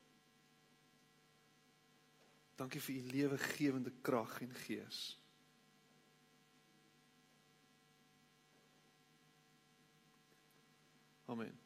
Dankie 2.55 2.81
vir 2.81 2.95
U 2.95 3.11
lewegewende 3.11 3.93
krag 4.01 4.39
en 4.41 4.55
gees. 4.63 5.03
Amen. 11.25 11.64